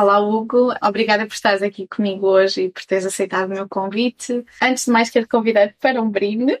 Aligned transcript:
Olá, 0.00 0.20
Hugo. 0.20 0.72
Obrigada 0.80 1.26
por 1.26 1.32
estares 1.32 1.60
aqui 1.60 1.88
comigo 1.88 2.28
hoje 2.28 2.62
e 2.62 2.68
por 2.70 2.84
teres 2.84 3.04
aceitado 3.04 3.50
o 3.50 3.52
meu 3.52 3.68
convite. 3.68 4.44
Antes 4.62 4.84
de 4.84 4.92
mais, 4.92 5.10
quero 5.10 5.26
convidar-te 5.26 5.74
para 5.80 6.00
um 6.00 6.08
brinde. 6.08 6.56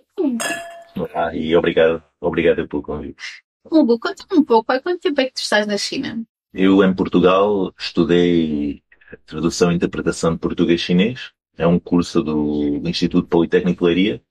Ah, 1.14 1.32
e 1.32 1.54
obrigado, 1.54 2.02
obrigado 2.20 2.66
pelo 2.66 2.82
convite. 2.82 3.22
Hugo, 3.70 3.96
conta-me 4.00 4.40
um 4.40 4.44
pouco, 4.44 4.72
há 4.72 4.80
quanto 4.80 5.00
tempo 5.00 5.20
é 5.20 5.26
que 5.26 5.34
tu 5.34 5.36
estás 5.36 5.68
na 5.68 5.78
China? 5.78 6.20
Eu, 6.52 6.82
em 6.82 6.92
Portugal, 6.92 7.72
estudei 7.78 8.82
tradução 9.24 9.70
e 9.70 9.76
interpretação 9.76 10.32
de 10.32 10.40
português-chinês. 10.40 11.30
É 11.56 11.64
um 11.64 11.78
curso 11.78 12.24
do 12.24 12.82
Instituto 12.88 13.28
Politécnico 13.28 13.84
de 13.84 13.94
Leiria. 13.94 14.22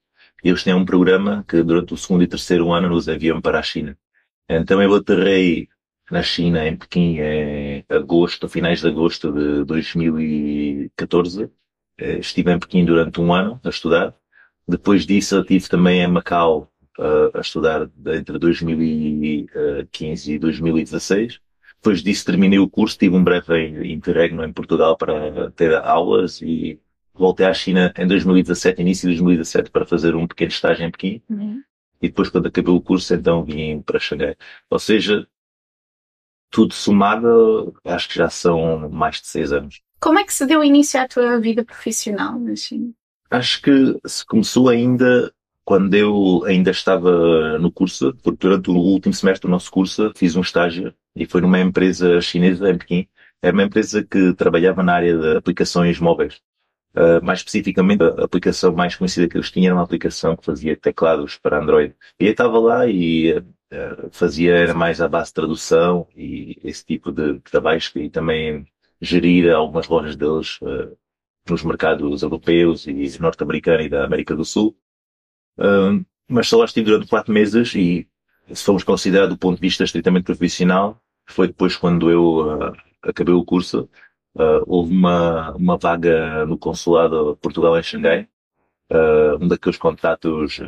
Eles 0.44 0.62
têm 0.62 0.74
um 0.74 0.84
programa 0.84 1.46
que, 1.48 1.62
durante 1.62 1.94
o 1.94 1.96
segundo 1.96 2.24
e 2.24 2.28
terceiro 2.28 2.70
ano, 2.74 2.90
nos 2.90 3.08
enviam 3.08 3.40
para 3.40 3.58
a 3.58 3.62
China. 3.62 3.96
Então, 4.46 4.82
eu 4.82 4.94
aterrei 4.94 5.66
na 6.10 6.22
China, 6.22 6.66
em 6.66 6.76
Pequim, 6.76 7.18
em 7.18 7.84
agosto, 7.88 8.48
finais 8.48 8.80
de 8.80 8.88
agosto 8.88 9.32
de 9.32 9.64
2014. 9.64 11.50
Eh, 11.98 12.18
estive 12.18 12.52
em 12.52 12.58
Pequim 12.58 12.84
durante 12.84 13.20
um 13.20 13.32
ano 13.32 13.60
a 13.64 13.68
estudar. 13.68 14.14
Depois 14.66 15.06
disso, 15.06 15.38
estive 15.40 15.68
também 15.68 16.00
em 16.00 16.06
Macau 16.08 16.70
uh, 16.98 17.30
a 17.36 17.40
estudar 17.40 17.88
entre 18.06 18.38
2015 18.38 20.32
e 20.32 20.38
2016. 20.38 21.40
Depois 21.76 22.02
disso, 22.02 22.26
terminei 22.26 22.58
o 22.58 22.68
curso, 22.68 22.98
tive 22.98 23.14
um 23.16 23.22
breve 23.22 23.92
interregno 23.92 24.44
em 24.44 24.52
Portugal 24.52 24.96
para 24.96 25.50
ter 25.52 25.74
aulas 25.74 26.42
e 26.42 26.80
voltei 27.14 27.46
à 27.46 27.54
China 27.54 27.92
em 27.96 28.06
2017, 28.06 28.80
início 28.80 29.08
de 29.08 29.16
2017, 29.16 29.70
para 29.70 29.86
fazer 29.86 30.14
um 30.14 30.26
pequeno 30.26 30.50
estágio 30.50 30.84
em 30.84 30.90
Pequim. 30.90 31.22
Uhum. 31.28 31.62
E 32.00 32.08
depois, 32.08 32.28
quando 32.28 32.46
acabei 32.46 32.72
o 32.72 32.80
curso, 32.80 33.14
então 33.14 33.44
vim 33.44 33.80
para 33.80 33.98
Xangai. 33.98 34.36
Ou 34.70 34.78
seja, 34.78 35.26
tudo 36.50 36.74
somado, 36.74 37.74
acho 37.84 38.08
que 38.08 38.16
já 38.16 38.28
são 38.28 38.88
mais 38.88 39.20
de 39.20 39.26
seis 39.26 39.52
anos. 39.52 39.80
Como 40.00 40.18
é 40.18 40.24
que 40.24 40.32
se 40.32 40.46
deu 40.46 40.62
início 40.62 41.00
à 41.00 41.08
tua 41.08 41.40
vida 41.40 41.64
profissional 41.64 42.38
na 42.38 42.54
China? 42.54 42.90
Acho 43.30 43.60
que 43.60 43.98
se 44.06 44.24
começou 44.24 44.68
ainda 44.68 45.32
quando 45.64 45.92
eu 45.94 46.44
ainda 46.46 46.70
estava 46.70 47.58
no 47.58 47.70
curso, 47.70 48.16
porque 48.22 48.38
durante 48.46 48.70
o 48.70 48.74
último 48.74 49.12
semestre 49.12 49.46
do 49.46 49.50
nosso 49.50 49.70
curso 49.70 50.10
fiz 50.16 50.34
um 50.34 50.40
estágio 50.40 50.94
e 51.14 51.26
foi 51.26 51.42
numa 51.42 51.60
empresa 51.60 52.20
chinesa 52.22 52.70
em 52.70 52.78
Pequim. 52.78 53.06
Era 53.42 53.52
uma 53.52 53.64
empresa 53.64 54.02
que 54.02 54.32
trabalhava 54.32 54.82
na 54.82 54.94
área 54.94 55.18
de 55.18 55.36
aplicações 55.36 56.00
móveis. 56.00 56.40
Uh, 56.96 57.22
mais 57.22 57.40
especificamente, 57.40 58.02
a 58.02 58.24
aplicação 58.24 58.72
mais 58.72 58.96
conhecida 58.96 59.28
que 59.28 59.36
eles 59.36 59.50
tinham 59.50 59.66
era 59.66 59.74
uma 59.74 59.84
aplicação 59.84 60.34
que 60.34 60.44
fazia 60.44 60.74
teclados 60.74 61.36
para 61.36 61.60
Android. 61.60 61.94
E 62.18 62.24
eu 62.24 62.30
estava 62.30 62.58
lá 62.58 62.86
e 62.86 63.42
fazia 64.10 64.56
era 64.56 64.74
mais 64.74 65.00
à 65.00 65.08
base 65.08 65.30
de 65.30 65.34
tradução 65.34 66.06
e 66.16 66.58
esse 66.64 66.84
tipo 66.84 67.12
de 67.12 67.38
trabalhos 67.40 67.90
e 67.96 68.08
também 68.08 68.66
gerir 69.00 69.52
algumas 69.52 69.86
lojas 69.88 70.16
deles 70.16 70.58
uh, 70.62 70.96
nos 71.48 71.62
mercados 71.62 72.22
europeus 72.22 72.86
e 72.86 73.20
norte-americano 73.20 73.82
e 73.82 73.88
da 73.88 74.04
América 74.04 74.34
do 74.34 74.44
Sul. 74.44 74.76
mas 76.28 76.48
só 76.48 76.58
lá 76.58 76.64
estive 76.64 76.86
durante 76.90 77.08
quatro 77.08 77.32
meses 77.32 77.74
e 77.74 78.08
se 78.52 78.64
formos 78.64 78.84
considerar 78.84 79.26
do 79.26 79.38
ponto 79.38 79.56
de 79.56 79.60
vista 79.60 79.84
estritamente 79.84 80.24
profissional, 80.24 81.00
foi 81.26 81.48
depois 81.48 81.76
quando 81.76 82.10
eu 82.10 82.72
acabei 83.02 83.34
o 83.34 83.44
curso 83.44 83.88
Uh, 84.38 84.62
houve 84.68 84.92
uma, 84.92 85.50
uma 85.56 85.76
vaga 85.76 86.46
no 86.46 86.56
consulado 86.56 87.32
de 87.32 87.40
Portugal 87.40 87.76
em 87.76 87.82
Xangai, 87.82 88.28
uh, 88.92 89.42
um 89.42 89.48
daqueles 89.48 89.76
contratos 89.76 90.60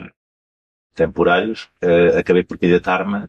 temporários. 0.95 1.69
Uh, 1.83 2.19
acabei 2.19 2.43
por 2.43 2.59
candidatar-me 2.59 3.28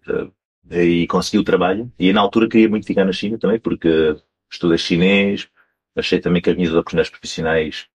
e 0.69 1.07
consegui 1.07 1.39
o 1.39 1.43
trabalho. 1.43 1.91
E 1.97 2.13
na 2.13 2.21
altura 2.21 2.47
queria 2.47 2.69
muito 2.69 2.85
ficar 2.85 3.05
na 3.05 3.11
China 3.11 3.37
também, 3.37 3.59
porque 3.59 4.15
estudei 4.51 4.77
chinês, 4.77 5.49
achei 5.95 6.19
também 6.19 6.41
que 6.41 6.49
as 6.49 6.55
minhas 6.55 6.73
oportunidades 6.73 7.11
profissionais 7.11 7.87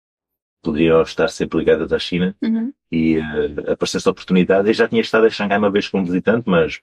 poderiam 0.63 1.03
estar 1.03 1.29
sempre 1.29 1.59
ligadas 1.59 1.93
à 1.93 1.99
China 1.99 2.35
uhum. 2.43 2.73
e 2.91 3.19
uh, 3.19 3.73
apareceu 3.73 3.99
essa 3.99 4.11
oportunidade. 4.11 4.69
Eu 4.69 4.75
já 4.75 4.89
tinha 4.89 5.03
estado 5.03 5.27
em 5.27 5.31
Xangai 5.31 5.59
uma 5.59 5.71
vez 5.71 5.89
como 5.89 6.07
visitante, 6.07 6.49
mas 6.49 6.81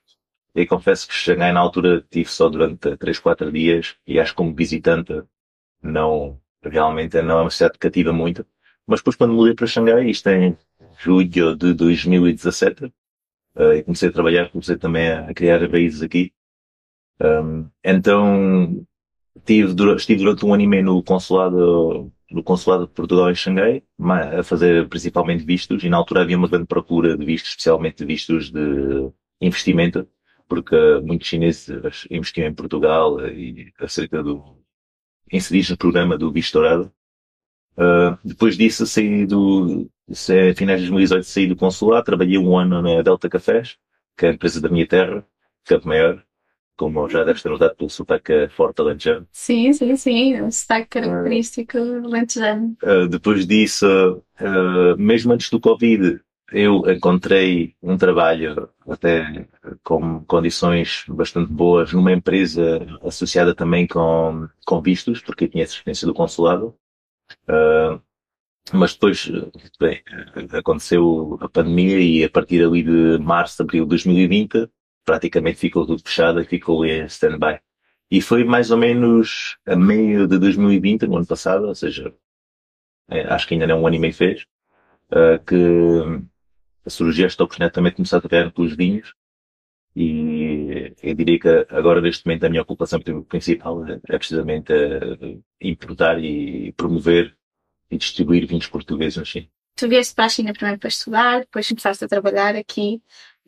eu 0.54 0.66
confesso 0.66 1.08
que 1.08 1.14
Xangai 1.14 1.52
na 1.52 1.60
altura 1.60 2.04
tive 2.08 2.30
só 2.30 2.48
durante 2.48 2.96
3, 2.96 3.18
4 3.18 3.50
dias 3.50 3.96
e 4.06 4.20
acho 4.20 4.32
que 4.32 4.36
como 4.36 4.54
visitante 4.54 5.22
não, 5.82 6.40
realmente 6.62 7.20
não 7.22 7.38
é 7.38 7.42
uma 7.42 7.50
cidade 7.50 7.74
que 7.74 7.80
cativa 7.80 8.12
muito. 8.12 8.46
Mas 8.86 9.00
depois 9.00 9.16
quando 9.16 9.34
mudei 9.34 9.54
para 9.54 9.66
Xangai, 9.66 10.08
isto 10.08 10.28
em 10.28 10.56
julho 11.02 11.56
de 11.56 11.74
2017, 11.74 12.84
uh, 13.56 13.72
e 13.74 13.82
comecei 13.82 14.08
a 14.08 14.12
trabalhar, 14.12 14.50
comecei 14.50 14.76
também 14.76 15.10
a 15.10 15.34
criar 15.34 15.68
raízes 15.68 16.02
aqui. 16.02 16.32
Um, 17.20 17.68
então, 17.84 18.86
tive, 19.44 19.74
estive 19.96 20.22
durante 20.22 20.44
um 20.44 20.54
ano 20.54 20.62
e 20.62 20.66
meio 20.66 20.84
no 20.84 21.02
consulado, 21.02 22.12
no 22.30 22.42
consulado 22.42 22.86
de 22.86 22.92
Portugal 22.92 23.30
em 23.30 23.34
Xangai, 23.34 23.82
a 24.38 24.42
fazer 24.42 24.88
principalmente 24.88 25.44
vistos, 25.44 25.82
e 25.84 25.88
na 25.88 25.96
altura 25.96 26.22
havia 26.22 26.38
uma 26.38 26.48
grande 26.48 26.66
procura 26.66 27.16
de 27.16 27.24
vistos, 27.24 27.50
especialmente 27.50 28.04
vistos 28.04 28.50
de 28.50 29.10
investimento, 29.40 30.08
porque 30.48 30.76
muitos 31.02 31.28
chineses 31.28 32.06
investiam 32.10 32.48
em 32.48 32.54
Portugal 32.54 33.26
e 33.28 33.72
acerca 33.80 34.22
do, 34.22 34.58
inseridos 35.32 35.70
no 35.70 35.76
programa 35.76 36.18
do 36.18 36.30
Bicho 36.30 36.52
Dourado. 36.52 36.92
Uh, 37.76 38.18
depois 38.22 38.56
disso, 38.56 38.86
saí 38.86 39.26
do, 39.26 39.90
é 40.30 40.54
finais 40.54 40.80
de 40.80 40.88
2018, 40.88 41.24
saí 41.24 41.46
do 41.46 41.56
consulado, 41.56 42.04
trabalhei 42.04 42.38
um 42.38 42.56
ano 42.56 42.82
na 42.82 43.02
Delta 43.02 43.28
Cafés, 43.28 43.76
que 44.16 44.26
é 44.26 44.30
a 44.30 44.32
empresa 44.32 44.60
da 44.60 44.68
minha 44.68 44.86
terra, 44.86 45.24
Campo 45.64 45.88
Maior, 45.88 46.22
como 46.76 47.08
já 47.08 47.24
deves 47.24 47.42
ter 47.42 47.48
notado 47.48 47.76
pelo 47.76 47.90
sotaque 47.90 48.48
forte 48.48 48.80
alentejano. 48.80 49.26
Sim, 49.32 49.72
sim, 49.72 49.96
sim, 49.96 50.40
o 50.40 50.50
sotaque 50.50 50.88
característico 50.88 51.78
alentejano. 51.78 52.76
Uh, 52.82 53.08
depois 53.08 53.46
disso, 53.46 53.86
uh, 54.40 54.96
mesmo 54.98 55.32
antes 55.32 55.48
do 55.50 55.60
Covid, 55.60 56.20
eu 56.52 56.82
encontrei 56.90 57.74
um 57.82 57.96
trabalho 57.96 58.68
até 58.86 59.46
com 59.82 60.22
condições 60.24 61.04
bastante 61.08 61.50
boas 61.50 61.92
numa 61.92 62.12
empresa 62.12 62.86
associada 63.02 63.54
também 63.54 63.86
com, 63.86 64.48
com 64.66 64.82
vistos, 64.82 65.20
porque 65.20 65.44
eu 65.44 65.48
tinha 65.48 65.64
experiência 65.64 66.06
do 66.06 66.12
consulado. 66.12 66.74
Uh, 67.48 68.00
mas 68.72 68.94
depois, 68.94 69.30
bem, 69.80 70.02
aconteceu 70.52 71.38
a 71.40 71.48
pandemia 71.48 71.98
e 72.00 72.24
a 72.24 72.30
partir 72.30 72.64
ali 72.64 72.82
de 72.82 73.18
março, 73.18 73.62
abril 73.62 73.84
de 73.84 73.90
2020, 73.90 74.68
praticamente 75.04 75.58
ficou 75.58 75.86
tudo 75.86 76.02
fechado 76.02 76.40
e 76.40 76.44
ficou 76.44 76.84
em 76.84 77.04
stand-by. 77.06 77.60
E 78.10 78.20
foi 78.20 78.44
mais 78.44 78.70
ou 78.70 78.76
menos 78.78 79.58
a 79.66 79.74
meio 79.74 80.28
de 80.28 80.38
2020, 80.38 81.06
no 81.06 81.16
ano 81.16 81.26
passado, 81.26 81.66
ou 81.66 81.74
seja, 81.74 82.14
é, 83.10 83.22
acho 83.32 83.48
que 83.48 83.54
ainda 83.54 83.66
não 83.66 83.82
um 83.82 83.86
ano 83.86 83.96
e 83.96 83.98
meio 83.98 84.14
fez, 84.14 84.46
uh, 85.10 85.42
que 85.44 86.90
surgiu 86.90 87.26
esta 87.26 87.42
oportunidade 87.44 87.74
também 87.74 87.90
de 87.90 87.96
começar 87.96 88.18
a 88.18 88.20
trabalhar 88.20 88.52
pelos 88.52 88.76
vinhos 88.76 89.14
e 89.94 90.94
eu 91.02 91.14
diria 91.14 91.38
que 91.38 91.48
agora 91.68 92.00
neste 92.00 92.26
momento 92.26 92.44
a 92.44 92.48
minha 92.48 92.62
ocupação 92.62 93.00
principal 93.28 93.84
é 93.86 94.18
precisamente 94.18 94.72
importar 95.60 96.18
e 96.18 96.72
promover 96.72 97.36
e 97.92 97.98
distribuir 97.98 98.46
vinhos 98.46 98.66
portugueses 98.66 99.18
na 99.18 99.24
China. 99.24 99.46
Tu 99.76 99.88
vieste 99.88 100.14
para 100.14 100.24
a 100.24 100.28
China 100.28 100.52
primeiro 100.52 100.80
para 100.80 100.88
estudar, 100.88 101.40
depois 101.40 101.68
começaste 101.68 102.04
a 102.04 102.08
trabalhar 102.08 102.56
aqui. 102.56 103.02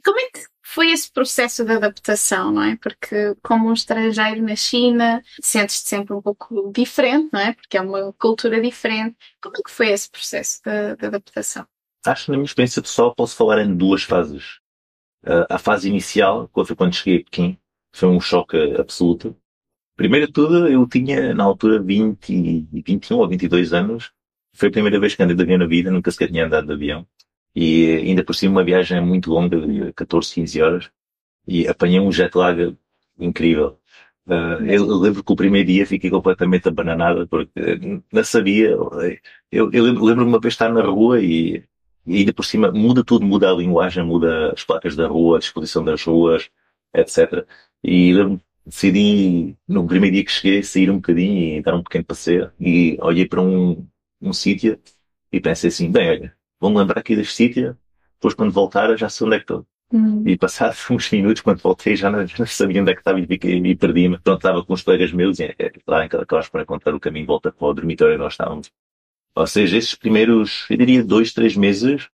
Como 0.04 0.20
é 0.20 0.24
que 0.30 0.40
foi 0.62 0.90
esse 0.90 1.10
processo 1.10 1.64
de 1.64 1.72
adaptação, 1.72 2.52
não 2.52 2.62
é? 2.62 2.76
Porque 2.76 3.34
como 3.42 3.68
um 3.68 3.72
estrangeiro 3.72 4.42
na 4.42 4.56
China, 4.56 5.22
sentes-te 5.42 5.88
sempre 5.88 6.14
um 6.14 6.20
pouco 6.20 6.70
diferente, 6.72 7.30
não 7.32 7.40
é? 7.40 7.52
Porque 7.54 7.76
é 7.76 7.80
uma 7.80 8.12
cultura 8.14 8.60
diferente. 8.60 9.16
Como 9.42 9.56
é 9.56 9.62
que 9.62 9.70
foi 9.70 9.88
esse 9.88 10.10
processo 10.10 10.60
de, 10.62 10.96
de 10.96 11.06
adaptação? 11.06 11.66
Acho 12.06 12.26
que 12.26 12.30
na 12.32 12.36
minha 12.36 12.46
experiência 12.46 12.82
pessoal 12.82 13.14
posso 13.14 13.34
falar 13.34 13.62
em 13.62 13.74
duas 13.74 14.02
fases. 14.02 14.58
Uh, 15.24 15.46
a 15.48 15.58
fase 15.58 15.88
inicial, 15.88 16.50
foi 16.52 16.76
quando 16.76 16.94
cheguei 16.94 17.20
a 17.20 17.24
Pequim, 17.24 17.58
foi 17.94 18.08
um 18.10 18.20
choque 18.20 18.56
absoluto. 18.78 19.34
Primeiro 19.96 20.26
de 20.26 20.32
tudo, 20.32 20.68
eu 20.68 20.86
tinha 20.86 21.32
na 21.34 21.44
altura 21.44 21.80
20, 21.80 22.68
21 22.72 23.16
ou 23.16 23.28
22 23.28 23.72
anos. 23.72 24.12
Foi 24.54 24.68
a 24.68 24.72
primeira 24.72 25.00
vez 25.00 25.14
que 25.14 25.22
andei 25.22 25.36
de 25.36 25.42
avião 25.42 25.58
na 25.58 25.66
vida, 25.66 25.90
nunca 25.90 26.10
sequer 26.10 26.28
tinha 26.30 26.46
andado 26.46 26.66
de 26.66 26.72
avião. 26.74 27.06
E 27.54 27.96
ainda 27.96 28.24
por 28.24 28.34
cima 28.34 28.52
uma 28.52 28.64
viagem 28.64 29.00
muito 29.00 29.30
longa, 29.30 29.60
de 29.60 29.92
14, 29.94 30.34
15 30.34 30.62
horas. 30.62 30.90
E 31.46 31.68
apanhei 31.68 32.00
um 32.00 32.12
jet 32.12 32.36
lag 32.36 32.76
incrível. 33.18 33.78
Uh, 34.26 34.64
eu, 34.66 34.86
lembro 34.98 35.22
que 35.22 35.32
o 35.32 35.36
primeiro 35.36 35.68
dia 35.68 35.86
fiquei 35.86 36.10
completamente 36.10 36.68
abananado 36.68 37.28
porque 37.28 37.52
não 38.12 38.24
sabia. 38.24 38.70
Eu, 39.52 39.70
eu 39.72 39.84
lembro-me 39.84 40.30
uma 40.30 40.40
vez 40.40 40.54
estar 40.54 40.70
na 40.72 40.82
rua 40.82 41.22
e 41.22 41.64
e 42.06 42.18
ainda 42.18 42.32
por 42.34 42.44
cima 42.44 42.70
muda 42.70 43.02
tudo, 43.04 43.24
muda 43.24 43.50
a 43.50 43.54
linguagem, 43.54 44.04
muda 44.04 44.52
as 44.52 44.62
placas 44.64 44.94
da 44.96 45.06
rua, 45.06 45.36
a 45.36 45.40
disposição 45.40 45.84
das 45.84 46.02
ruas, 46.04 46.50
etc. 46.94 47.46
E 47.82 48.12
decidi, 48.66 49.56
no 49.66 49.86
primeiro 49.86 50.14
dia 50.14 50.24
que 50.24 50.32
cheguei, 50.32 50.62
sair 50.62 50.90
um 50.90 50.96
bocadinho 50.96 51.58
e 51.58 51.62
dar 51.62 51.74
um 51.74 51.82
pequeno 51.82 52.04
passeio. 52.04 52.50
E 52.60 52.98
olhei 53.00 53.26
para 53.26 53.40
um, 53.42 53.86
um 54.28 54.32
sítio 54.32 54.80
e 55.32 55.40
pensei 55.40 55.68
assim, 55.68 55.90
bem, 55.90 56.10
olha, 56.10 56.36
vou-me 56.60 56.78
lembrar 56.78 57.00
aqui 57.00 57.16
deste 57.16 57.34
sítio, 57.34 57.76
depois 58.14 58.34
quando 58.34 58.52
voltar 58.52 58.96
já 58.96 59.08
sei 59.08 59.26
onde 59.26 59.36
é 59.36 59.38
que 59.38 59.44
estou. 59.44 59.66
Hum. 59.92 60.24
E 60.26 60.36
passados 60.36 60.78
uns 60.90 61.10
minutos, 61.10 61.42
quando 61.42 61.60
voltei, 61.60 61.96
já 61.96 62.10
não, 62.10 62.26
já 62.26 62.36
não 62.38 62.46
sabia 62.46 62.82
onde 62.82 62.92
é 62.92 62.94
que 62.94 63.00
estava 63.00 63.20
e, 63.20 63.24
e 63.24 63.76
perdi-me. 63.76 64.18
Pronto, 64.18 64.38
estava 64.38 64.64
com 64.64 64.72
os 64.72 64.82
colegas 64.82 65.12
meus 65.12 65.38
e 65.38 65.44
é, 65.44 65.72
lá 65.86 66.04
em 66.04 66.08
Calacós 66.08 66.48
para 66.48 66.64
contar 66.64 66.94
o 66.94 67.00
caminho 67.00 67.24
de 67.24 67.28
volta 67.28 67.52
para 67.52 67.66
o 67.66 67.74
dormitório 67.74 68.14
onde 68.14 68.22
nós 68.24 68.32
estávamos. 68.34 68.70
Ou 69.34 69.46
seja, 69.46 69.76
esses 69.76 69.94
primeiros, 69.94 70.66
eu 70.70 70.76
diria, 70.76 71.04
dois, 71.04 71.32
três 71.32 71.56
meses 71.56 72.08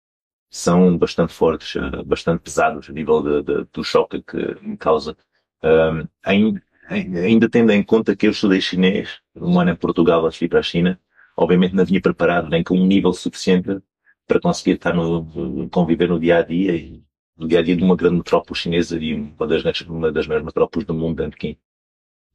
são 0.51 0.97
bastante 0.99 1.33
fortes, 1.33 1.77
eh, 1.77 2.03
bastante 2.05 2.43
pesados 2.43 2.89
a 2.91 2.93
nível 2.93 3.23
de, 3.23 3.43
de- 3.43 3.69
do 3.73 3.85
choque 3.85 4.23
que 4.23 4.37
me 4.63 4.77
causa. 4.77 5.17
Um, 5.63 6.09
ainda, 6.25 6.63
ainda 6.89 7.49
tendo 7.51 7.73
em 7.73 7.83
conta 7.83 8.17
que 8.17 8.27
eu 8.27 8.31
estudei 8.33 8.61
chinês, 8.61 9.21
um 9.37 9.61
ano 9.61 9.71
em 9.73 9.77
Portugal, 9.77 10.25
antes 10.27 10.39
de 10.39 10.47
ir 10.47 10.49
para 10.49 10.61
a 10.61 10.63
China, 10.63 11.01
obviamente 11.41 11.75
não 11.75 11.87
vinha 11.87 12.01
preparado 12.01 12.51
nem 12.51 12.63
com 12.63 12.77
um 12.77 12.87
nível 12.87 13.13
suficiente 13.15 13.81
para 14.27 14.39
conseguir 14.39 14.73
estar 14.73 14.95
no, 14.95 15.69
conviver 15.71 16.09
no 16.09 16.21
dia 16.21 16.39
a 16.39 16.43
dia 16.43 16.77
e 16.77 17.03
no 17.37 17.49
dia 17.49 17.61
a 17.61 17.63
dia 17.63 17.75
de 17.75 17.83
uma 17.83 17.97
grande 17.97 18.19
metrópole 18.19 18.59
chinesa 18.59 18.99
e 18.99 19.15
uma 19.15 19.47
das, 19.47 19.65
uma 19.87 20.13
maiores 20.13 20.45
metrópoles 20.45 20.87
do 20.87 20.93
mundo, 20.93 21.25
em 21.25 21.31
Pequim. 21.31 21.57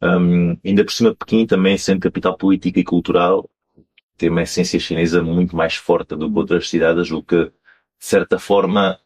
Um, 0.02 0.58
ainda 0.66 0.84
por 0.84 0.92
cima, 0.92 1.16
Pequim 1.16 1.46
também 1.46 1.78
sendo 1.78 2.00
capital 2.00 2.36
política 2.36 2.80
e 2.80 2.84
cultural, 2.84 3.48
tem 4.18 4.30
uma 4.30 4.42
essência 4.42 4.80
chinesa 4.80 5.22
muito 5.22 5.56
mais 5.56 5.76
forte 5.76 6.16
do 6.16 6.30
que 6.32 6.38
outras 6.38 6.68
cidades, 6.68 7.12
o 7.12 7.22
que, 7.22 7.46
de 7.46 7.52
certa 8.00 8.40
forma, 8.40 9.00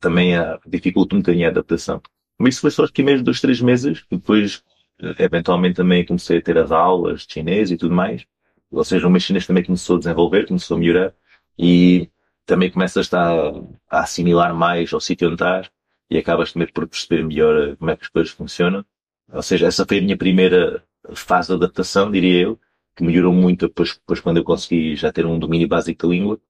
também 0.00 0.34
ah, 0.36 0.58
dificulta 0.66 1.14
um 1.14 1.18
bocadinho 1.18 1.46
a 1.46 1.50
adaptação. 1.50 2.00
Mas 2.38 2.54
isso 2.54 2.62
foi 2.62 2.70
só 2.70 2.84
os 2.84 2.90
primeiros 2.90 3.22
dois, 3.22 3.40
três 3.40 3.60
meses, 3.60 4.04
depois, 4.10 4.62
eh, 5.00 5.24
eventualmente 5.24 5.76
também 5.76 6.06
comecei 6.06 6.38
a 6.38 6.42
ter 6.42 6.56
as 6.58 6.72
aulas 6.72 7.26
de 7.26 7.34
chinês 7.34 7.70
e 7.70 7.76
tudo 7.76 7.94
mais. 7.94 8.26
Ou 8.70 8.84
seja, 8.84 9.06
o 9.06 9.10
meu 9.10 9.20
chinês 9.20 9.46
também 9.46 9.64
começou 9.64 9.96
a 9.96 9.98
desenvolver, 10.00 10.46
começou 10.46 10.76
a 10.76 10.80
melhorar 10.80 11.14
e 11.58 12.10
também 12.44 12.70
começas 12.70 13.12
a, 13.14 13.50
a 13.90 14.00
assimilar 14.00 14.54
mais 14.54 14.92
ao 14.92 15.00
sítio 15.00 15.28
onde 15.28 15.36
estás 15.36 15.70
e 16.10 16.18
acabas 16.18 16.52
também 16.52 16.68
por 16.72 16.86
perceber 16.86 17.24
melhor 17.24 17.70
eh, 17.70 17.76
como 17.76 17.90
é 17.90 17.96
que 17.96 18.04
as 18.04 18.08
coisas 18.08 18.32
funcionam. 18.32 18.84
Ou 19.32 19.42
seja, 19.42 19.66
essa 19.66 19.84
foi 19.86 19.98
a 19.98 20.02
minha 20.02 20.16
primeira 20.16 20.84
fase 21.14 21.48
de 21.48 21.54
adaptação, 21.54 22.10
diria 22.10 22.42
eu, 22.42 22.60
que 22.96 23.04
melhorou 23.04 23.32
muito 23.32 23.66
depois, 23.68 23.94
depois 23.94 24.20
quando 24.20 24.38
eu 24.38 24.44
consegui 24.44 24.96
já 24.96 25.12
ter 25.12 25.26
um 25.26 25.38
domínio 25.38 25.68
básico 25.68 26.06
da 26.06 26.12
língua. 26.12 26.40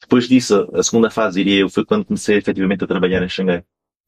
Depois 0.00 0.28
disso, 0.28 0.68
a 0.74 0.82
segunda 0.82 1.10
fase, 1.10 1.42
diria 1.42 1.60
eu, 1.60 1.68
foi 1.70 1.84
quando 1.84 2.04
comecei 2.04 2.36
efetivamente 2.36 2.84
a 2.84 2.86
trabalhar 2.86 3.22
em 3.22 3.28
Xangai. 3.28 3.64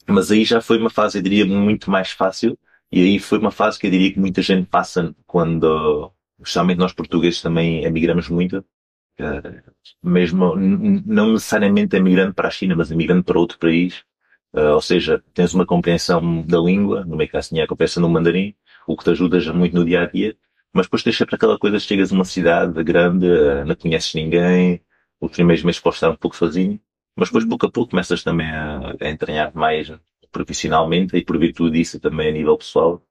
Mas 0.08 0.30
aí 0.30 0.44
já 0.44 0.60
foi 0.60 0.78
uma 0.78 0.90
fase, 0.90 1.18
eu 1.18 1.22
diria, 1.22 1.46
muito 1.46 1.90
mais 1.90 2.10
fácil. 2.10 2.58
E 2.90 3.00
aí 3.00 3.18
foi 3.18 3.38
uma 3.38 3.50
fase 3.50 3.78
que 3.78 3.86
eu 3.86 3.90
diria 3.90 4.12
que 4.12 4.20
muita 4.20 4.42
gente 4.42 4.66
passa 4.68 5.14
quando, 5.26 6.12
especialmente 6.42 6.78
nós 6.78 6.92
portugueses 6.92 7.42
também 7.42 7.84
emigramos 7.84 8.28
muito. 8.28 8.64
Eh, 9.18 9.62
mesmo, 10.02 10.56
não 10.56 11.32
necessariamente 11.34 11.96
emigrando 11.96 12.34
para 12.34 12.48
a 12.48 12.50
China, 12.50 12.76
mas 12.76 12.90
emigrando 12.90 13.24
para 13.24 13.38
outro 13.38 13.58
país. 13.58 14.04
Eh, 14.54 14.70
ou 14.70 14.80
seja, 14.82 15.22
tens 15.34 15.54
uma 15.54 15.66
compreensão 15.66 16.42
da 16.42 16.58
língua, 16.58 17.04
no 17.04 17.16
meu 17.16 17.28
caso 17.28 17.50
tinha 17.50 17.64
a 17.64 17.66
compreensão 17.68 18.02
do 18.02 18.08
mandarim, 18.08 18.54
o 18.86 18.96
que 18.96 19.04
te 19.04 19.10
ajuda 19.10 19.40
já 19.40 19.52
muito 19.52 19.74
no 19.74 19.84
dia 19.84 20.02
a 20.02 20.06
dia. 20.06 20.36
Mas 20.74 20.86
depois 20.86 21.02
tens 21.02 21.16
sempre 21.16 21.34
aquela 21.36 21.58
coisa, 21.58 21.78
chegas 21.78 22.12
a 22.12 22.14
uma 22.14 22.24
cidade 22.24 22.82
grande, 22.84 23.26
eh, 23.26 23.64
não 23.64 23.74
conheces 23.76 24.14
ninguém, 24.14 24.82
os 25.20 25.30
primeiros 25.32 25.64
meses 25.64 25.80
podes 25.80 25.96
estar 25.98 26.10
um 26.10 26.16
pouco 26.16 26.36
sozinho, 26.36 26.80
mas 27.16 27.28
depois 27.28 27.44
pouco 27.44 27.66
a 27.66 27.70
pouco 27.70 27.90
começas 27.90 28.22
também 28.24 28.48
a, 28.50 28.94
a 29.00 29.10
entranhar 29.10 29.54
mais 29.54 29.92
profissionalmente 30.32 31.16
e 31.16 31.24
por 31.24 31.38
virtude 31.38 31.78
disso 31.78 32.00
também 32.00 32.28
a 32.30 32.32
nível 32.32 32.56
pessoal. 32.58 33.02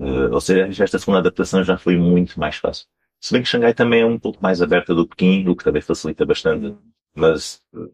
Eh, 0.00 0.28
ou 0.30 0.40
seja, 0.40 0.84
esta 0.84 0.98
segunda 0.98 1.18
adaptação 1.20 1.62
já 1.64 1.76
foi 1.78 1.96
muito 1.96 2.38
mais 2.38 2.56
fácil. 2.56 2.86
Se 3.20 3.32
bem 3.32 3.42
que 3.42 3.48
Xangai 3.48 3.74
também 3.74 4.02
é 4.02 4.06
um 4.06 4.18
pouco 4.18 4.42
mais 4.42 4.60
aberta 4.60 4.94
do 4.94 5.06
que 5.06 5.16
Pequim, 5.16 5.48
o 5.48 5.56
que 5.56 5.64
também 5.64 5.82
facilita 5.82 6.26
bastante. 6.26 6.76
Mas 7.14 7.62
eh, 7.74 7.90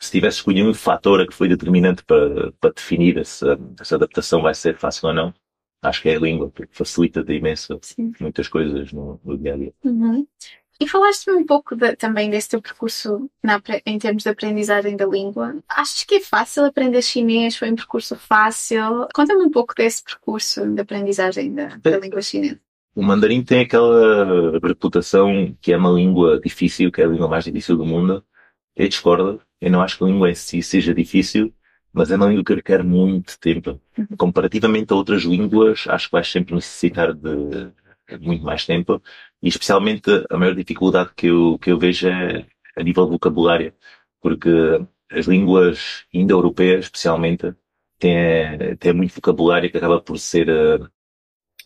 se 0.00 0.10
tivesse 0.10 0.38
escolhido 0.38 0.68
um 0.68 0.74
fator 0.74 1.26
que 1.26 1.34
foi 1.34 1.48
determinante 1.48 2.04
para, 2.04 2.52
para 2.52 2.72
definir 2.72 3.24
se 3.24 3.46
essa 3.80 3.96
adaptação 3.96 4.42
vai 4.42 4.54
ser 4.54 4.76
fácil 4.76 5.08
ou 5.08 5.14
não, 5.14 5.34
acho 5.82 6.02
que 6.02 6.08
é 6.08 6.16
a 6.16 6.20
língua, 6.20 6.50
porque 6.50 6.74
facilita 6.74 7.22
de 7.24 7.34
imenso 7.34 7.78
Sim. 7.82 8.12
muitas 8.20 8.48
coisas 8.48 8.92
no, 8.92 9.20
no 9.24 9.38
dia 9.38 9.54
a 9.54 9.56
dia. 9.56 9.74
Uhum. 9.84 10.26
E 10.78 10.86
falaste-me 10.86 11.36
um 11.36 11.46
pouco 11.46 11.74
de- 11.74 11.96
também 11.96 12.28
desse 12.28 12.50
teu 12.50 12.60
percurso 12.60 13.30
na 13.42 13.60
em 13.86 13.98
termos 13.98 14.22
de 14.22 14.28
aprendizagem 14.28 14.96
da 14.96 15.06
língua. 15.06 15.56
Achas 15.68 16.04
que 16.04 16.16
é 16.16 16.20
fácil 16.20 16.64
aprender 16.64 17.00
chinês? 17.02 17.56
Foi 17.56 17.70
um 17.70 17.76
percurso 17.76 18.14
fácil? 18.16 19.08
Conta-me 19.14 19.42
um 19.44 19.50
pouco 19.50 19.74
desse 19.74 20.04
percurso 20.04 20.66
de 20.66 20.80
aprendizagem 20.80 21.54
da, 21.54 21.76
da 21.76 21.98
língua 21.98 22.20
chinesa. 22.20 22.60
O 22.94 23.02
mandarim 23.02 23.42
tem 23.42 23.60
aquela 23.60 24.58
reputação 24.62 25.54
que 25.60 25.72
é 25.72 25.76
uma 25.76 25.90
língua 25.90 26.40
difícil, 26.40 26.90
que 26.90 27.00
é 27.00 27.04
a 27.04 27.08
língua 27.08 27.28
mais 27.28 27.44
difícil 27.44 27.76
do 27.76 27.84
mundo. 27.84 28.24
Eu 28.74 28.88
discordo. 28.88 29.40
Eu 29.60 29.70
não 29.70 29.80
acho 29.82 29.96
que 29.96 30.04
a 30.04 30.06
língua 30.06 30.30
em 30.30 30.34
si 30.34 30.62
seja 30.62 30.94
difícil, 30.94 31.52
mas 31.92 32.10
é 32.10 32.16
uma 32.16 32.26
língua 32.26 32.44
que 32.44 32.54
requer 32.54 32.82
muito 32.84 33.38
tempo. 33.38 33.80
Uhum. 33.96 34.06
Comparativamente 34.18 34.92
a 34.92 34.96
outras 34.96 35.22
línguas, 35.22 35.84
acho 35.88 36.06
que 36.08 36.12
vais 36.12 36.28
sempre 36.30 36.54
necessitar 36.54 37.14
de 37.14 37.72
muito 38.20 38.44
mais 38.44 38.64
tempo. 38.64 39.02
E 39.42 39.48
especialmente 39.48 40.10
a 40.30 40.36
maior 40.38 40.54
dificuldade 40.54 41.12
que 41.14 41.26
eu, 41.28 41.58
que 41.58 41.70
eu 41.70 41.78
vejo 41.78 42.08
é 42.08 42.46
a 42.76 42.82
nível 42.82 43.04
de 43.06 43.12
vocabulário. 43.12 43.74
Porque 44.20 44.48
as 45.10 45.26
línguas 45.26 46.04
indo-europeias, 46.12 46.86
especialmente, 46.86 47.54
têm, 47.98 48.76
têm 48.78 48.92
muito 48.92 49.14
vocabulário 49.14 49.70
que 49.70 49.76
acaba 49.78 50.00
por 50.00 50.18
ser, 50.18 50.48
eh, 50.48 50.78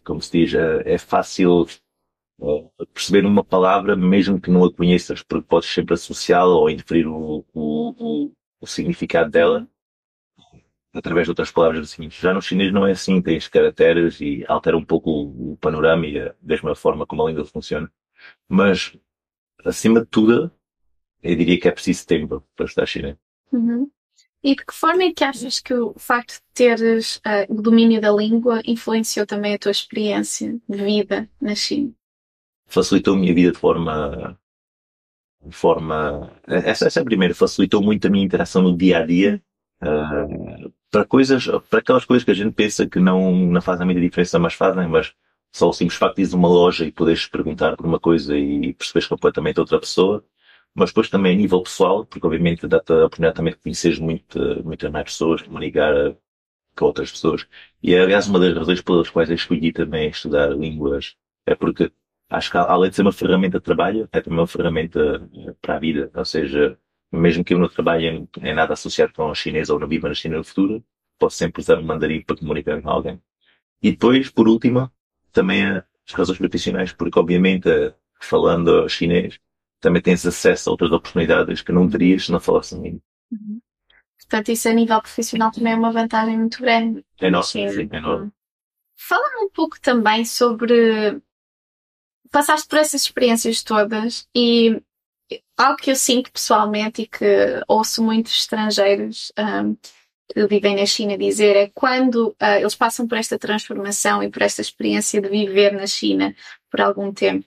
como 0.05 0.21
se 0.23 0.33
diz, 0.33 0.55
eh, 0.55 0.83
é 0.95 0.99
fácil 0.99 1.67
eh, 2.43 2.85
perceber 2.93 3.25
uma 3.27 3.45
palavra 3.45 3.97
mesmo 3.97 4.41
que 4.41 4.51
não 4.51 4.65
a 4.65 4.73
conheças, 4.73 5.23
porque 5.23 5.47
podes 5.49 5.69
sempre 5.71 5.95
associá-la 5.95 6.55
ou 6.55 6.71
inferir 6.71 7.07
o, 7.07 7.45
o, 7.55 8.27
o, 8.29 8.33
o 8.61 8.67
significado 8.67 9.31
dela 9.31 9.69
através 10.93 11.27
de 11.27 11.31
outras 11.31 11.51
palavras 11.51 11.93
assim. 11.93 12.11
Já 12.11 12.35
no 12.35 12.43
chinês 12.43 12.73
não 12.73 12.87
é 12.87 12.93
assim, 12.93 13.23
tens 13.23 13.49
caracteres 13.49 14.21
e 14.21 14.45
altera 14.49 14.77
um 14.77 14.85
pouco 14.85 15.11
o, 15.11 15.53
o 15.53 15.57
panorama 15.57 16.07
e 16.07 16.19
a 16.21 16.35
mesma 16.43 16.75
forma 16.75 17.07
como 17.07 17.23
a 17.23 17.31
língua 17.31 17.45
funciona. 17.45 17.91
Mas, 18.49 18.97
acima 19.65 20.01
de 20.01 20.07
tudo, 20.07 20.51
eu 21.23 21.37
diria 21.37 21.59
que 21.59 21.69
é 21.69 21.73
preciso 21.73 22.07
tempo 22.07 22.45
para 22.57 22.67
estudar 22.67 22.87
chinês. 22.87 23.17
Uhum. 23.53 23.91
E 24.43 24.57
de 24.57 24.65
que 24.65 24.73
forma 24.73 25.03
é 25.03 25.13
que 25.13 25.23
achas 25.23 25.61
que 25.61 25.75
o 25.75 25.93
facto 25.99 26.35
de 26.35 26.43
teres 26.55 27.21
ah, 27.25 27.45
o 27.49 27.61
domínio 27.61 28.01
da 28.01 28.11
língua 28.11 28.63
influenciou 28.65 29.27
também 29.27 29.55
a 29.55 29.59
tua 29.59 29.71
experiência 29.71 30.59
de 30.67 30.79
vida 30.83 31.29
na 31.41 31.55
China? 31.55 31.93
Facilitou 32.67 33.15
a 33.15 33.19
minha 33.19 33.35
vida 33.35 33.53
de 33.53 33.59
forma, 33.59 34.39
de 35.45 35.55
forma, 35.55 36.33
essa, 36.47 36.87
essa 36.87 37.01
é 37.01 37.03
a 37.03 37.05
primeira, 37.05 37.35
facilitou 37.35 37.83
muito 37.83 38.07
a 38.07 38.11
minha 38.11 38.25
interação 38.25 38.63
no 38.63 38.75
dia 38.75 38.99
a 38.99 39.07
dia, 39.07 39.43
ah, 39.83 40.27
para 40.91 41.05
coisas, 41.05 41.47
para 41.69 41.79
aquelas 41.81 42.05
coisas 42.05 42.25
que 42.25 42.31
a 42.31 42.35
gente 42.35 42.53
pensa 42.55 42.87
que 42.89 42.99
não, 43.01 43.33
não 43.33 43.63
fazem 43.63 43.87
muita 43.87 44.01
diferença, 44.01 44.39
mas 44.39 44.55
fazem, 44.55 44.89
mas 44.89 45.15
só 45.53 45.69
o 45.69 45.73
simples 45.73 45.99
facto 45.99 46.17
de 46.23 46.35
a 46.35 46.37
uma 46.37 46.49
loja 46.49 46.85
e 46.85 46.93
poderes 46.93 47.27
perguntar 47.27 47.77
por 47.77 47.87
uma 47.87 48.01
coisa 48.01 48.37
e 48.37 48.73
perceberes 48.75 49.09
completamente 49.09 49.61
outra 49.61 49.81
pessoa, 49.81 50.25
mas 50.75 50.91
depois 50.91 51.09
também 51.11 51.35
a 51.35 51.37
nível 51.37 51.63
pessoal, 51.63 52.07
porque 52.07 52.27
obviamente 52.27 52.67
dá-te 52.69 52.93
a 52.93 53.07
oportunidade 53.07 53.37
também 53.37 53.53
de 53.55 53.61
conheceres 53.61 53.99
muito, 53.99 54.39
muitas 54.65 54.91
mais 54.91 55.05
pessoas, 55.05 55.43
comunicar 55.43 56.17
com 56.77 56.87
outras 56.87 57.11
pessoas. 57.11 57.47
E 57.83 57.95
é, 57.95 58.01
aliás, 58.01 58.29
uma 58.29 58.39
das 58.41 58.55
razões 58.57 58.81
pelas 58.83 59.11
quais 59.11 59.29
eu 59.31 59.37
escolhi 59.37 59.73
também 59.73 60.09
estudar 60.11 60.51
línguas 60.51 61.17
é 61.47 61.55
porque 61.55 61.93
acho 62.29 62.51
que 62.51 62.57
além 62.57 62.91
de 62.91 62.97
ser 62.97 63.03
uma 63.03 63.13
ferramenta 63.13 63.59
de 63.59 63.65
trabalho, 63.65 64.09
é 64.13 64.21
também 64.21 64.39
uma 64.39 64.47
ferramenta 64.47 65.29
eh, 65.35 65.55
para 65.61 65.77
a 65.77 65.79
vida. 65.79 66.11
Ou 66.15 66.25
seja, 66.25 66.79
mesmo 67.13 67.45
que 67.45 67.55
eu 67.55 67.59
não 67.59 67.69
trabalhe 67.69 68.07
em, 68.07 68.29
em 68.43 68.55
nada 68.55 68.75
associado 68.75 69.13
com 69.13 69.25
o 69.25 69.35
chinês 69.35 69.71
ou 69.71 69.79
não 69.79 69.89
viva 69.89 70.09
na 70.09 70.15
China 70.15 70.39
no 70.39 70.45
futuro, 70.45 70.85
posso 71.19 71.37
sempre 71.37 71.61
usar 71.61 71.79
o 71.79 71.85
mandarim 71.85 72.23
para 72.23 72.37
comunicar 72.37 72.81
com 72.81 72.89
alguém. 72.91 73.21
E 73.83 73.91
depois, 73.93 74.31
por 74.31 74.49
último, 74.49 74.91
também 75.33 75.65
as 75.67 76.13
razões 76.13 76.39
profissionais, 76.39 76.93
porque 76.93 77.19
obviamente, 77.19 77.69
eh, 77.69 77.95
falando 78.21 78.89
chinês, 78.89 79.39
também 79.81 80.03
tens 80.03 80.25
acesso 80.27 80.69
a 80.69 80.73
outras 80.73 80.93
oportunidades 80.93 81.63
que 81.63 81.73
não 81.73 81.89
terias 81.89 82.27
se 82.27 82.33
não 82.33 82.41
falasses 82.41 82.79
língua. 82.79 83.01
Uhum. 83.33 83.61
Portanto, 84.19 84.51
isso 84.51 84.69
a 84.69 84.73
nível 84.73 85.01
profissional 85.01 85.51
também 85.51 85.73
é 85.73 85.77
uma 85.77 85.93
vantagem 85.93 86.39
muito 86.39 86.61
grande. 86.61 87.05
É 87.21 87.27
enorme, 87.27 87.47
Sim. 87.49 87.69
sim, 87.71 87.89
é 87.91 87.97
enorme. 87.97 88.31
Fala-me 88.97 89.47
um 89.47 89.51
pouco 89.51 89.81
também 89.81 90.25
sobre. 90.25 91.21
Passaste 92.31 92.69
por 92.69 92.79
essas 92.79 93.03
experiências 93.03 93.63
todas 93.63 94.29
e 94.35 94.81
algo 95.57 95.77
que 95.77 95.91
eu 95.91 95.97
sinto 95.97 96.33
pessoalmente 96.33 97.03
e 97.03 97.07
que 97.07 97.25
ouço 97.69 98.03
muitos 98.03 98.33
estrangeiros 98.33 99.33
um, 99.39 99.77
que 100.29 100.47
vivem 100.47 100.77
na 100.77 100.87
China 100.87 101.19
dizer 101.19 101.57
é 101.57 101.71
quando 101.75 102.29
uh, 102.29 102.57
eles 102.59 102.75
passam 102.75 103.07
por 103.07 103.19
esta 103.19 103.39
transformação 103.39 104.23
e 104.23 104.31
por 104.31 104.43
esta 104.43 104.61
experiência 104.61 105.21
de 105.21 105.29
viver 105.29 105.73
na 105.73 105.87
China 105.87 106.35
por 106.71 106.81
algum 106.81 107.13
tempo 107.13 107.45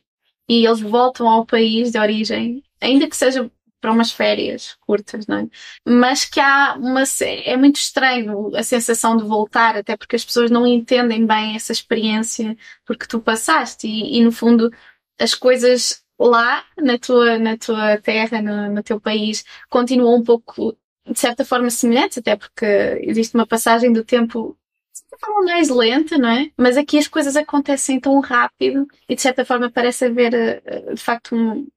e 0.47 0.65
eles 0.65 0.81
voltam 0.81 1.27
ao 1.27 1.45
país 1.45 1.91
de 1.91 1.99
origem, 1.99 2.63
ainda 2.81 3.07
que 3.07 3.15
seja 3.15 3.49
para 3.79 3.91
umas 3.91 4.11
férias 4.11 4.77
curtas, 4.79 5.27
não 5.27 5.37
é? 5.39 5.47
Mas 5.85 6.25
que 6.25 6.39
há 6.39 6.75
uma. 6.77 7.03
É 7.21 7.57
muito 7.57 7.75
estranho 7.77 8.55
a 8.55 8.63
sensação 8.63 9.17
de 9.17 9.25
voltar, 9.25 9.75
até 9.75 9.97
porque 9.97 10.15
as 10.15 10.23
pessoas 10.23 10.49
não 10.49 10.65
entendem 10.65 11.25
bem 11.25 11.55
essa 11.55 11.73
experiência 11.73 12.57
porque 12.85 13.05
tu 13.05 13.19
passaste 13.19 13.87
e, 13.87 14.19
e 14.19 14.23
no 14.23 14.31
fundo 14.31 14.71
as 15.19 15.33
coisas 15.35 16.02
lá 16.19 16.63
na 16.77 16.97
tua, 16.97 17.37
na 17.37 17.57
tua 17.57 17.97
terra, 17.97 18.41
no, 18.41 18.75
no 18.75 18.83
teu 18.83 18.99
país, 18.99 19.43
continuam 19.69 20.17
um 20.17 20.23
pouco 20.23 20.77
de 21.05 21.19
certa 21.19 21.43
forma 21.43 21.69
semelhantes, 21.69 22.17
até 22.17 22.35
porque 22.35 22.65
existe 23.01 23.35
uma 23.35 23.45
passagem 23.45 23.91
do 23.91 24.03
tempo 24.03 24.57
de 24.93 24.99
certa 24.99 25.17
forma 25.17 25.45
mais 25.45 25.69
lenta, 25.69 26.17
não 26.17 26.29
é? 26.29 26.51
Mas 26.57 26.77
aqui 26.77 26.97
as 26.97 27.07
coisas 27.07 27.35
acontecem 27.35 27.99
tão 27.99 28.19
rápido 28.19 28.87
e 29.09 29.15
de 29.15 29.21
certa 29.21 29.43
forma 29.43 29.69
parece 29.69 30.05
haver 30.05 30.33
eh, 30.33 30.93
de 30.93 31.01
facto 31.01 31.35
um. 31.35 31.67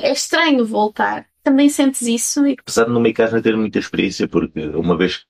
É 0.00 0.12
estranho 0.12 0.66
voltar. 0.66 1.26
Também 1.42 1.68
sentes 1.68 2.02
isso? 2.02 2.44
E... 2.46 2.56
Apesar 2.58 2.84
de 2.84 2.90
no 2.90 3.14
caso 3.14 3.34
não 3.36 3.42
ter 3.42 3.56
muita 3.56 3.78
experiência, 3.78 4.26
porque 4.26 4.60
uma 4.68 4.96
vez 4.96 5.24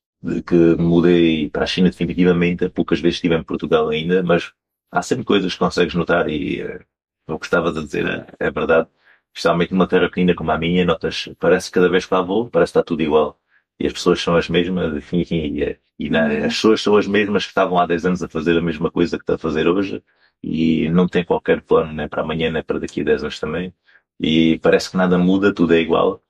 que 0.47 0.55
mudei 0.77 1.51
para 1.51 1.65
a 1.65 1.67
China 1.67 1.91
definitivamente, 1.91 2.69
poucas 2.71 3.01
vezes 3.01 3.17
estive 3.17 3.35
em 3.35 3.43
Portugal 3.43 3.91
ainda, 3.91 4.23
mas 4.23 4.53
há 4.91 5.03
sempre 5.03 5.25
coisas 5.25 5.53
que 5.53 5.59
consegues 5.59 5.95
notar 5.95 6.29
e 6.31 6.63
uh, 6.63 6.81
eu 7.27 7.39
gostava 7.39 7.73
de 7.73 7.85
dizer, 7.85 8.27
é, 8.39 8.51
verdade. 8.51 8.89
Especialmente 9.35 9.73
numa 9.73 9.89
terra 9.89 10.09
pequena 10.09 10.35
como 10.35 10.51
a 10.53 10.59
minha, 10.59 10.85
notas, 10.85 11.29
parece 11.41 11.69
que 11.69 11.75
cada 11.75 11.89
vez 11.89 12.07
que 12.07 12.15
lá 12.15 12.23
vou, 12.23 12.49
parece 12.49 12.73
que 12.73 12.79
está 12.79 12.87
tudo 12.87 13.03
igual. 13.03 13.41
E 13.79 13.87
as 13.87 13.93
pessoas 13.93 14.21
são 14.21 14.37
as 14.37 14.49
mesmas, 14.49 14.95
enfim, 15.13 15.25
e, 15.33 15.79
e 15.99 16.11
não, 16.11 16.29
uhum. 16.29 16.45
as 16.47 16.55
pessoas 16.55 16.83
são 16.83 16.97
as 16.97 17.07
mesmas 17.07 17.45
que 17.45 17.51
estavam 17.51 17.79
há 17.79 17.87
10 17.87 18.07
anos 18.07 18.23
a 18.23 18.29
fazer 18.29 18.57
a 18.57 18.63
mesma 18.63 18.91
coisa 18.91 19.17
que 19.17 19.23
está 19.25 19.35
a 19.35 19.39
fazer 19.39 19.67
hoje 19.69 20.03
e 20.43 20.89
não 20.91 21.09
tem 21.09 21.25
qualquer 21.25 21.63
plano, 21.63 21.93
nem 21.93 22.09
para 22.09 22.23
amanhã, 22.23 22.51
nem 22.51 22.63
para 22.63 22.79
daqui 22.79 23.01
a 23.01 23.05
10 23.05 23.23
anos 23.25 23.41
também. 23.41 23.75
E 24.21 24.59
parece 24.61 24.91
que 24.91 24.97
nada 24.97 25.19
muda, 25.19 25.53
tudo 25.53 25.75
é 25.75 25.81
igual. 25.81 26.23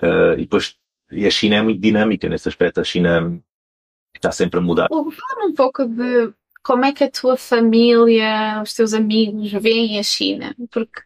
Uh, 0.00 0.34
e 0.34 0.42
depois, 0.42 0.76
e 1.10 1.26
a 1.26 1.30
China 1.30 1.56
é 1.56 1.62
muito 1.62 1.80
dinâmica 1.80 2.28
nesse 2.28 2.48
aspecto. 2.48 2.80
A 2.80 2.84
China 2.84 3.40
está 4.14 4.32
sempre 4.32 4.58
a 4.60 4.62
mudar. 4.62 4.88
Fala 4.88 5.46
um 5.46 5.54
pouco 5.54 5.86
de 5.86 6.32
como 6.68 6.84
é 6.84 6.92
que 6.92 7.02
a 7.02 7.10
tua 7.10 7.34
família, 7.34 8.60
os 8.62 8.74
teus 8.74 8.92
amigos 8.92 9.50
veem 9.52 9.98
a 9.98 10.02
China? 10.02 10.54
Porque 10.70 11.00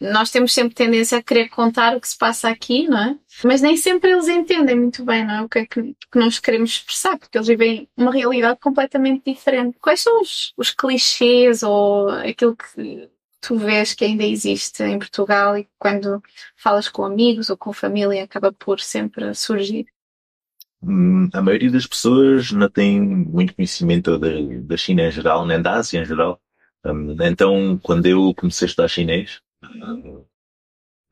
nós 0.00 0.28
temos 0.28 0.52
sempre 0.52 0.74
tendência 0.74 1.18
a 1.18 1.22
querer 1.22 1.50
contar 1.50 1.96
o 1.96 2.00
que 2.00 2.08
se 2.08 2.18
passa 2.18 2.48
aqui, 2.48 2.88
não 2.88 2.98
é? 2.98 3.16
Mas 3.44 3.62
nem 3.62 3.76
sempre 3.76 4.10
eles 4.10 4.26
entendem 4.26 4.74
muito 4.74 5.04
bem, 5.04 5.24
não 5.24 5.34
é? 5.34 5.42
O 5.42 5.48
que 5.48 5.60
é 5.60 5.66
que, 5.66 5.94
que 6.10 6.18
nós 6.18 6.40
queremos 6.40 6.70
expressar, 6.70 7.16
porque 7.16 7.38
eles 7.38 7.46
vivem 7.46 7.88
uma 7.96 8.10
realidade 8.10 8.58
completamente 8.58 9.32
diferente. 9.32 9.78
Quais 9.80 10.00
são 10.00 10.20
os, 10.20 10.52
os 10.56 10.72
clichês 10.72 11.62
ou 11.62 12.08
aquilo 12.08 12.56
que 12.56 13.08
tu 13.40 13.56
vês 13.56 13.94
que 13.94 14.04
ainda 14.04 14.24
existe 14.24 14.82
em 14.82 14.98
Portugal 14.98 15.56
e 15.56 15.68
quando 15.78 16.20
falas 16.56 16.88
com 16.88 17.04
amigos 17.04 17.50
ou 17.50 17.56
com 17.56 17.72
família 17.72 18.24
acaba 18.24 18.52
por 18.52 18.80
sempre 18.80 19.32
surgir? 19.32 19.86
Hum, 20.82 21.28
a 21.32 21.40
maioria 21.40 21.70
das 21.70 21.86
pessoas 21.86 22.50
não 22.52 22.68
tem 22.68 23.00
muito 23.00 23.54
conhecimento 23.54 24.18
da, 24.18 24.28
da 24.64 24.76
China 24.76 25.02
em 25.02 25.10
geral, 25.12 25.46
nem 25.46 25.60
da 25.62 25.74
Ásia 25.76 26.00
em 26.00 26.04
geral. 26.04 26.40
Um, 26.84 27.12
então, 27.22 27.78
quando 27.78 28.06
eu 28.06 28.34
comecei 28.34 28.66
a 28.66 28.68
estudar 28.68 28.88
chinês, 28.88 29.40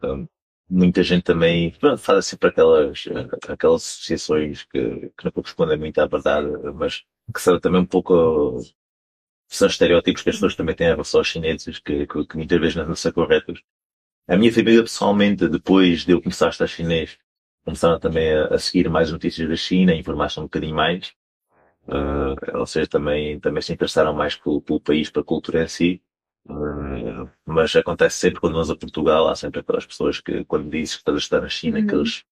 um, 0.02 0.26
muita 0.68 1.02
gente 1.02 1.22
também 1.24 1.72
faz 1.98 2.26
sempre 2.26 2.48
aquelas, 2.48 3.04
aquelas 3.48 3.82
associações 3.82 4.64
que, 4.64 5.10
que 5.16 5.24
não 5.24 5.32
correspondem 5.32 5.78
muito 5.78 5.98
à 6.00 6.06
verdade, 6.06 6.48
mas 6.74 7.04
que 7.34 7.40
são 7.40 7.58
também 7.60 7.80
um 7.80 7.86
pouco 7.86 8.60
são 9.48 9.68
estereótipos 9.68 10.22
que 10.22 10.30
as 10.30 10.36
pessoas 10.36 10.56
também 10.56 10.74
têm 10.74 10.86
em 10.86 10.90
relação 10.90 11.20
aos 11.20 11.28
chineses, 11.28 11.78
que, 11.80 12.06
que, 12.06 12.26
que 12.26 12.36
muitas 12.36 12.60
vezes 12.60 12.76
não 12.76 12.94
são 12.94 13.12
corretos. 13.12 13.62
A 14.28 14.36
minha 14.36 14.52
família, 14.52 14.82
pessoalmente, 14.82 15.48
depois 15.48 16.04
de 16.04 16.12
eu 16.12 16.22
começar 16.22 16.46
a 16.46 16.50
estar 16.50 16.66
chinês, 16.68 17.18
começaram 17.64 17.98
também 17.98 18.32
a, 18.32 18.46
a 18.46 18.58
seguir 18.58 18.88
mais 18.88 19.10
notícias 19.12 19.48
da 19.48 19.56
China, 19.56 19.92
a 19.92 19.96
informar-se 19.96 20.38
um 20.40 20.44
bocadinho 20.44 20.74
mais. 20.74 21.14
Uh, 21.86 22.58
ou 22.58 22.66
seja, 22.66 22.88
também, 22.88 23.40
também 23.40 23.62
se 23.62 23.72
interessaram 23.72 24.12
mais 24.12 24.36
pelo, 24.36 24.60
pelo 24.60 24.80
país, 24.80 25.10
pela 25.10 25.24
cultura 25.24 25.64
em 25.64 25.68
si. 25.68 26.02
Uh, 26.46 27.28
mas 27.44 27.74
acontece 27.76 28.16
sempre 28.18 28.40
quando 28.40 28.54
vamos 28.54 28.70
a 28.70 28.76
Portugal, 28.76 29.28
há 29.28 29.34
sempre 29.34 29.60
aquelas 29.60 29.86
pessoas 29.86 30.20
que, 30.20 30.44
quando 30.44 30.70
dizes 30.70 30.94
que 30.94 31.00
estás 31.00 31.16
a 31.16 31.18
estar 31.18 31.40
na 31.40 31.48
China, 31.48 31.78
uhum. 31.78 31.86
que 31.86 31.94
eles 31.94 32.24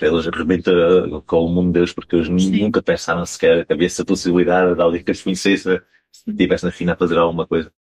eles 0.00 0.28
arrebentam 0.28 1.20
com 1.26 1.44
o 1.44 1.48
mundo 1.48 1.72
deles 1.72 1.92
porque 1.92 2.14
eles 2.14 2.26
Sim. 2.42 2.62
nunca 2.62 2.80
pensaram 2.80 3.26
sequer 3.26 3.66
que 3.66 3.72
havia 3.72 3.86
essa 3.86 4.04
possibilidade 4.04 4.74
de 4.76 4.80
alguém 4.80 5.02
que 5.02 5.10
as 5.10 5.20
conhecesse 5.20 5.82
estivesse 6.26 6.64
na 6.64 6.70
China 6.70 6.92
a 6.92 6.96
fazer 6.96 7.18
alguma 7.18 7.46
coisa. 7.46 7.72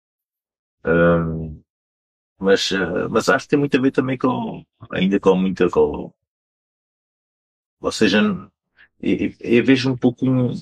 Um, 0.84 1.62
mas, 2.40 2.72
uh, 2.72 3.10
mas 3.10 3.30
acho 3.30 3.46
que 3.46 3.50
tem 3.52 3.60
muito 3.60 3.78
a 3.78 3.82
ver 3.82 3.92
também 3.92 4.18
com, 4.18 4.64
ainda 4.92 5.20
com 5.20 5.36
muita, 5.36 5.70
com, 5.70 6.14
ou 7.80 7.92
seja, 7.92 8.22
eu, 9.02 9.34
eu 9.40 9.64
vejo 9.64 9.92
um 9.92 9.98
pouco 9.98 10.26
um, 10.30 10.54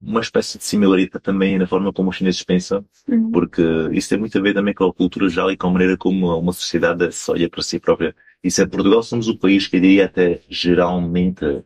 uma 0.00 0.20
espécie 0.20 0.58
de 0.58 0.64
similaridade 0.64 1.22
também 1.22 1.58
na 1.58 1.66
forma 1.66 1.92
como 1.92 2.10
os 2.10 2.16
chineses 2.16 2.42
pensam, 2.42 2.84
uhum. 3.08 3.30
porque 3.30 3.62
isso 3.92 4.08
tem 4.08 4.18
muito 4.18 4.36
a 4.36 4.40
ver 4.40 4.52
também 4.54 4.74
com 4.74 4.84
a 4.84 4.92
cultura 4.92 5.28
geral 5.28 5.50
e 5.50 5.56
com 5.56 5.68
a 5.68 5.70
maneira 5.70 5.96
como 5.96 6.36
uma 6.36 6.52
sociedade 6.52 7.12
se 7.12 7.30
olha 7.30 7.48
para 7.48 7.62
si 7.62 7.78
própria. 7.78 8.14
Isso 8.42 8.60
é 8.60 8.66
Portugal, 8.66 9.02
somos 9.02 9.28
o 9.28 9.38
país 9.38 9.68
que 9.68 9.76
eu 9.76 9.80
diria 9.80 10.06
até 10.06 10.40
geralmente 10.48 11.64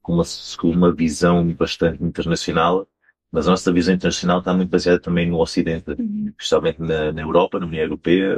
com 0.00 0.14
uma, 0.14 0.24
com 0.58 0.70
uma 0.70 0.92
visão 0.94 1.52
bastante 1.54 2.02
internacional, 2.04 2.86
mas 3.30 3.48
a 3.48 3.50
nossa 3.50 3.72
visão 3.72 3.94
internacional 3.94 4.38
está 4.38 4.54
muito 4.54 4.70
baseada 4.70 5.00
também 5.00 5.28
no 5.28 5.40
Ocidente, 5.40 5.90
uhum. 5.90 6.26
especialmente 6.28 6.80
na, 6.80 7.12
na, 7.12 7.22
Europa, 7.22 7.58
na 7.58 7.66
União 7.66 7.82
Europeia, 7.82 8.36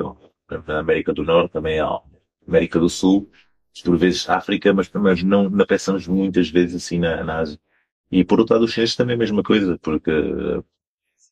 na 0.66 0.78
América 0.80 1.12
do 1.12 1.24
Norte, 1.24 1.52
também 1.52 1.78
na 1.78 2.00
América 2.46 2.78
do 2.78 2.88
Sul, 2.88 3.30
por 3.84 3.96
vezes 3.98 4.28
África, 4.28 4.72
mas, 4.72 4.90
mas 4.92 5.22
não, 5.22 5.48
não 5.50 5.66
pensamos 5.66 6.06
muitas 6.06 6.48
vezes 6.50 6.76
assim 6.84 6.98
na, 6.98 7.24
na 7.24 7.40
Ásia. 7.40 7.58
E 8.10 8.24
por 8.24 8.40
outro 8.40 8.54
lado, 8.54 8.64
os 8.64 8.72
chineses 8.72 8.96
também 8.96 9.14
é 9.14 9.16
a 9.16 9.18
mesma 9.18 9.42
coisa, 9.42 9.78
porque 9.78 10.10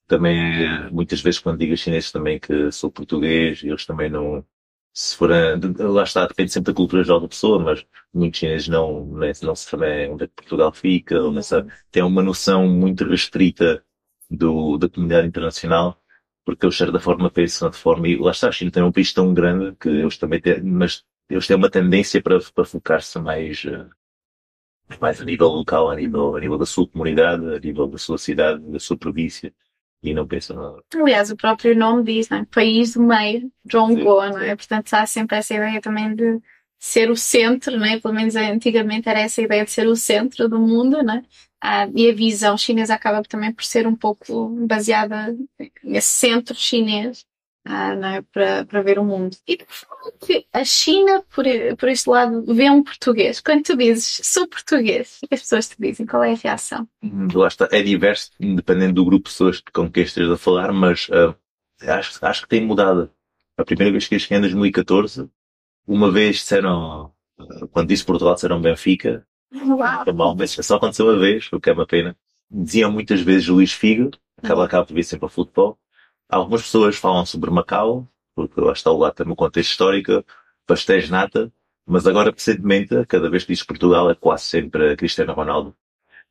também 0.07 0.91
muitas 0.91 1.21
vezes 1.21 1.41
quando 1.41 1.59
digo 1.59 1.77
chineses 1.77 2.13
também 2.13 2.39
que 2.39 2.71
sou 2.73 2.91
português, 2.91 3.63
eles 3.65 3.87
também 3.87 4.11
não, 4.11 4.45
se 4.93 5.17
for, 5.17 5.31
lá 5.31 6.03
está, 6.05 6.27
depende 6.27 6.53
sempre 6.53 6.73
da 6.73 6.77
cultura 6.77 7.05
geral 7.05 7.21
da 7.21 7.29
pessoa, 7.29 7.59
mas 7.59 7.87
muitos 8.13 8.41
chineses 8.41 8.69
não, 8.69 9.07
não, 9.07 9.33
não 9.43 9.55
se 9.57 9.69
sabem 9.69 10.11
onde 10.13 10.25
é 10.25 10.27
que 10.29 10.35
Portugal 10.35 10.73
fica, 10.73 11.21
ou 11.23 11.33
não 11.33 11.43
sabe, 11.43 11.73
têm 11.91 12.03
uma 12.03 12.23
noção 12.23 12.69
muito 12.69 13.05
restrita 13.05 13.85
do, 14.31 14.79
da 14.79 14.89
comunidade 14.89 15.29
internacional, 15.29 16.02
porque 16.45 16.67
eles, 16.67 16.75
de 16.75 16.79
certa 16.79 17.01
forma, 17.01 17.31
pensam 17.31 17.71
de 17.71 17.77
forma, 17.77 18.09
e 18.09 18.17
lá 18.17 18.31
está, 18.31 18.49
a 18.49 18.53
China 18.53 18.71
tem 18.71 18.83
um 18.83 18.93
país 18.93 19.13
tão 19.13 19.33
grande 19.33 19.77
que 19.77 19.89
eles 19.89 20.19
também 20.19 20.41
têm, 20.41 20.63
mas 20.63 21.05
eles 21.29 21.47
têm 21.47 21.57
uma 21.57 21.71
tendência 21.71 22.21
para, 22.23 22.39
para 22.55 22.65
focar-se 22.65 23.19
mais, 23.19 23.65
eh, 23.65 23.87
mais 25.01 25.21
a 25.21 25.25
nível 25.25 25.49
local, 25.49 25.91
a 25.91 25.97
nível, 25.97 26.37
a 26.37 26.41
nível 26.41 26.59
da 26.59 26.67
sua 26.67 26.87
comunidade, 26.89 27.55
a 27.55 27.59
nível 27.59 27.87
da 27.87 27.99
sua 27.99 28.19
cidade, 28.19 28.63
da 28.71 28.79
sua 28.79 28.97
província. 28.97 29.53
E 30.03 30.13
não 30.13 30.27
pensam 30.27 30.57
nada. 30.57 30.83
Aliás, 30.97 31.31
o 31.31 31.37
próprio 31.37 31.77
nome 31.77 32.03
diz, 32.03 32.29
não 32.29 32.39
é? 32.39 32.45
País 32.47 32.95
do 32.95 33.03
meio, 33.03 33.53
Zhongguo, 33.71 34.31
não 34.31 34.41
é? 34.41 34.57
Portanto, 34.57 34.93
há 34.95 35.07
sempre 35.07 35.37
essa 35.37 35.55
ideia 35.55 35.81
também 35.81 36.13
de 36.13 36.41
ser 36.83 37.11
o 37.13 37.17
centro, 37.17 37.79
não 37.79 37.87
é? 37.87 38.01
Pelo 38.01 38.13
menos 38.13 38.35
antigamente 38.35 39.09
era 39.09 39.21
essa 39.21 39.41
ideia 39.41 39.65
de 39.65 39.71
ser 39.71 39.87
o 39.87 39.95
centro 39.95 40.49
do 40.49 40.59
mundo, 40.59 41.01
não 41.01 41.15
é? 41.15 41.23
Ah, 41.61 41.89
e 41.95 42.11
a 42.11 42.13
visão 42.13 42.59
chinesa 42.59 42.93
acaba 42.93 43.23
também 43.23 43.53
por 43.53 43.63
ser 43.63 43.87
um 43.87 43.95
pouco 43.95 44.49
baseada 44.67 45.33
nesse 45.85 46.09
centro 46.09 46.57
chinês 46.57 47.25
ah, 47.65 47.95
não 47.95 48.09
é? 48.09 48.23
para, 48.23 48.65
para 48.65 48.83
ver 48.83 48.99
o 48.99 49.05
mundo. 49.05 49.37
E 49.47 49.59
que 50.27 50.45
a 50.53 50.65
China, 50.65 51.23
por, 51.33 51.45
por 51.79 51.89
este 51.89 52.11
lado, 52.11 52.45
vê 52.53 52.69
um 52.69 52.83
português. 52.83 53.41
Quando 53.41 53.63
tu 53.63 53.77
dizes 53.77 54.21
sou 54.25 54.49
português, 54.49 55.21
as 55.31 55.39
pessoas 55.41 55.69
te 55.69 55.77
dizem? 55.79 56.05
Qual 56.05 56.25
é 56.25 56.33
a 56.33 56.37
reação? 56.37 56.89
Hum, 57.01 57.29
lá 57.33 57.47
está, 57.47 57.69
é 57.71 57.81
diverso, 57.81 58.33
dependendo 58.41 58.95
do 58.95 59.05
grupo 59.05 59.29
de 59.29 59.31
pessoas 59.31 59.63
com 59.73 59.89
quem 59.89 60.03
estejas 60.03 60.33
a 60.33 60.37
falar, 60.37 60.73
mas 60.73 61.09
uh, 61.11 61.33
acho, 61.83 62.27
acho 62.27 62.43
que 62.43 62.49
tem 62.49 62.67
mudado. 62.67 63.09
A 63.57 63.65
primeira 63.65 63.93
vez 63.93 64.09
que 64.09 64.17
eu 64.17 64.19
cheguei 64.19 64.39
em 64.39 64.41
2014, 64.41 65.31
uma 65.87 66.11
vez 66.11 66.37
disseram, 66.37 67.13
uh, 67.39 67.69
quando 67.69 67.89
disse 67.89 68.05
Portugal, 68.05 68.35
disseram 68.35 68.61
Benfica. 68.61 69.27
Uau. 69.55 70.15
Mal, 70.15 70.35
mas 70.37 70.53
só 70.53 70.77
aconteceu 70.77 71.07
uma 71.07 71.19
vez, 71.19 71.49
o 71.53 71.61
que 71.61 71.71
é 71.71 71.73
uma 71.73 71.87
pena. 71.87 72.17
Diziam 72.51 72.91
muitas 72.91 73.21
vezes 73.21 73.49
Luís 73.49 73.73
Figo, 73.73 74.11
acaba, 74.37 74.65
acaba 74.65 74.87
por 74.87 74.95
vir 74.95 75.05
sempre 75.05 75.25
ao 75.27 75.31
futebol. 75.31 75.79
Algumas 76.29 76.63
pessoas 76.63 76.97
falam 76.97 77.27
sobre 77.27 77.51
Macau, 77.51 78.09
porque 78.35 78.61
lá 78.61 78.73
está 78.73 78.91
o 78.91 78.97
lá 78.97 79.13
no 79.27 79.37
contexto 79.37 79.71
histórico, 79.71 80.25
pastéis 80.67 81.11
nata, 81.11 81.53
mas 81.87 82.07
agora 82.07 82.31
recentemente, 82.31 83.05
cada 83.07 83.29
vez 83.29 83.45
que 83.45 83.53
diz 83.53 83.63
Portugal 83.63 84.11
é 84.11 84.15
quase 84.15 84.45
sempre 84.45 84.97
Cristiano 84.97 85.33
Ronaldo. 85.35 85.77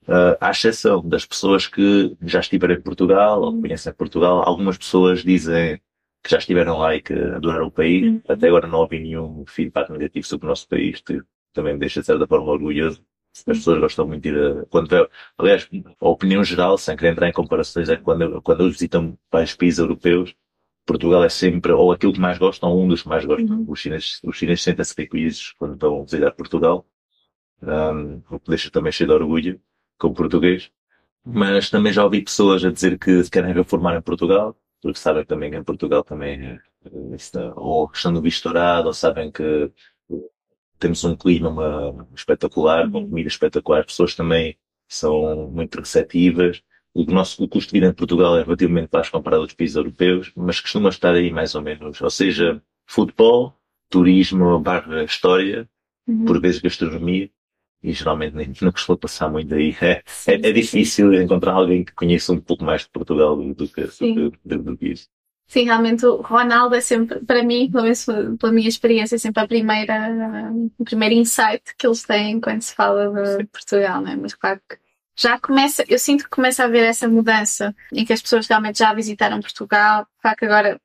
Uh, 0.07 0.35
à 0.41 0.49
exceção 0.49 1.07
das 1.07 1.25
pessoas 1.25 1.67
que 1.67 2.17
já 2.23 2.39
estiveram 2.39 2.73
em 2.73 2.81
Portugal 2.81 3.41
ou 3.41 3.61
conhecem 3.61 3.93
Portugal, 3.93 4.41
algumas 4.43 4.77
pessoas 4.77 5.23
dizem 5.23 5.79
que 6.23 6.29
já 6.29 6.37
estiveram 6.37 6.77
lá 6.77 6.95
e 6.95 7.01
que 7.01 7.13
adoraram 7.13 7.67
o 7.67 7.71
país. 7.71 8.03
Uhum. 8.03 8.21
Até 8.27 8.47
agora 8.47 8.67
não 8.67 8.79
ouvi 8.79 8.99
nenhum 8.99 9.43
feedback 9.47 9.89
negativo 9.89 10.25
sobre 10.25 10.45
o 10.45 10.49
nosso 10.49 10.67
país, 10.67 11.01
que 11.01 11.21
também 11.53 11.73
me 11.73 11.79
deixa 11.79 12.01
de 12.01 12.05
certa 12.05 12.27
forma 12.27 12.51
orgulhoso. 12.51 13.03
As 13.33 13.43
pessoas 13.43 13.79
gostam 13.79 14.07
muito 14.07 14.23
de 14.23 14.29
ir 14.29 14.37
a, 14.37 14.65
quando 14.65 15.09
aliás, 15.37 15.69
a 15.99 16.09
opinião 16.09 16.43
geral, 16.43 16.77
sem 16.77 16.95
querer 16.97 17.11
entrar 17.11 17.29
em 17.29 17.33
comparações, 17.33 17.89
é 17.89 17.95
que 17.95 18.03
quando, 18.03 18.41
quando 18.41 18.61
eles 18.61 18.73
visitam 18.73 19.17
países 19.29 19.79
europeus, 19.79 20.35
Portugal 20.85 21.23
é 21.23 21.29
sempre 21.29 21.71
ou 21.71 21.91
aquilo 21.91 22.13
que 22.13 22.19
mais 22.19 22.37
gostam 22.37 22.69
ou 22.71 22.83
um 22.83 22.87
dos 22.87 23.03
que 23.03 23.07
mais 23.09 23.25
gostam. 23.25 23.59
Uhum. 23.59 23.65
Os 23.67 23.79
chineses, 23.79 24.19
os 24.23 24.35
chineses 24.35 24.63
sentem-se 24.63 24.93
recolhidos 24.97 25.53
quando 25.57 25.77
vão 25.77 26.03
visitar 26.03 26.31
Portugal. 26.31 26.85
Um, 27.61 28.21
o 28.29 28.39
que 28.39 28.49
deixa 28.49 28.71
também 28.71 28.91
cheio 28.91 29.07
de 29.07 29.13
orgulho, 29.13 29.61
como 29.97 30.13
português. 30.15 30.71
Mas 31.23 31.69
também 31.69 31.93
já 31.93 32.03
ouvi 32.03 32.21
pessoas 32.21 32.65
a 32.65 32.71
dizer 32.71 32.97
que 32.97 33.23
se 33.23 33.29
querem 33.29 33.53
reformar 33.53 33.95
em 33.95 34.01
Portugal, 34.01 34.57
sabem 34.95 35.25
também 35.25 35.51
que 35.51 35.57
em 35.57 35.63
Portugal 35.63 36.03
também, 36.03 36.41
é, 36.41 36.59
ou 37.55 37.85
a 37.85 37.91
questão 37.91 38.13
do 38.13 38.21
visto 38.21 38.43
dourado, 38.43 38.87
ou 38.87 38.93
sabem 38.93 39.31
que 39.31 39.71
temos 40.79 41.03
um 41.03 41.15
clima 41.15 42.07
espetacular, 42.15 42.87
uma 42.87 43.01
comida 43.01 43.27
espetacular, 43.27 43.85
pessoas 43.85 44.15
também 44.15 44.57
são 44.87 45.49
muito 45.51 45.79
receptivas. 45.79 46.61
O 46.93 47.05
nosso 47.05 47.41
o 47.43 47.47
custo 47.47 47.71
de 47.71 47.79
vida 47.79 47.91
em 47.91 47.95
Portugal 47.95 48.37
é 48.37 48.43
relativamente 48.43 48.89
baixo 48.89 49.11
comparado 49.11 49.43
aos 49.43 49.53
países 49.53 49.77
europeus, 49.77 50.31
mas 50.35 50.59
costuma 50.59 50.89
estar 50.89 51.13
aí 51.13 51.31
mais 51.31 51.55
ou 51.55 51.61
menos. 51.61 52.01
Ou 52.01 52.09
seja, 52.09 52.61
futebol, 52.85 53.55
turismo 53.89 54.59
barra 54.59 55.03
história, 55.03 55.69
uhum. 56.07 56.25
por 56.25 56.41
vezes 56.41 56.59
gastronomia, 56.59 57.29
e 57.83 57.93
geralmente 57.93 58.35
nem, 58.35 58.53
não 58.61 58.71
costuma 58.71 58.97
passar 58.97 59.29
muito 59.29 59.53
aí. 59.53 59.75
É, 59.81 60.03
é, 60.27 60.33
é, 60.33 60.51
difícil 60.51 61.13
encontrar 61.13 61.53
alguém 61.53 61.83
que 61.83 61.93
conheça 61.93 62.31
um 62.31 62.39
pouco 62.39 62.63
mais 62.63 62.81
de 62.83 62.89
Portugal 62.89 63.35
do, 63.35 63.67
que, 63.67 63.81
do, 63.83 64.31
do, 64.45 64.63
do 64.63 64.77
que 64.77 64.89
isso. 64.89 65.09
Sim, 65.47 65.65
realmente 65.65 66.05
o 66.05 66.21
Ronaldo 66.21 66.75
é 66.75 66.81
sempre, 66.81 67.19
para 67.25 67.43
mim, 67.43 67.69
pelo 67.69 67.83
menos 67.83 68.05
pela 68.39 68.53
minha 68.53 68.69
experiência, 68.69 69.15
é 69.15 69.17
sempre 69.17 69.43
a 69.43 69.47
primeira, 69.47 70.09
o 70.77 70.85
primeiro 70.85 71.15
insight 71.15 71.75
que 71.77 71.85
eles 71.85 72.03
têm 72.03 72.39
quando 72.39 72.61
se 72.61 72.73
fala 72.73 73.11
de 73.11 73.35
Sim. 73.35 73.45
Portugal, 73.47 74.01
né? 74.01 74.15
Mas 74.15 74.33
claro 74.33 74.61
que 74.69 74.77
já 75.13 75.37
começa, 75.37 75.83
eu 75.89 75.99
sinto 75.99 76.23
que 76.23 76.29
começa 76.29 76.63
a 76.63 76.67
haver 76.67 76.85
essa 76.85 77.07
mudança 77.07 77.75
em 77.91 78.05
que 78.05 78.13
as 78.13 78.21
pessoas 78.21 78.47
realmente 78.47 78.79
já 78.79 78.93
visitaram 78.93 79.41
Portugal. 79.41 80.07
Claro 80.21 80.37
que 80.37 80.45
agora, 80.45 80.81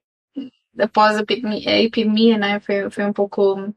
após 0.81 1.17
a 1.17 1.21
epidemia, 1.21 1.71
a 1.71 1.83
epidemia 1.83 2.37
né? 2.37 2.59
foi, 2.59 2.91
foi 2.91 3.05
um 3.05 3.12
pouco 3.12 3.73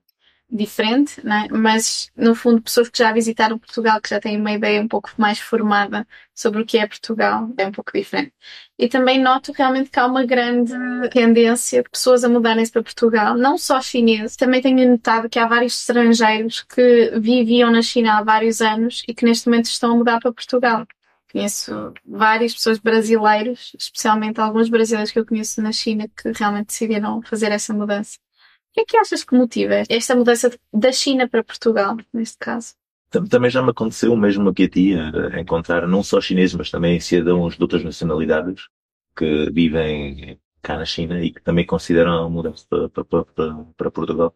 diferente, 0.51 1.23
né? 1.25 1.47
mas 1.51 2.09
no 2.15 2.33
fundo 2.33 2.61
pessoas 2.61 2.89
que 2.89 2.97
já 2.97 3.11
visitaram 3.13 3.59
Portugal, 3.59 4.01
que 4.01 4.09
já 4.09 4.19
têm 4.19 4.39
uma 4.39 4.51
ideia 4.51 4.81
um 4.81 4.87
pouco 4.87 5.11
mais 5.17 5.39
formada 5.39 6.07
sobre 6.33 6.61
o 6.61 6.65
que 6.65 6.77
é 6.77 6.87
Portugal, 6.87 7.49
é 7.57 7.67
um 7.67 7.71
pouco 7.71 7.91
diferente. 7.93 8.33
E 8.77 8.87
também 8.87 9.21
noto 9.21 9.51
realmente 9.51 9.89
que 9.91 9.99
há 9.99 10.05
uma 10.07 10.25
grande 10.25 10.73
tendência 11.11 11.83
de 11.83 11.89
pessoas 11.89 12.23
a 12.23 12.29
mudarem-se 12.29 12.71
para 12.71 12.81
Portugal, 12.83 13.35
não 13.37 13.57
só 13.57 13.79
chineses, 13.81 14.35
também 14.35 14.61
tenho 14.61 14.89
notado 14.89 15.29
que 15.29 15.37
há 15.37 15.47
vários 15.47 15.79
estrangeiros 15.79 16.63
que 16.63 17.11
viviam 17.19 17.71
na 17.71 17.81
China 17.81 18.17
há 18.17 18.23
vários 18.23 18.61
anos 18.61 19.03
e 19.07 19.13
que 19.13 19.25
neste 19.25 19.47
momento 19.47 19.65
estão 19.65 19.91
a 19.93 19.95
mudar 19.95 20.19
para 20.19 20.33
Portugal. 20.33 20.87
Conheço 21.31 21.93
várias 22.03 22.55
pessoas 22.55 22.79
brasileiros, 22.79 23.71
especialmente 23.77 24.39
alguns 24.41 24.67
brasileiros 24.67 25.11
que 25.11 25.19
eu 25.19 25.25
conheço 25.25 25.61
na 25.61 25.71
China, 25.71 26.07
que 26.07 26.31
realmente 26.31 26.67
decidiram 26.67 27.21
fazer 27.21 27.51
essa 27.51 27.71
mudança. 27.71 28.17
O 28.69 28.73
que 28.73 28.81
é 28.81 28.85
que 28.85 28.97
achas 28.97 29.23
que 29.23 29.35
motiva 29.35 29.83
esta 29.89 30.15
mudança 30.15 30.51
da 30.71 30.91
China 30.91 31.27
para 31.27 31.43
Portugal, 31.43 31.97
neste 32.13 32.37
caso? 32.37 32.75
Também 33.09 33.49
já 33.49 33.63
me 33.63 33.71
aconteceu 33.71 34.15
mesmo 34.15 34.49
aqui 34.49 34.63
a 34.63 34.69
ti, 34.69 34.93
a 34.93 35.39
encontrar 35.41 35.87
não 35.87 36.03
só 36.03 36.21
chineses, 36.21 36.55
mas 36.55 36.69
também 36.69 36.99
cidadãos 36.99 37.55
de 37.55 37.61
outras 37.63 37.83
nacionalidades 37.83 38.67
que 39.17 39.49
vivem 39.51 40.39
cá 40.61 40.77
na 40.77 40.85
China 40.85 41.19
e 41.23 41.31
que 41.31 41.41
também 41.41 41.65
consideram 41.65 42.25
a 42.25 42.29
mudança 42.29 42.65
para, 42.69 43.03
para, 43.03 43.25
para, 43.25 43.55
para, 43.75 43.91
Portugal. 43.91 44.35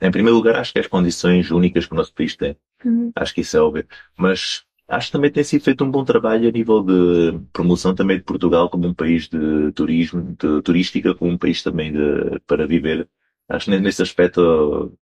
Em 0.00 0.10
primeiro 0.10 0.36
lugar, 0.36 0.56
acho 0.56 0.72
que 0.72 0.78
as 0.78 0.86
condições 0.86 1.50
únicas 1.50 1.86
que 1.86 1.92
o 1.92 1.96
nosso 1.96 2.14
país 2.14 2.36
tem. 2.36 2.56
Uhum. 2.84 3.10
Acho 3.16 3.34
que 3.34 3.40
isso 3.40 3.56
é 3.56 3.60
óbvio. 3.60 3.86
Mas 4.16 4.64
acho 4.86 5.08
que 5.08 5.12
também 5.12 5.30
tem 5.30 5.42
sido 5.42 5.62
feito 5.62 5.82
um 5.82 5.90
bom 5.90 6.04
trabalho 6.04 6.48
a 6.48 6.52
nível 6.52 6.82
de 6.82 7.40
promoção 7.52 7.94
também 7.94 8.18
de 8.18 8.22
Portugal 8.22 8.70
como 8.70 8.86
um 8.86 8.94
país 8.94 9.28
de 9.28 9.72
turismo, 9.72 10.36
de 10.38 10.62
turística, 10.62 11.14
como 11.14 11.32
um 11.32 11.38
país 11.38 11.62
também 11.62 11.92
de, 11.92 12.38
para 12.46 12.66
viver 12.66 13.08
Acho 13.52 13.70
que 13.70 13.78
nesse 13.78 14.00
aspecto, 14.00 14.98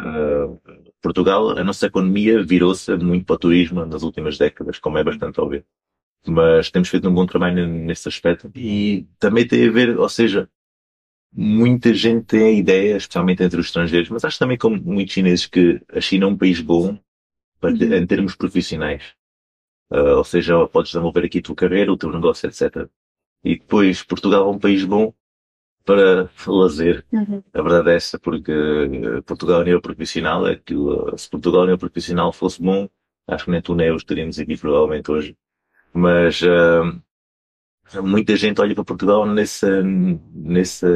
uh, 0.00 0.60
Portugal, 1.00 1.56
a 1.56 1.62
nossa 1.62 1.86
economia 1.86 2.42
virou-se 2.42 2.92
muito 2.96 3.24
para 3.24 3.34
o 3.34 3.38
turismo 3.38 3.86
nas 3.86 4.02
últimas 4.02 4.36
décadas, 4.36 4.80
como 4.80 4.98
é 4.98 5.04
bastante 5.04 5.40
óbvio. 5.40 5.64
Mas 6.26 6.70
temos 6.72 6.88
feito 6.88 7.08
um 7.08 7.14
bom 7.14 7.24
trabalho 7.24 7.68
nesse 7.68 8.08
aspecto. 8.08 8.50
E 8.56 9.06
também 9.18 9.46
tem 9.46 9.68
a 9.68 9.70
ver, 9.70 9.96
ou 9.96 10.08
seja, 10.08 10.50
muita 11.32 11.94
gente 11.94 12.24
tem 12.26 12.42
a 12.44 12.50
ideia, 12.50 12.96
especialmente 12.96 13.44
entre 13.44 13.60
os 13.60 13.66
estrangeiros, 13.66 14.08
mas 14.10 14.24
acho 14.24 14.38
também 14.40 14.58
como 14.58 14.76
muitos 14.82 15.14
chineses 15.14 15.46
que 15.46 15.80
a 15.88 16.00
China 16.00 16.24
é 16.24 16.28
um 16.28 16.36
país 16.36 16.60
bom 16.60 16.98
para, 17.60 17.70
uhum. 17.70 17.94
em 17.94 18.06
termos 18.06 18.34
profissionais. 18.34 19.14
Uh, 19.92 20.16
ou 20.16 20.24
seja, 20.24 20.66
podes 20.66 20.90
desenvolver 20.90 21.24
aqui 21.26 21.38
a 21.38 21.42
tua 21.42 21.54
carreira, 21.54 21.92
o 21.92 21.96
teu 21.96 22.10
negócio, 22.10 22.48
etc. 22.48 22.88
E 23.44 23.56
depois, 23.56 24.02
Portugal 24.02 24.48
é 24.48 24.50
um 24.50 24.58
país 24.58 24.84
bom 24.84 25.14
para 25.84 26.30
lazer. 26.46 27.04
Uhum. 27.12 27.42
A 27.52 27.62
verdade 27.62 27.90
é 27.90 27.96
essa, 27.96 28.18
porque 28.18 28.52
eh, 28.52 29.20
Portugal 29.22 29.60
a 29.60 29.64
nível 29.64 29.80
profissional 29.80 30.46
é 30.46 30.56
que 30.56 30.74
eh, 30.74 31.16
se 31.16 31.28
Portugal 31.30 31.62
a 31.62 31.64
nível 31.66 31.78
profissional 31.78 32.32
fosse 32.32 32.62
bom, 32.62 32.88
acho 33.26 33.44
que 33.44 33.50
nem 33.50 33.62
tu 33.62 33.74
nem 33.74 33.88
eu 33.88 33.96
estaríamos 33.96 34.38
aqui 34.38 34.56
provavelmente 34.56 35.10
hoje. 35.10 35.36
Mas 35.92 36.40
uh, 36.42 38.02
muita 38.02 38.36
gente 38.36 38.60
olha 38.60 38.74
para 38.74 38.84
Portugal 38.84 39.26
nesse, 39.26 39.66
nesse, 39.82 40.86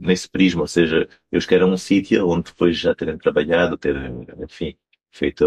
nesse 0.00 0.28
prisma, 0.30 0.62
ou 0.62 0.66
seja, 0.68 1.08
eles 1.30 1.46
querem 1.46 1.66
um 1.66 1.76
sítio 1.76 2.26
onde 2.28 2.44
depois 2.50 2.78
já 2.78 2.94
terem 2.94 3.18
trabalhado, 3.18 3.76
terem, 3.76 4.26
enfim, 4.42 4.76
feito 5.10 5.44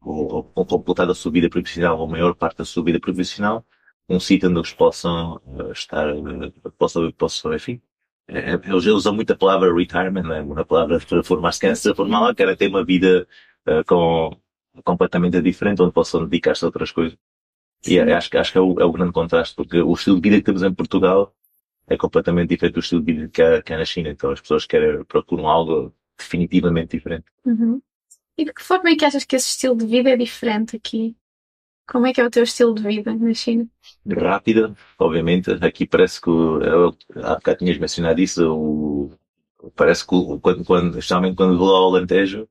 ou, 0.00 0.50
ou 0.54 0.66
completado 0.66 1.12
a 1.12 1.14
sua 1.14 1.30
vida 1.30 1.48
profissional, 1.48 1.98
ou 1.98 2.06
a 2.06 2.10
maior 2.10 2.34
parte 2.34 2.58
da 2.58 2.64
sua 2.64 2.84
vida 2.84 2.98
profissional, 3.00 3.64
um 4.08 4.18
sítio 4.18 4.48
onde 4.48 4.58
eles 4.58 4.72
possam 4.72 5.40
uh, 5.46 5.70
estar, 5.72 6.06
possam, 6.78 7.10
possam, 7.12 7.54
enfim, 7.54 7.80
eles 8.30 8.86
usam 8.86 9.14
muito 9.14 9.32
a 9.32 9.36
palavra 9.36 9.74
retirement, 9.74 10.22
né? 10.22 10.40
uma 10.40 10.64
palavra 10.64 11.00
para 11.00 11.22
formar-se, 11.22 11.60
querem 11.60 11.76
se 11.76 11.94
formar 11.94 12.20
lá, 12.20 12.34
querem 12.34 12.56
ter 12.56 12.68
uma 12.68 12.84
vida 12.84 13.26
uh, 13.66 13.84
com, 13.86 14.36
completamente 14.84 15.40
diferente, 15.42 15.82
onde 15.82 15.92
possam 15.92 16.24
dedicar-se 16.24 16.64
a 16.64 16.68
outras 16.68 16.92
coisas. 16.92 17.18
E 17.86 17.98
é, 17.98 18.12
acho, 18.12 18.36
acho 18.36 18.52
que 18.52 18.58
é 18.58 18.60
o, 18.60 18.78
é 18.80 18.84
o 18.84 18.92
grande 18.92 19.12
contraste, 19.12 19.54
porque 19.56 19.80
o 19.80 19.92
estilo 19.92 20.20
de 20.20 20.28
vida 20.28 20.36
que 20.36 20.44
temos 20.44 20.62
em 20.62 20.72
Portugal 20.72 21.34
é 21.86 21.96
completamente 21.96 22.50
diferente 22.50 22.74
do 22.74 22.80
estilo 22.80 23.02
de 23.02 23.12
vida 23.12 23.28
que 23.28 23.42
há, 23.42 23.62
que 23.62 23.72
há 23.72 23.78
na 23.78 23.84
China. 23.84 24.10
Então 24.10 24.30
as 24.30 24.40
pessoas 24.40 24.66
querem, 24.66 25.02
procuram 25.04 25.48
algo 25.48 25.94
definitivamente 26.16 26.96
diferente. 26.96 27.24
Uhum. 27.44 27.80
E 28.36 28.44
de 28.44 28.52
que 28.52 28.62
forma 28.62 28.90
é 28.90 28.96
que 28.96 29.04
achas 29.04 29.24
que 29.24 29.36
esse 29.36 29.48
estilo 29.48 29.76
de 29.76 29.86
vida 29.86 30.10
é 30.10 30.16
diferente 30.16 30.76
aqui? 30.76 31.16
Como 31.90 32.06
é 32.06 32.12
que 32.12 32.20
é 32.20 32.24
o 32.24 32.30
teu 32.30 32.44
estilo 32.44 32.72
de 32.72 32.82
vida 32.82 33.12
na 33.12 33.34
China? 33.34 33.66
Rápida, 34.06 34.72
obviamente. 34.96 35.50
Aqui 35.60 35.84
parece 35.84 36.20
que, 36.20 36.30
eu, 36.30 36.96
há 37.16 37.34
bocado 37.34 37.58
tinhas 37.58 37.78
mencionado 37.78 38.20
isso, 38.20 38.48
o, 38.54 39.10
parece 39.74 40.06
que 40.06 40.14
quando, 40.40 40.64
quando, 40.64 40.90
especialmente 40.90 41.34
quando 41.34 41.58
vou 41.58 41.74
ao 41.74 41.92
Alentejo, 41.92 42.48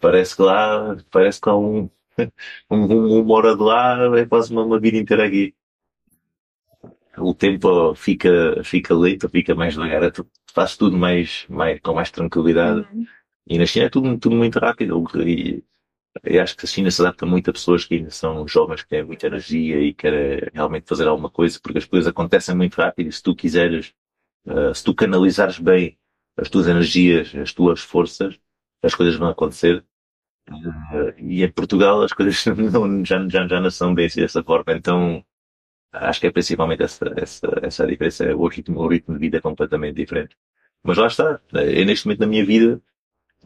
parece 0.00 0.34
que 0.34 0.42
lá, 0.42 0.96
parece 1.12 1.40
que 1.40 1.48
há 1.48 1.56
um, 1.56 1.88
um, 2.68 3.20
uma 3.20 3.34
hora 3.34 3.56
de 3.56 3.62
lá 3.62 4.18
é 4.18 4.26
quase 4.26 4.52
uma, 4.52 4.64
uma 4.64 4.80
vida 4.80 4.98
inteira 4.98 5.28
aqui. 5.28 5.54
O 7.18 7.34
tempo 7.34 7.94
fica, 7.94 8.64
fica 8.64 8.94
lento, 8.94 9.28
fica 9.28 9.54
mais 9.54 9.74
devagar, 9.74 10.10
tu 10.10 10.26
fazes 10.52 10.76
tudo 10.76 10.96
mais, 10.96 11.46
mais, 11.48 11.78
com 11.80 11.94
mais 11.94 12.10
tranquilidade. 12.10 12.80
Uhum. 12.92 13.06
E 13.46 13.58
na 13.58 13.66
China 13.66 13.86
é 13.86 13.90
tudo, 13.90 14.18
tudo 14.18 14.34
muito 14.34 14.58
rápido. 14.58 15.04
E, 15.24 15.62
eu 16.22 16.42
acho 16.42 16.56
que 16.56 16.64
a 16.64 16.68
China 16.68 16.90
se 16.90 17.00
adapta 17.00 17.24
muito 17.26 17.50
a 17.50 17.52
pessoas 17.52 17.84
que 17.84 17.94
ainda 17.94 18.10
são 18.10 18.46
jovens, 18.46 18.82
que 18.82 18.88
têm 18.88 19.04
muita 19.04 19.26
energia 19.26 19.80
e 19.80 19.94
querem 19.94 20.50
realmente 20.52 20.86
fazer 20.86 21.08
alguma 21.08 21.30
coisa, 21.30 21.58
porque 21.60 21.78
as 21.78 21.84
coisas 21.84 22.08
acontecem 22.08 22.54
muito 22.54 22.74
rápido 22.76 23.08
e 23.08 23.12
se 23.12 23.22
tu 23.22 23.34
quiseres, 23.34 23.94
uh, 24.46 24.74
se 24.74 24.84
tu 24.84 24.94
canalizares 24.94 25.58
bem 25.58 25.98
as 26.36 26.48
tuas 26.50 26.68
energias, 26.68 27.34
as 27.34 27.52
tuas 27.52 27.80
forças, 27.80 28.38
as 28.82 28.94
coisas 28.94 29.16
vão 29.16 29.28
acontecer. 29.28 29.84
Uh, 30.50 31.14
e 31.18 31.44
em 31.44 31.52
Portugal 31.52 32.02
as 32.02 32.12
coisas 32.14 32.44
não, 32.46 33.04
já, 33.04 33.26
já, 33.28 33.46
já 33.46 33.60
não 33.60 33.70
são 33.70 33.94
bem 33.94 34.06
assim 34.06 34.20
dessa 34.20 34.42
forma, 34.42 34.72
então 34.74 35.24
acho 35.92 36.20
que 36.20 36.26
é 36.26 36.32
principalmente 36.32 36.82
essa, 36.82 37.12
essa, 37.16 37.48
essa 37.62 37.86
diferença, 37.86 38.36
o 38.36 38.48
ritmo, 38.48 38.80
o 38.80 38.88
ritmo 38.88 39.14
de 39.14 39.20
vida 39.20 39.38
é 39.38 39.40
completamente 39.40 39.96
diferente. 39.96 40.36
Mas 40.82 40.98
lá 40.98 41.06
está, 41.06 41.40
é 41.54 41.84
neste 41.84 42.06
momento 42.06 42.20
na 42.20 42.26
minha 42.26 42.44
vida, 42.44 42.82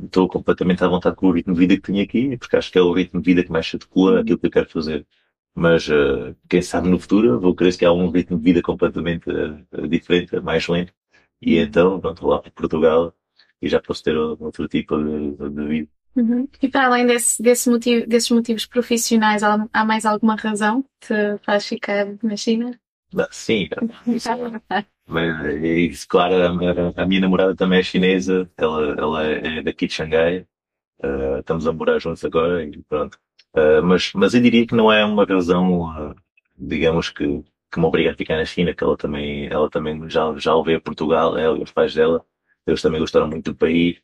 estou 0.02 0.28
completamente 0.28 0.84
à 0.84 0.88
vontade 0.88 1.16
com 1.16 1.28
o 1.28 1.32
ritmo 1.32 1.54
de 1.54 1.60
vida 1.60 1.76
que 1.76 1.82
tenho 1.82 2.02
aqui, 2.02 2.36
porque 2.36 2.56
acho 2.56 2.70
que 2.70 2.78
é 2.78 2.82
o 2.82 2.92
ritmo 2.92 3.20
de 3.20 3.26
vida 3.26 3.44
que 3.44 3.50
mais 3.50 3.66
se 3.68 3.76
adequa 3.76 4.20
àquilo 4.20 4.38
que 4.38 4.46
eu 4.46 4.50
quero 4.50 4.70
fazer. 4.70 5.06
Mas 5.54 5.88
uh, 5.88 6.36
quem 6.48 6.60
sabe 6.60 6.88
no 6.88 6.98
futuro, 6.98 7.40
vou 7.40 7.54
crer 7.54 7.76
que 7.76 7.84
há 7.84 7.92
um 7.92 8.10
ritmo 8.10 8.36
de 8.36 8.44
vida 8.44 8.62
completamente 8.62 9.30
uh, 9.30 9.88
diferente, 9.88 10.38
mais 10.40 10.68
lento. 10.68 10.92
E 11.40 11.56
então, 11.58 12.00
pronto, 12.00 12.26
lá 12.26 12.40
para 12.40 12.50
Portugal 12.50 13.14
e 13.60 13.68
já 13.68 13.80
posso 13.80 14.02
ter 14.02 14.16
outro 14.16 14.68
tipo 14.68 14.96
de, 15.02 15.50
de 15.50 15.66
vida. 15.66 15.88
Uhum. 16.14 16.48
E 16.62 16.68
para 16.68 16.86
além 16.86 17.06
desse, 17.06 17.42
desse 17.42 17.68
motivo, 17.68 18.06
desses 18.06 18.30
motivos 18.30 18.66
profissionais, 18.66 19.42
há, 19.42 19.66
há 19.72 19.84
mais 19.84 20.06
alguma 20.06 20.34
razão 20.34 20.82
que 21.00 21.08
te 21.08 21.38
faz 21.44 21.66
ficar 21.66 22.06
na 22.22 22.36
China? 22.36 22.78
Sim, 23.30 23.68
mas, 25.06 26.04
claro, 26.04 26.34
a, 26.96 27.06
minha 27.06 27.20
namorada 27.20 27.54
também 27.54 27.78
é 27.78 27.82
chinesa, 27.82 28.50
ela, 28.56 28.94
ela 28.98 29.22
é 29.24 29.62
daqui 29.62 29.86
de 29.86 29.94
Xangai, 29.94 30.46
uh, 31.04 31.38
estamos 31.40 31.66
a 31.66 31.72
morar 31.72 31.98
juntos 32.00 32.24
agora 32.24 32.64
e 32.64 32.82
pronto. 32.88 33.18
Uh, 33.54 33.82
mas, 33.84 34.12
mas 34.14 34.34
eu 34.34 34.40
diria 34.42 34.66
que 34.66 34.74
não 34.74 34.92
é 34.92 35.04
uma 35.04 35.24
razão, 35.24 35.82
uh, 35.82 36.14
digamos 36.58 37.10
que, 37.10 37.44
que 37.72 37.80
me 37.80 37.86
obriga 37.86 38.10
a 38.12 38.16
ficar 38.16 38.36
na 38.36 38.44
China, 38.44 38.74
que 38.74 38.82
ela 38.84 38.96
também, 38.96 39.46
ela 39.46 39.70
também 39.70 40.08
já, 40.10 40.34
já 40.36 40.60
veio 40.62 40.78
a 40.78 40.80
Portugal, 40.80 41.38
ela 41.38 41.58
e 41.58 41.62
os 41.62 41.72
pais 41.72 41.94
dela, 41.94 42.24
eles 42.66 42.82
também 42.82 43.00
gostaram 43.00 43.28
muito 43.28 43.52
do 43.52 43.56
país, 43.56 44.00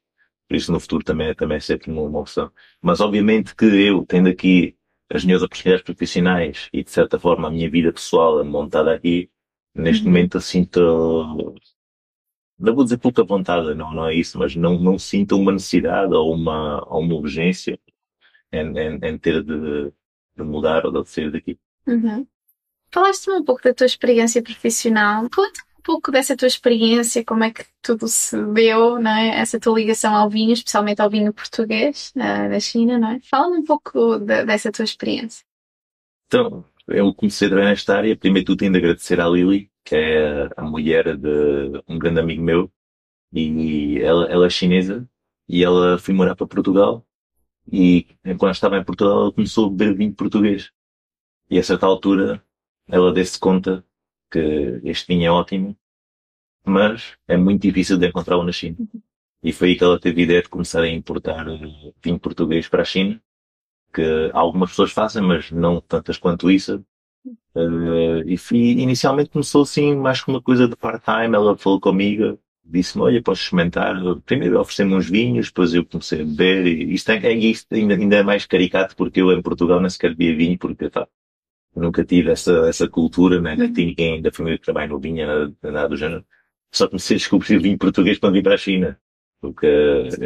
por 0.49 0.57
isso 0.57 0.73
no 0.73 0.81
futuro 0.81 1.05
também, 1.05 1.35
também 1.35 1.57
é 1.57 1.61
sempre 1.61 1.91
uma, 1.91 2.03
uma 2.03 2.21
opção. 2.21 2.53
Mas 2.81 3.01
obviamente 3.01 3.55
que 3.57 3.65
eu, 3.65 4.07
tendo 4.07 4.29
aqui 4.29 4.77
as 5.11 5.25
minhas 5.25 5.43
oportunidades 5.43 5.85
profissionais 5.85 6.69
e 6.73 6.85
de 6.85 6.91
certa 6.91 7.19
forma 7.19 7.49
a 7.49 7.51
minha 7.51 7.71
vida 7.71 7.93
pessoal 7.93 8.45
montada 8.45 8.95
aqui, 8.95 9.31
neste 9.74 10.04
uhum. 10.04 10.11
momento 10.11 10.37
eu 10.37 10.40
sinto 10.40 11.54
não 12.62 12.76
vou 12.76 12.85
dizer 12.85 12.98
pouca 12.98 13.24
vontade, 13.24 13.74
não, 13.74 13.92
não 13.92 14.06
é 14.06 14.14
isso, 14.14 14.38
mas 14.38 14.54
não, 14.54 14.78
não 14.78 14.96
sinto 14.96 15.37
uma 15.37 15.50
necessidade 15.50 16.14
ou 16.14 16.32
uma, 16.32 16.87
ou 16.88 17.00
uma 17.00 17.14
urgência 17.14 17.78
em, 18.52 18.78
em, 18.78 18.98
em 19.02 19.18
ter 19.18 19.42
de, 19.42 19.90
de, 20.37 20.44
mudar 20.44 20.87
ou 20.87 21.02
de 21.02 21.08
sair 21.08 21.32
daqui. 21.32 21.58
Uhum. 21.87 22.24
Falaste-me 22.92 23.38
um 23.38 23.44
pouco 23.44 23.62
da 23.62 23.74
tua 23.74 23.87
experiência 23.87 24.40
profissional. 24.42 25.28
Conta 25.35 25.61
um 25.76 25.82
pouco 25.82 26.12
dessa 26.12 26.37
tua 26.37 26.46
experiência, 26.46 27.24
como 27.24 27.42
é 27.42 27.50
que 27.50 27.64
tudo 27.80 28.06
se 28.06 28.37
deu, 28.52 29.00
não 29.00 29.11
é? 29.11 29.40
Essa 29.40 29.58
tua 29.58 29.74
ligação 29.80 30.14
ao 30.14 30.30
vinho, 30.30 30.52
especialmente 30.52 31.00
ao 31.00 31.11
vinho 31.11 31.32
português 31.32 32.12
uh, 32.14 32.48
da 32.48 32.61
China, 32.61 32.96
não 32.96 33.08
é? 33.12 33.20
Fala-me 33.28 33.58
um 33.58 33.64
pouco 33.64 34.18
de, 34.18 34.44
dessa 34.44 34.70
tua 34.70 34.85
experiência. 34.85 35.44
Então, 36.26 36.64
eu 36.88 37.14
comecei 37.14 37.47
a 37.47 37.51
trabalhar 37.51 37.71
nesta 37.71 37.97
área, 37.97 38.16
primeiro 38.16 38.47
tudo 38.47 38.59
tenho 38.61 38.73
de 38.73 38.79
agradecer 38.79 39.21
à 39.21 39.29
Lili, 39.29 39.71
que 39.85 39.95
é 39.97 40.49
a 40.57 40.62
mulher 40.62 41.16
de 41.16 41.83
um 41.88 41.99
grande 41.99 42.21
amigo 42.21 42.42
meu, 42.42 42.73
e 43.33 43.99
ela, 44.01 44.27
ela 44.27 44.47
é 44.47 44.51
chinesa, 44.51 45.09
e 45.49 45.64
ela 45.64 45.99
foi 45.99 46.14
morar 46.14 46.37
para 46.37 46.47
Portugal, 46.47 47.07
e 47.71 48.07
quando 48.38 48.55
estava 48.55 48.79
em 48.79 48.85
Portugal 48.85 49.23
ela 49.23 49.33
começou 49.33 49.66
a 49.66 49.71
beber 49.71 49.97
vinho 49.97 50.14
português. 50.14 50.73
E 51.51 51.59
a 51.59 51.62
certa 51.62 51.87
altura 51.87 52.45
ela 52.88 53.12
deu-se 53.12 53.38
conta 53.38 53.85
que 54.31 54.81
este 54.85 55.07
vinho 55.09 55.27
é 55.27 55.31
ótimo, 55.31 55.77
mas 56.64 57.16
é 57.29 57.37
muito 57.37 57.62
difícil 57.62 57.99
de 57.99 58.09
encontrá-lo 58.09 58.45
na 58.45 58.53
China. 58.53 58.77
E 59.42 59.53
foi 59.53 59.71
aí 59.71 59.77
que 59.77 59.85
ela 59.85 60.01
teve 60.01 60.23
a 60.23 60.25
ideia 60.25 60.42
de 60.42 60.49
começar 60.49 60.83
a 60.83 60.88
importar 60.88 61.49
eh, 61.49 61.92
vinho 62.03 62.18
português 62.18 62.68
para 62.68 62.83
a 62.83 62.85
China, 62.85 63.21
que 63.92 64.31
algumas 64.33 64.70
pessoas 64.70 64.92
fazem, 64.92 65.22
mas 65.22 65.50
não 65.50 65.81
tantas 65.81 66.18
quanto 66.18 66.50
isso. 66.50 66.85
Uh, 67.55 68.22
e 68.26 68.37
fui, 68.37 68.59
inicialmente 68.59 69.31
começou 69.31 69.62
assim 69.62 69.94
mais 69.94 70.22
com 70.22 70.33
uma 70.33 70.42
coisa 70.42 70.66
de 70.66 70.74
part-time, 70.74 71.35
ela 71.37 71.57
falou 71.57 71.81
comigo, 71.81 72.38
disse-me, 72.64 73.05
olha, 73.05 73.22
podes 73.22 73.42
experimentar, 73.42 73.94
primeiro 74.24 74.59
oferecendo 74.59 74.96
uns 74.96 75.09
vinhos, 75.09 75.48
depois 75.48 75.74
eu 75.74 75.85
comecei 75.85 76.22
a 76.22 76.24
beber, 76.24 76.66
e 76.66 76.94
isto, 76.94 77.11
é, 77.11 77.18
é, 77.18 77.35
isto 77.35 77.74
ainda, 77.74 77.94
ainda 77.94 78.16
é 78.16 78.22
mais 78.22 78.46
caricato 78.46 78.96
porque 78.96 79.20
eu 79.20 79.31
em 79.33 79.42
Portugal 79.42 79.81
nem 79.81 79.90
sequer 79.90 80.14
bebia 80.14 80.37
vinho, 80.37 80.59
porque 80.59 80.88
tá, 80.90 81.07
nunca 81.76 82.05
tive 82.05 82.31
essa, 82.31 82.68
essa 82.68 82.88
cultura, 82.88 83.40
né, 83.40 83.57
não 83.57 83.72
tinha 83.72 83.87
ninguém 83.87 84.22
da 84.22 84.33
família 84.33 84.59
que 84.59 84.64
trabalha 84.64 84.88
no 84.88 84.98
vinho, 84.98 85.26
nada, 85.26 85.55
nada 85.62 85.88
do 85.88 85.96
género. 85.96 86.24
Só 86.72 86.88
comecei 86.88 87.16
a 87.16 87.18
descobrir 87.18 87.59
vinho 87.59 87.78
português 87.78 88.18
quando 88.18 88.35
vim 88.35 88.42
para 88.42 88.55
a 88.55 88.59
China, 88.59 88.98
porque, 89.40 89.66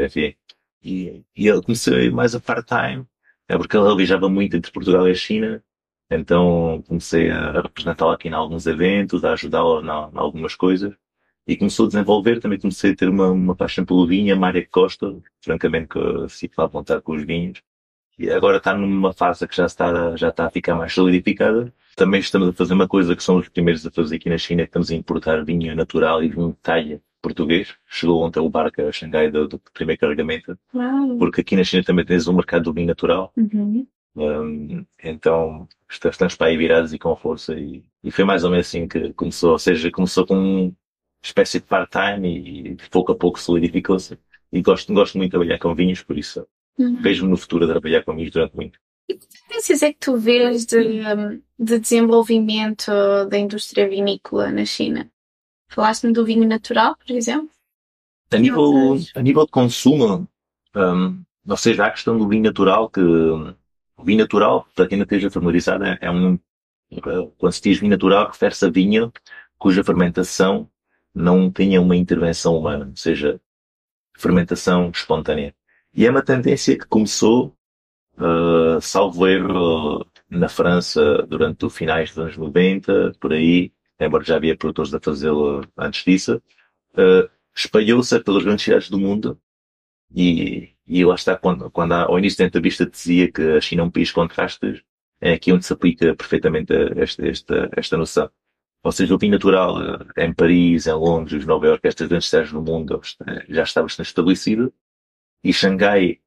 enfim, 0.04 0.34
e, 0.82 1.24
e 1.36 1.46
eu 1.46 1.62
comecei 1.62 2.10
mais 2.10 2.34
a 2.34 2.40
part-time, 2.40 3.04
é 3.48 3.56
porque 3.56 3.76
ela 3.76 3.96
viajava 3.96 4.28
muito 4.28 4.56
entre 4.56 4.72
Portugal 4.72 5.08
e 5.08 5.12
a 5.12 5.14
China, 5.14 5.62
então 6.10 6.82
comecei 6.86 7.30
a 7.30 7.52
representá-la 7.62 8.14
aqui 8.14 8.28
em 8.28 8.32
alguns 8.32 8.66
eventos, 8.66 9.24
a 9.24 9.32
ajudá-la 9.32 9.82
em 10.12 10.18
algumas 10.18 10.54
coisas. 10.54 10.94
E 11.46 11.56
começou 11.56 11.86
a 11.86 11.88
desenvolver, 11.88 12.40
também 12.40 12.58
comecei 12.58 12.92
a 12.92 12.96
ter 12.96 13.08
uma, 13.08 13.30
uma 13.30 13.54
paixão 13.56 13.84
pelo 13.84 14.06
vinho, 14.06 14.34
a 14.34 14.38
Mária 14.38 14.66
Costa, 14.68 15.16
francamente 15.40 15.88
que 15.88 16.28
se 16.28 16.50
à 16.56 16.66
vontade 16.66 17.02
com 17.02 17.12
os 17.14 17.22
vinhos. 17.24 17.62
E 18.18 18.30
agora 18.30 18.58
está 18.58 18.74
numa 18.74 19.12
fase 19.12 19.46
que 19.46 19.56
já 19.56 19.66
está, 19.66 20.16
já 20.16 20.30
está 20.30 20.46
a 20.46 20.50
ficar 20.50 20.74
mais 20.74 20.92
solidificada. 20.92 21.72
Também 21.96 22.20
estamos 22.20 22.48
a 22.48 22.52
fazer 22.52 22.74
uma 22.74 22.88
coisa 22.88 23.14
que 23.14 23.22
são 23.22 23.36
os 23.36 23.48
primeiros 23.48 23.86
a 23.86 23.90
fazer 23.90 24.16
aqui 24.16 24.28
na 24.28 24.38
China, 24.38 24.62
que 24.62 24.70
estamos 24.70 24.90
a 24.90 24.94
importar 24.94 25.44
vinho 25.44 25.74
natural 25.76 26.22
e 26.24 26.28
vinho 26.28 26.50
de 26.50 26.58
talha 26.58 27.02
português. 27.22 27.74
Chegou 27.86 28.22
ontem 28.22 28.40
o 28.40 28.48
barco 28.48 28.82
a 28.82 28.92
Xangai 28.92 29.30
do, 29.30 29.48
do 29.48 29.58
primeiro 29.72 30.00
carregamento. 30.00 30.58
Uau. 30.74 31.16
Porque 31.18 31.40
aqui 31.40 31.56
na 31.56 31.64
China 31.64 31.82
também 31.84 32.04
tens 32.04 32.28
um 32.28 32.32
mercado 32.32 32.64
do 32.64 32.72
vinho 32.72 32.86
natural. 32.86 33.32
Uhum. 33.36 33.86
Um, 34.16 34.86
então 35.04 35.68
estamos 35.90 36.36
para 36.36 36.46
aí 36.46 36.56
virados 36.56 36.94
e 36.94 36.98
com 36.98 37.14
força 37.14 37.52
e, 37.54 37.84
e, 38.02 38.10
foi 38.10 38.24
mais 38.24 38.44
ou 38.44 38.50
menos 38.50 38.66
assim 38.66 38.88
que 38.88 39.12
começou, 39.12 39.52
ou 39.52 39.58
seja, 39.58 39.90
começou 39.90 40.26
com 40.26 40.34
uma 40.34 40.72
espécie 41.22 41.60
de 41.60 41.66
part-time 41.66 42.70
e, 42.70 42.76
pouco 42.90 43.12
a 43.12 43.14
pouco 43.14 43.38
solidificou-se 43.38 44.18
e 44.50 44.62
gosto, 44.62 44.92
gosto 44.94 45.18
muito 45.18 45.28
de 45.28 45.32
trabalhar 45.32 45.58
com 45.58 45.74
vinhos, 45.74 46.02
por 46.02 46.16
isso 46.16 46.46
uhum. 46.78 46.96
vejo-me 46.96 47.30
no 47.30 47.36
futuro 47.36 47.66
a 47.66 47.68
trabalhar 47.68 48.04
com 48.04 48.16
vinhos 48.16 48.30
durante 48.30 48.56
muito. 48.56 48.78
E 49.06 49.14
que 49.14 49.26
tendências 49.28 49.82
é 49.82 49.92
que 49.92 49.98
tu 50.00 50.16
vês 50.16 50.64
de, 50.64 51.02
de 51.58 51.78
desenvolvimento 51.78 52.90
da 53.28 53.38
indústria 53.38 53.86
vinícola 53.86 54.50
na 54.50 54.64
China? 54.64 55.10
Falaste-me 55.68 56.12
do 56.12 56.24
vinho 56.24 56.46
natural, 56.46 56.96
por 56.96 57.10
exemplo? 57.14 57.50
A 58.32 58.38
nível, 58.38 58.96
a 59.14 59.22
nível 59.22 59.44
de 59.44 59.50
consumo, 59.50 60.28
um, 60.74 61.22
ou 61.46 61.56
seja, 61.56 61.84
há 61.84 61.86
a 61.88 61.90
questão 61.90 62.18
do 62.18 62.28
vinho 62.28 62.42
natural 62.42 62.90
que 62.90 63.00
o 63.00 64.04
vinho 64.04 64.18
natural, 64.18 64.66
para 64.74 64.88
quem 64.88 64.98
não 64.98 65.04
esteja 65.04 65.30
familiarizado, 65.30 65.84
é, 65.84 65.98
é 66.00 66.10
um, 66.10 66.38
quando 67.38 67.52
se 67.52 67.62
diz 67.62 67.78
vinho 67.78 67.90
natural, 67.90 68.28
refere-se 68.28 68.64
a 68.64 68.70
vinho 68.70 69.12
cuja 69.58 69.84
fermentação 69.84 70.70
não 71.14 71.50
tenha 71.50 71.80
uma 71.80 71.96
intervenção 71.96 72.56
humana, 72.56 72.86
ou 72.86 72.96
seja, 72.96 73.40
fermentação 74.16 74.90
espontânea. 74.90 75.54
E 75.94 76.06
é 76.06 76.10
uma 76.10 76.22
tendência 76.22 76.78
que 76.78 76.86
começou, 76.86 77.56
uh, 78.18 78.80
salvo 78.80 79.26
erro, 79.26 80.06
na 80.28 80.48
França 80.48 81.22
durante 81.28 81.64
os 81.64 81.74
finais 81.74 82.10
dos 82.10 82.18
anos 82.18 82.36
90, 82.36 83.12
por 83.20 83.32
aí, 83.32 83.72
embora 84.00 84.24
já 84.24 84.36
havia 84.36 84.56
produtores 84.56 84.92
a 84.94 85.00
fazê-lo 85.00 85.62
antes 85.76 86.04
disso, 86.04 86.42
uh, 86.94 87.28
espalhou-se 87.54 88.20
pelas 88.20 88.44
grandes 88.44 88.64
cidades 88.64 88.90
do 88.90 88.98
mundo 88.98 89.40
e, 90.14 90.70
e 90.86 91.04
lá 91.04 91.14
está, 91.14 91.36
quando, 91.36 91.70
quando 91.70 91.92
ao 91.92 92.18
início 92.18 92.38
da 92.38 92.44
entrevista 92.44 92.86
dizia 92.86 93.30
que 93.30 93.42
a 93.42 93.60
China 93.60 93.82
é 93.82 93.84
um 93.84 93.90
país 93.90 94.08
de 94.08 94.14
contrastes, 94.14 94.82
é 95.20 95.32
aqui 95.32 95.52
onde 95.52 95.64
se 95.64 95.72
aplica 95.72 96.14
perfeitamente 96.14 96.72
esta, 96.96 97.26
esta, 97.26 97.70
esta 97.76 97.96
noção. 97.96 98.30
Ou 98.82 98.92
seja, 98.92 99.14
o 99.14 99.18
vinho 99.18 99.32
natural 99.32 99.82
eh, 100.16 100.26
em 100.26 100.32
Paris, 100.34 100.86
em 100.86 100.92
Londres, 100.92 101.44
Nova 101.44 101.66
Iorque, 101.66 101.88
estas 101.88 102.08
grandes 102.08 102.28
cidades 102.28 102.52
do 102.52 102.62
mundo 102.62 103.00
já 103.48 103.62
está 103.64 103.82
bastante 103.82 104.06
estabelecido 104.06 104.72
e 105.42 105.52
Xangai 105.52 106.20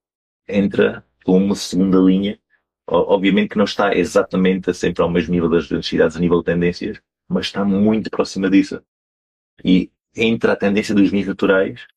entra 0.48 1.06
com 1.24 1.38
uma 1.38 1.56
segunda 1.56 2.00
linha, 2.00 2.40
obviamente 2.88 3.50
que 3.50 3.58
não 3.58 3.66
está 3.66 3.96
exatamente 3.96 4.74
sempre 4.74 5.04
ao 5.04 5.10
mesmo 5.10 5.34
nível 5.34 5.50
das 5.50 5.68
grandes 5.68 5.88
cidades 5.88 6.18
a 6.18 6.20
nível 6.20 6.40
de 6.40 6.46
tendências, 6.46 7.02
mas 7.30 7.46
está 7.46 7.64
muito 7.64 8.10
próxima 8.10 8.50
disso. 8.50 8.82
E 9.64 9.92
entra 10.16 10.54
a 10.54 10.56
tendência 10.56 10.96
dos 10.96 11.10
vinhos 11.12 11.28
naturais 11.28 11.88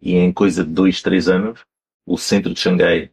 e 0.00 0.14
em 0.14 0.32
coisa 0.32 0.64
de 0.64 0.70
dois, 0.70 1.02
três 1.02 1.28
anos 1.28 1.60
o 2.06 2.16
centro 2.16 2.52
de 2.52 2.60
Xangai, 2.60 3.10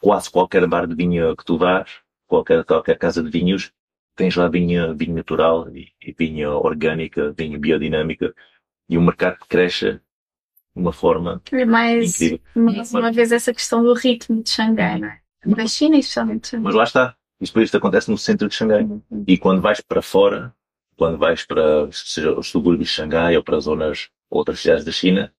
quase 0.00 0.30
qualquer 0.30 0.66
bar 0.66 0.86
de 0.86 0.94
vinho 0.94 1.34
que 1.36 1.44
tu 1.44 1.56
vás, 1.56 1.90
qualquer, 2.26 2.64
qualquer 2.64 2.98
casa 2.98 3.22
de 3.22 3.30
vinhos, 3.30 3.72
tens 4.14 4.36
lá 4.36 4.48
vinho, 4.48 4.94
vinho 4.94 5.14
natural 5.14 5.68
e, 5.74 5.92
e 6.00 6.12
vinho 6.12 6.50
orgânica, 6.50 7.32
vinho 7.32 7.58
biodinâmica, 7.58 8.34
e 8.88 8.96
o 8.96 9.02
mercado 9.02 9.38
cresce 9.48 9.94
de 9.94 10.00
uma 10.76 10.92
forma 10.92 11.42
mais, 11.66 12.14
incrível. 12.14 12.40
Mais 12.54 12.92
uma 12.92 13.10
vez 13.10 13.32
essa 13.32 13.52
questão 13.52 13.82
do 13.82 13.94
ritmo 13.94 14.42
de 14.42 14.50
Xangai, 14.50 15.00
não 15.00 15.08
é? 15.08 15.20
Da 15.44 15.66
China 15.66 15.96
especialmente. 15.96 16.56
Mas 16.56 16.74
lá 16.74 16.84
está. 16.84 17.16
Isto, 17.40 17.60
isto 17.60 17.76
acontece 17.76 18.10
no 18.10 18.18
centro 18.18 18.48
de 18.48 18.54
Xangai. 18.54 18.82
Uhum. 18.82 19.24
E 19.26 19.38
quando 19.38 19.60
vais 19.60 19.80
para 19.80 20.02
fora, 20.02 20.54
quando 20.96 21.18
vais 21.18 21.44
para, 21.44 21.90
seja 21.92 22.36
os 22.38 22.48
subúrbios 22.48 22.88
de 22.88 22.94
Xangai 22.94 23.36
ou 23.36 23.44
para 23.44 23.60
zonas, 23.60 24.08
outras 24.30 24.60
cidades 24.60 24.84
da 24.84 24.92
China, 24.92 25.32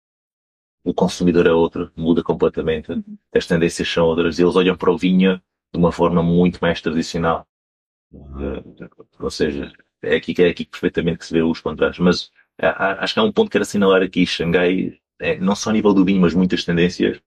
o 0.83 0.93
consumidor 0.93 1.45
é 1.47 1.51
outro, 1.51 1.91
muda 1.95 2.23
completamente, 2.23 2.91
uhum. 2.91 3.17
as 3.33 3.45
tendências 3.45 3.87
são 3.89 4.05
outras, 4.05 4.39
eles 4.39 4.55
olham 4.55 4.77
para 4.77 4.91
o 4.91 4.97
vinho 4.97 5.41
de 5.73 5.79
uma 5.79 5.91
forma 5.91 6.23
muito 6.23 6.59
mais 6.59 6.79
tradicional. 6.81 7.45
Uh, 8.13 8.89
ou 9.19 9.29
seja, 9.29 9.71
é 10.01 10.15
aqui 10.15 10.33
que 10.33 10.41
é 10.41 10.47
aqui 10.47 10.65
perfeitamente 10.65 11.19
que 11.19 11.25
se 11.25 11.33
vê 11.33 11.41
os 11.41 11.59
contrastes. 11.59 11.99
Mas 11.99 12.31
acho 12.57 13.13
que 13.13 13.19
há 13.19 13.23
um 13.23 13.31
ponto 13.31 13.47
que 13.47 13.53
quero 13.53 13.63
assinalar 13.63 14.01
aqui, 14.01 14.25
Xangai, 14.25 14.97
é, 15.19 15.37
não 15.37 15.55
só 15.55 15.71
a 15.71 15.73
nível 15.73 15.93
do 15.93 16.05
vinho, 16.05 16.21
mas 16.21 16.33
muitas 16.33 16.63
tendências. 16.63 17.17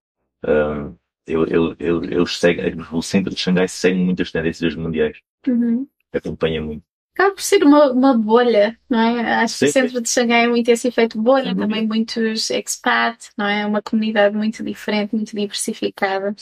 Uh, 0.43 0.97
eu, 1.27 1.45
eu, 1.47 1.77
eu, 1.79 2.05
eu 2.05 2.27
segue, 2.27 2.63
o 2.93 3.03
centro 3.03 3.33
de 3.35 3.39
Xangai 3.39 3.69
segue 3.69 3.99
muitas 3.99 4.33
tendências 4.33 4.75
mundiais. 4.75 5.19
Uhum. 5.47 5.87
Acompanha 6.13 6.63
muito 6.63 6.83
acaba 7.15 7.35
por 7.35 7.43
ser 7.43 7.63
uma, 7.65 7.93
uma 7.93 8.17
bolha, 8.17 8.79
não 8.89 8.99
é? 8.99 9.35
Acho 9.37 9.59
que 9.59 9.65
o 9.67 9.73
centro 9.73 10.01
de 10.01 10.09
Xangai 10.09 10.45
é 10.45 10.49
muito 10.49 10.69
esse 10.69 10.89
efeito 10.89 11.21
bolha, 11.21 11.55
também 11.55 11.87
muitos 11.87 12.51
expat, 12.51 13.31
não 13.37 13.47
é? 13.47 13.67
Uma 13.67 13.83
comunidade 13.83 14.37
muito 14.37 14.63
diferente, 14.63 15.15
muito 15.15 15.35
diversificada. 15.35 16.35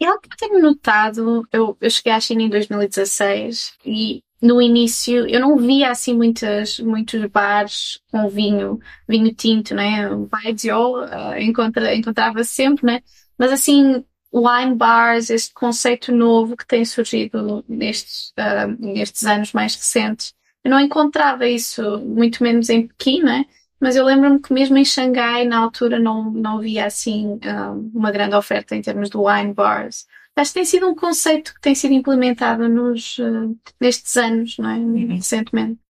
E 0.00 0.04
algo 0.04 0.20
que 0.20 0.28
eu 0.32 0.48
tenho 0.48 0.62
notado, 0.62 1.46
eu, 1.52 1.76
eu 1.80 1.90
cheguei 1.90 2.12
à 2.12 2.20
China 2.20 2.42
em 2.42 2.48
2016 2.48 3.72
e 3.84 4.22
no 4.40 4.60
início 4.60 5.26
eu 5.28 5.40
não 5.40 5.56
via 5.56 5.90
assim 5.90 6.14
muitas, 6.14 6.78
muitos 6.78 7.24
bares 7.26 8.00
com 8.10 8.28
vinho, 8.28 8.78
vinho 9.08 9.34
tinto, 9.34 9.74
né? 9.74 10.08
O 10.10 10.26
Baijiu 10.26 11.02
uh, 11.02 11.38
encontra, 11.38 11.94
encontrava 11.94 12.42
sempre, 12.44 12.86
né? 12.86 13.00
Mas 13.38 13.52
assim, 13.52 14.04
wine 14.32 14.74
bars, 14.74 15.30
este 15.30 15.52
conceito 15.52 16.12
novo 16.12 16.56
que 16.56 16.66
tem 16.66 16.84
surgido 16.84 17.64
nestes, 17.68 18.32
uh, 18.38 18.76
nestes 18.78 19.24
anos 19.24 19.52
mais 19.52 19.74
recentes. 19.74 20.34
Eu 20.62 20.70
não 20.70 20.80
encontrava 20.80 21.46
isso, 21.46 21.98
muito 22.00 22.42
menos 22.42 22.68
em 22.68 22.86
Pequim, 22.86 23.22
né? 23.22 23.44
mas 23.80 23.96
eu 23.96 24.04
lembro-me 24.04 24.38
que 24.38 24.52
mesmo 24.52 24.76
em 24.76 24.84
Xangai, 24.84 25.46
na 25.46 25.58
altura, 25.58 25.98
não, 25.98 26.30
não 26.30 26.58
havia 26.58 26.84
assim 26.84 27.36
uh, 27.36 27.90
uma 27.94 28.12
grande 28.12 28.36
oferta 28.36 28.76
em 28.76 28.82
termos 28.82 29.08
de 29.08 29.16
wine 29.16 29.54
bars. 29.54 30.06
Acho 30.36 30.50
que 30.50 30.58
tem 30.58 30.64
sido 30.66 30.88
um 30.88 30.94
conceito 30.94 31.54
que 31.54 31.60
tem 31.60 31.74
sido 31.74 31.94
implementado 31.94 32.68
nos, 32.68 33.18
uh, 33.18 33.56
nestes 33.80 34.16
anos, 34.18 34.58
não 34.58 34.70
é? 34.70 34.76
Uhum. 34.76 35.14
recentemente. 35.16 35.80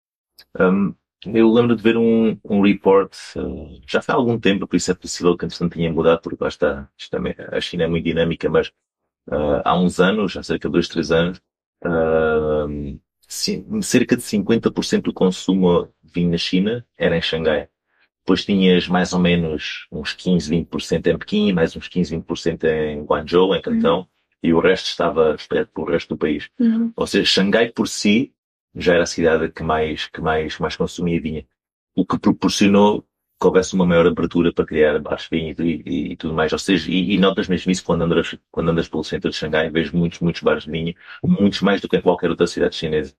Um, 0.59 0.95
eu 1.27 1.53
lembro 1.53 1.77
de 1.77 1.83
ver 1.83 1.97
um, 1.97 2.39
um 2.45 2.63
report, 2.63 3.15
uh, 3.37 3.81
já 3.87 4.01
há 4.07 4.13
algum 4.15 4.39
tempo, 4.39 4.67
por 4.67 4.77
isso 4.77 4.91
é 4.91 4.95
possível 4.95 5.37
que 5.37 5.45
entretanto 5.45 5.75
tenha 5.75 5.93
mudado, 5.93 6.21
porque 6.23 6.43
lá 6.43 6.49
está, 6.49 6.89
também, 7.11 7.35
a 7.53 7.61
China 7.61 7.85
é 7.85 7.87
muito 7.87 8.05
dinâmica, 8.05 8.49
mas 8.49 8.69
uh, 9.29 9.61
há 9.65 9.79
uns 9.79 10.01
anos, 10.01 10.37
há 10.37 10.43
cerca 10.43 10.69
de 10.69 10.73
dois, 10.73 10.89
três 10.89 11.11
anos, 11.11 11.41
uh, 11.85 13.01
cerca 13.83 14.17
de 14.17 14.23
50% 14.23 15.03
do 15.03 15.13
consumo 15.13 15.89
de 16.03 16.13
vinho 16.13 16.31
na 16.31 16.39
China 16.39 16.87
era 16.97 17.17
em 17.17 17.23
Xangai. 17.23 17.69
Depois 18.21 18.45
tinhas 18.45 18.89
mais 18.89 19.13
ou 19.13 19.21
menos 19.21 19.87
uns 19.91 20.13
15, 20.13 20.51
20% 20.51 21.07
em 21.07 21.19
Pequim, 21.19 21.53
mais 21.53 21.77
uns 21.77 21.89
15, 21.89 22.17
20% 22.17 22.65
em 22.65 23.03
Guangzhou, 23.03 23.55
em 23.55 23.63
Cantão, 23.63 24.01
uhum. 24.01 24.07
e 24.43 24.53
o 24.53 24.61
resto 24.61 24.87
estava 24.87 25.35
espalhado 25.35 25.71
pelo 25.75 25.87
resto 25.87 26.11
do 26.11 26.19
país. 26.19 26.49
Uhum. 26.59 26.93
Ou 26.97 27.07
seja, 27.07 27.25
Xangai 27.25 27.71
por 27.71 27.89
si 27.89 28.33
já 28.75 28.95
era 28.95 29.03
a 29.05 29.07
cidade 29.07 29.51
que 29.53 29.63
mais, 29.63 30.07
que 30.09 30.21
mais, 30.21 30.59
mais 30.59 30.77
consumia 30.77 31.21
vinho. 31.21 31.47
O 31.95 32.07
que 32.07 32.19
proporcionou 32.19 33.07
que 33.41 33.47
houvesse 33.47 33.75
uma 33.75 33.87
maior 33.87 34.07
abertura 34.07 34.53
para 34.53 34.67
criar 34.67 34.99
bares 35.01 35.23
de 35.25 35.31
vinho 35.31 35.55
e, 35.61 35.83
e, 35.87 36.13
e, 36.13 36.17
tudo 36.17 36.35
mais. 36.35 36.53
Ou 36.53 36.59
seja, 36.59 36.91
e, 36.91 37.15
e 37.15 37.19
notas 37.19 37.49
mesmo 37.49 37.73
isso 37.73 37.85
quando 37.85 38.03
andas, 38.03 38.37
quando 38.51 38.71
andas 38.71 38.89
pelo 38.89 39.03
centro 39.03 39.31
de 39.31 39.37
Xangai, 39.37 39.71
vejo 39.71 39.97
muitos, 39.97 40.21
muitos 40.21 40.43
bares 40.43 40.65
de 40.65 40.71
vinho, 40.71 40.95
muitos 41.25 41.61
mais 41.63 41.81
do 41.81 41.89
que 41.89 41.97
em 41.97 42.03
qualquer 42.03 42.31
outra 42.31 42.47
cidade 42.47 42.77
chinesa. 42.77 43.15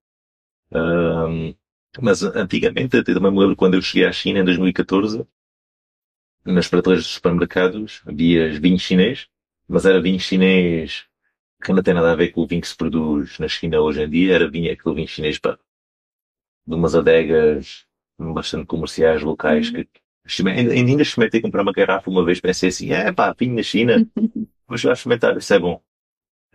Um, 0.71 1.53
mas 2.01 2.23
antigamente, 2.23 2.97
eu 2.97 3.03
também 3.03 3.31
me 3.31 3.39
lembro 3.39 3.55
quando 3.55 3.73
eu 3.75 3.81
cheguei 3.81 4.07
à 4.07 4.11
China 4.11 4.39
em 4.39 4.45
2014, 4.45 5.25
nas 6.45 6.67
prateleiras 6.67 7.05
dos 7.05 7.13
supermercados 7.13 8.01
havia 8.05 8.59
vinho 8.59 8.79
chinês, 8.79 9.27
mas 9.67 9.85
era 9.85 10.01
vinho 10.01 10.19
chinês 10.19 11.07
que 11.61 11.73
não 11.73 11.83
tem 11.83 11.93
nada 11.93 12.11
a 12.11 12.15
ver 12.15 12.31
com 12.31 12.41
o 12.41 12.47
vinho 12.47 12.61
que 12.61 12.67
se 12.67 12.75
produz 12.75 13.39
na 13.39 13.47
China 13.47 13.81
hoje 13.81 14.01
em 14.03 14.09
dia, 14.09 14.35
era 14.35 14.49
vinho, 14.49 14.71
aquele 14.71 14.95
vinho 14.95 15.07
chinês 15.07 15.39
para 15.39 15.59
de 16.65 16.75
umas 16.75 16.95
adegas 16.95 17.85
bastante 18.17 18.65
comerciais 18.65 19.21
locais 19.21 19.69
que 19.71 19.87
ainda, 20.47 20.73
ainda 20.73 21.01
experimentei 21.01 21.41
comprar 21.41 21.63
uma 21.63 21.73
garrafa 21.73 22.09
uma 22.09 22.23
vez, 22.23 22.39
pensei 22.39 22.69
assim, 22.69 22.91
é 22.91 23.11
pá, 23.11 23.33
vinho 23.37 23.55
na 23.55 23.63
China, 23.63 24.07
mas 24.67 24.81
já 24.81 24.93
experimentar, 24.93 25.37
isso 25.37 25.53
é 25.53 25.59
bom. 25.59 25.81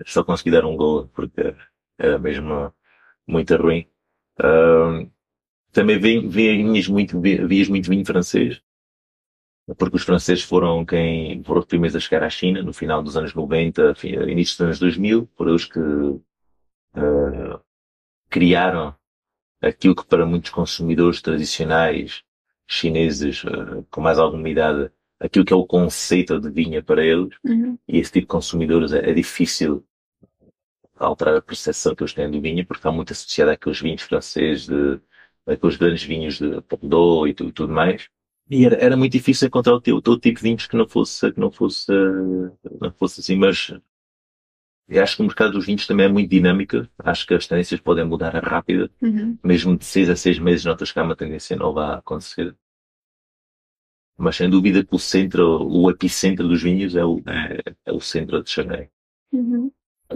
Só 0.06 0.24
consegui 0.24 0.50
dar 0.50 0.64
um 0.64 0.76
gol 0.76 1.08
porque 1.08 1.54
era 1.98 2.18
mesmo 2.18 2.72
muito 3.26 3.56
ruim. 3.56 3.88
Um, 4.42 5.10
também 5.72 5.98
vinhas 5.98 6.88
muito, 6.88 7.20
vias 7.20 7.68
muito 7.68 7.90
vinho 7.90 8.04
francês, 8.06 8.62
porque 9.74 9.96
os 9.96 10.04
franceses 10.04 10.44
foram 10.44 10.84
quem 10.84 11.42
foram 11.42 11.60
os 11.60 11.66
primeiros 11.66 11.96
a 11.96 12.00
chegar 12.00 12.22
à 12.22 12.30
China 12.30 12.62
no 12.62 12.72
final 12.72 13.02
dos 13.02 13.16
anos 13.16 13.34
90, 13.34 13.94
início 14.28 14.56
dos 14.56 14.60
anos 14.60 14.78
2000, 14.78 15.28
foram 15.36 15.54
os 15.54 15.64
que 15.64 15.80
uh, 15.80 16.22
criaram 18.28 18.94
aquilo 19.60 19.96
que 19.96 20.06
para 20.06 20.24
muitos 20.24 20.50
consumidores 20.50 21.20
tradicionais 21.20 22.22
chineses 22.68 23.42
uh, 23.44 23.84
com 23.90 24.00
mais 24.00 24.18
alguma 24.18 24.48
idade, 24.48 24.90
aquilo 25.18 25.44
que 25.44 25.52
é 25.52 25.56
o 25.56 25.66
conceito 25.66 26.38
de 26.40 26.50
vinha 26.50 26.82
para 26.82 27.04
eles, 27.04 27.36
uhum. 27.44 27.78
e 27.88 27.98
esse 27.98 28.12
tipo 28.12 28.26
de 28.26 28.30
consumidores 28.30 28.92
é, 28.92 29.10
é, 29.10 29.14
difícil 29.14 29.84
alterar 30.98 31.36
a 31.36 31.42
percepção 31.42 31.94
que 31.94 32.02
eles 32.02 32.14
têm 32.14 32.30
do 32.30 32.40
vinho, 32.40 32.64
porque 32.66 32.80
está 32.80 32.90
muito 32.90 33.12
associado 33.12 33.50
àqueles 33.50 33.80
vinhos 33.80 34.02
franceses, 34.02 34.66
de, 34.66 35.00
aqueles 35.46 35.76
grandes 35.76 36.02
vinhos 36.02 36.38
de 36.38 36.60
Bordeaux 36.62 37.28
e 37.28 37.34
tudo, 37.34 37.52
tudo 37.52 37.72
mais. 37.72 38.08
E 38.48 38.64
era, 38.64 38.76
era 38.76 38.96
muito 38.96 39.12
difícil 39.12 39.48
encontrar 39.48 39.74
o 39.74 39.80
teu, 39.80 39.96
o 39.96 40.02
teu 40.02 40.18
tipo 40.18 40.36
de 40.36 40.42
vinhos 40.42 40.66
que 40.66 40.76
não 40.76 40.88
fosse, 40.88 41.32
que 41.32 41.40
não 41.40 41.50
fosse, 41.50 41.90
não 42.80 42.92
fosse 42.92 43.20
assim, 43.20 43.36
mas 43.36 43.72
eu 44.88 45.02
acho 45.02 45.16
que 45.16 45.22
o 45.22 45.24
mercado 45.24 45.52
dos 45.52 45.66
vinhos 45.66 45.86
também 45.86 46.06
é 46.06 46.08
muito 46.08 46.30
dinâmico. 46.30 46.88
Acho 46.98 47.26
que 47.26 47.34
as 47.34 47.46
tendências 47.46 47.80
podem 47.80 48.04
mudar 48.04 48.34
rápido. 48.44 48.88
Uhum. 49.02 49.36
Mesmo 49.42 49.76
de 49.76 49.84
seis 49.84 50.08
a 50.08 50.14
seis 50.14 50.38
meses 50.38 50.64
notas 50.64 50.92
que 50.92 50.98
há 50.98 51.02
uma 51.02 51.16
tendência 51.16 51.56
nova 51.56 51.86
a 51.86 51.98
acontecer. 51.98 52.56
Mas 54.16 54.36
sem 54.36 54.48
dúvida 54.48 54.84
que 54.84 54.94
o 54.94 54.98
centro, 54.98 55.66
o 55.66 55.90
epicentro 55.90 56.46
dos 56.48 56.62
vinhos 56.62 56.94
é 56.94 57.04
o, 57.04 57.18
é, 57.26 57.74
é 57.84 57.92
o 57.92 58.00
centro 58.00 58.42
de 58.42 58.48
Xangai. 58.48 58.88
Uhum. 59.32 59.70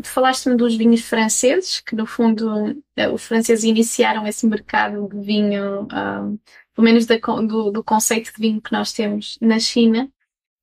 Falaste-me 0.04 0.56
dos 0.56 0.76
vinhos 0.76 1.02
franceses, 1.02 1.80
que 1.80 1.96
no 1.96 2.06
fundo 2.06 2.82
eh, 2.96 3.08
os 3.08 3.24
franceses 3.24 3.64
iniciaram 3.64 4.26
esse 4.26 4.46
mercado 4.46 5.08
de 5.08 5.20
vinho, 5.20 5.82
um, 5.82 5.88
ah, 5.90 6.30
pelo 6.74 6.84
menos 6.84 7.06
da, 7.06 7.16
do, 7.16 7.70
do 7.70 7.82
conceito 7.84 8.32
de 8.32 8.40
vinho 8.40 8.60
que 8.60 8.72
nós 8.72 8.92
temos 8.92 9.36
na 9.40 9.58
China. 9.58 10.10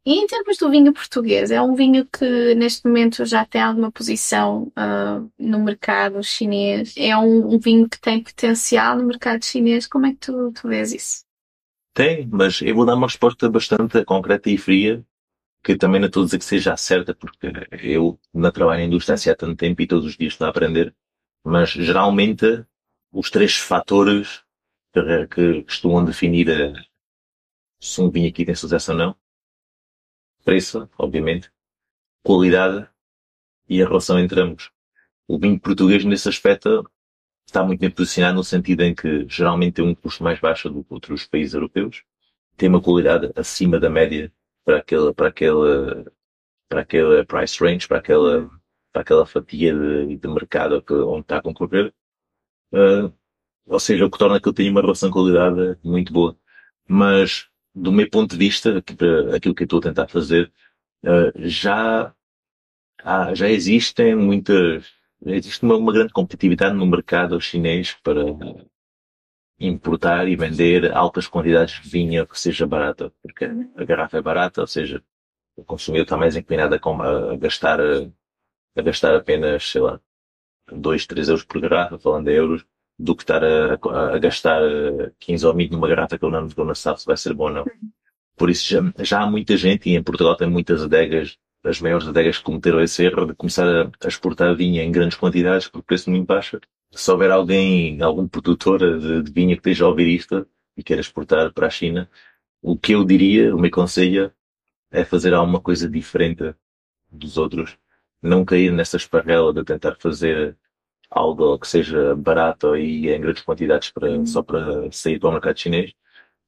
E 0.06 0.14
em 0.14 0.26
termos 0.26 0.58
do 0.58 0.70
vinho 0.70 0.94
português, 0.94 1.52
é 1.52 1.62
um 1.62 1.76
vinho 1.76 2.06
que 2.06 2.56
neste 2.56 2.88
momento 2.88 3.26
já 3.26 3.44
tem 3.44 3.60
alguma 3.62 3.92
posição 3.92 4.72
uh, 4.78 5.30
no 5.38 5.60
mercado 5.60 6.24
chinês? 6.24 6.94
É 6.96 7.18
um, 7.18 7.56
um, 7.56 7.60
vinho 7.60 7.90
que 7.90 8.00
tem 8.00 8.24
potencial 8.24 8.96
no 8.96 9.04
mercado 9.04 9.44
chinês? 9.44 9.86
Como 9.86 10.06
é 10.06 10.12
que 10.12 10.20
tu, 10.20 10.54
tu 10.54 10.70
vês 10.70 10.94
isso? 10.94 11.26
Tem, 11.94 12.26
mas 12.32 12.62
eu 12.62 12.74
vou 12.74 12.86
dar 12.86 12.96
uma 12.96 13.08
resposta 13.08 13.50
bastante 13.50 14.06
concreta 14.06 14.50
e 14.50 14.58
fria, 14.58 15.04
que 15.68 15.76
também 15.76 16.00
não 16.00 16.08
estou 16.08 16.24
a 16.24 16.26
dizer 16.26 16.38
que 16.40 16.46
seja 16.46 16.78
certa, 16.78 17.14
porque 17.14 17.52
eu 17.84 18.18
não 18.34 18.50
trabalho 18.54 18.80
na 18.80 18.86
indústria 18.86 19.34
há 19.34 19.36
tanto 19.36 19.58
tempo 19.58 19.82
e 19.82 19.88
todos 19.88 20.06
os 20.06 20.16
dias 20.16 20.32
estou 20.32 20.48
a 20.48 20.50
aprender, 20.50 20.96
mas 21.44 21.72
geralmente 21.72 22.66
os 23.12 23.30
três 23.30 23.58
fatores 23.58 24.46
que, 24.94 25.28
que 25.28 25.64
costumam 25.64 26.06
definir 26.06 26.48
se 27.82 28.00
um 28.02 28.10
vinho 28.10 28.30
aqui 28.30 28.46
tem 28.46 28.56
sucesso 28.56 28.94
ou 28.94 28.98
não 28.98 29.18
preço, 30.46 30.90
obviamente, 30.98 31.52
qualidade 32.24 32.90
e 33.68 33.84
a 33.84 33.88
relação 33.88 34.18
entre 34.18 34.40
ambos. 34.40 34.72
O 35.28 35.38
vinho 35.38 35.60
português, 35.60 36.06
nesse 36.06 36.30
aspecto, 36.30 36.90
está 37.46 37.62
muito 37.62 37.82
bem 37.82 37.92
posicionado 37.92 38.38
no 38.38 38.44
sentido 38.46 38.84
em 38.84 38.96
que 38.96 39.28
geralmente 39.28 39.74
tem 39.74 39.86
um 39.86 39.94
custo 39.94 40.24
mais 40.24 40.40
baixo 40.40 40.70
do 40.70 40.86
que 40.86 40.94
outros 40.94 41.28
países 41.28 41.56
europeus, 41.56 42.06
tem 42.56 42.70
uma 42.70 42.82
qualidade 42.82 43.34
acima 43.36 43.78
da 43.82 43.90
média 43.90 44.32
para 44.68 44.80
aquele, 44.80 45.14
para 45.14 45.30
aquele, 45.30 46.06
para 46.68 46.82
aquele 46.82 47.26
price 47.26 47.58
range, 47.64 47.88
para 47.88 48.00
aquela, 48.00 48.50
para 48.92 49.02
aquela 49.02 49.26
fatia 49.26 49.74
de, 49.74 50.18
de 50.18 50.28
mercado 50.28 50.82
que, 50.82 50.94
onde 50.94 51.22
está 51.22 51.38
a 51.38 51.42
concorrer. 51.42 51.94
Uh, 52.74 53.14
ou 53.66 53.80
seja, 53.80 54.06
o 54.06 54.12
que 54.12 54.18
torna 54.18 54.42
que 54.42 54.48
eu 54.50 54.54
tenha 54.54 54.70
uma 54.70 54.82
relação 54.82 55.10
qualidade 55.10 55.80
muito 55.84 56.12
boa. 56.12 56.38
Mas 56.86 57.48
do 57.74 57.94
meu 57.94 58.10
ponto 58.10 58.32
de 58.32 58.38
vista, 58.38 58.80
aquilo 59.34 59.56
que 59.56 59.64
eu 59.64 59.66
estou 59.66 59.80
a 59.80 59.84
tentar 59.84 60.10
fazer, 60.10 60.52
uh, 61.06 61.32
já, 61.48 62.14
há, 63.02 63.34
já 63.34 63.50
existem 63.50 64.18
muitas, 64.18 64.86
existe 65.26 65.64
uma, 65.64 65.78
uma, 65.78 65.94
grande 65.94 66.12
competitividade 66.12 66.76
no 66.76 66.86
mercado 66.86 67.40
chinês 67.40 67.96
para 68.04 68.22
importar 69.60 70.28
e 70.28 70.36
vender 70.36 70.92
altas 70.94 71.28
quantidades 71.28 71.82
de 71.82 71.90
vinho 71.90 72.28
que 72.28 72.40
seja 72.40 72.68
barata, 72.68 73.12
porque 73.22 73.46
a 73.46 73.84
garrafa 73.86 74.18
é 74.18 74.22
barata, 74.22 74.62
ou 74.62 74.68
seja, 74.68 75.04
o 75.56 75.64
consumidor 75.64 76.04
está 76.04 76.18
mais 76.18 76.36
inclinado 76.36 76.76
a, 76.76 77.34
a 77.34 77.36
gastar, 77.38 77.80
a 77.82 78.82
gastar 78.82 79.16
apenas, 79.16 79.70
sei 79.70 79.82
lá, 79.82 80.00
2, 80.72 81.08
3 81.08 81.30
euros 81.30 81.44
por 81.46 81.60
garrafa, 81.62 81.98
falando 81.98 82.26
de 82.26 82.34
euros, 82.34 82.66
do 83.00 83.16
que 83.16 83.24
estar 83.24 83.44
a, 83.44 83.74
a, 83.76 84.16
a 84.16 84.20
gastar 84.20 84.62
15 85.20 85.46
ou 85.46 85.56
20 85.56 85.72
numa 85.72 85.88
garrafa 85.88 86.18
que 86.18 86.26
ele 86.26 86.34
não, 86.34 86.48
não 86.66 86.76
sabe 86.76 87.00
se 87.00 87.06
vai 87.06 87.18
ser 87.18 87.34
bom 87.34 87.46
ou 87.46 87.52
não. 87.52 87.66
Por 88.36 88.50
isso 88.50 88.68
já, 88.70 89.04
já 89.04 89.22
há 89.22 89.28
muita 89.30 89.58
gente, 89.58 89.90
e 89.90 89.96
em 89.96 90.04
Portugal 90.04 90.36
tem 90.36 90.50
muitas 90.50 90.84
adegas, 90.84 91.38
as 91.64 91.82
maiores 91.82 92.08
adegas 92.08 92.38
que 92.38 92.44
cometeram 92.44 92.82
esse 92.82 93.04
erro 93.04 93.26
de 93.26 93.36
começar 93.36 93.68
a, 93.68 93.92
a 94.04 94.08
exportar 94.08 94.56
vinho 94.56 94.82
em 94.82 94.92
grandes 94.92 95.18
quantidades 95.18 95.68
por 95.68 95.84
preço 95.84 96.10
muito 96.10 96.26
baixo. 96.26 96.60
Se 96.92 97.12
houver 97.12 97.32
alguém, 97.32 98.02
algum 98.02 98.28
produtor 98.28 98.80
de, 99.00 99.24
de 99.24 99.32
vinho 99.32 99.56
que 99.56 99.62
esteja 99.70 99.86
a 99.86 99.90
ouvir 99.90 100.08
isto 100.08 100.48
e 100.76 100.84
queira 100.84 101.02
exportar 101.02 101.54
para 101.54 101.68
a 101.68 101.70
China, 101.70 102.10
o 102.62 102.78
que 102.78 102.94
eu 102.94 103.04
diria, 103.06 103.56
o 103.56 103.60
meu 103.60 103.72
conselho 103.72 104.32
é 104.92 105.04
fazer 105.06 105.34
alguma 105.34 105.62
coisa 105.62 105.90
diferente 105.90 106.56
dos 107.12 107.38
outros. 107.38 107.78
Não 108.22 108.46
cair 108.46 108.72
nessa 108.72 108.98
esparrela 108.98 109.54
de 109.54 109.64
tentar 109.64 109.96
fazer 110.00 110.58
algo 111.10 111.58
que 111.60 111.68
seja 111.68 112.16
barato 112.16 112.76
e 112.76 113.10
em 113.10 113.22
grandes 113.22 113.44
quantidades 113.44 113.92
para, 113.92 114.26
só 114.26 114.44
para 114.44 114.92
sair 114.92 115.20
para 115.20 115.30
o 115.30 115.32
mercado 115.34 115.60
chinês, 115.60 115.94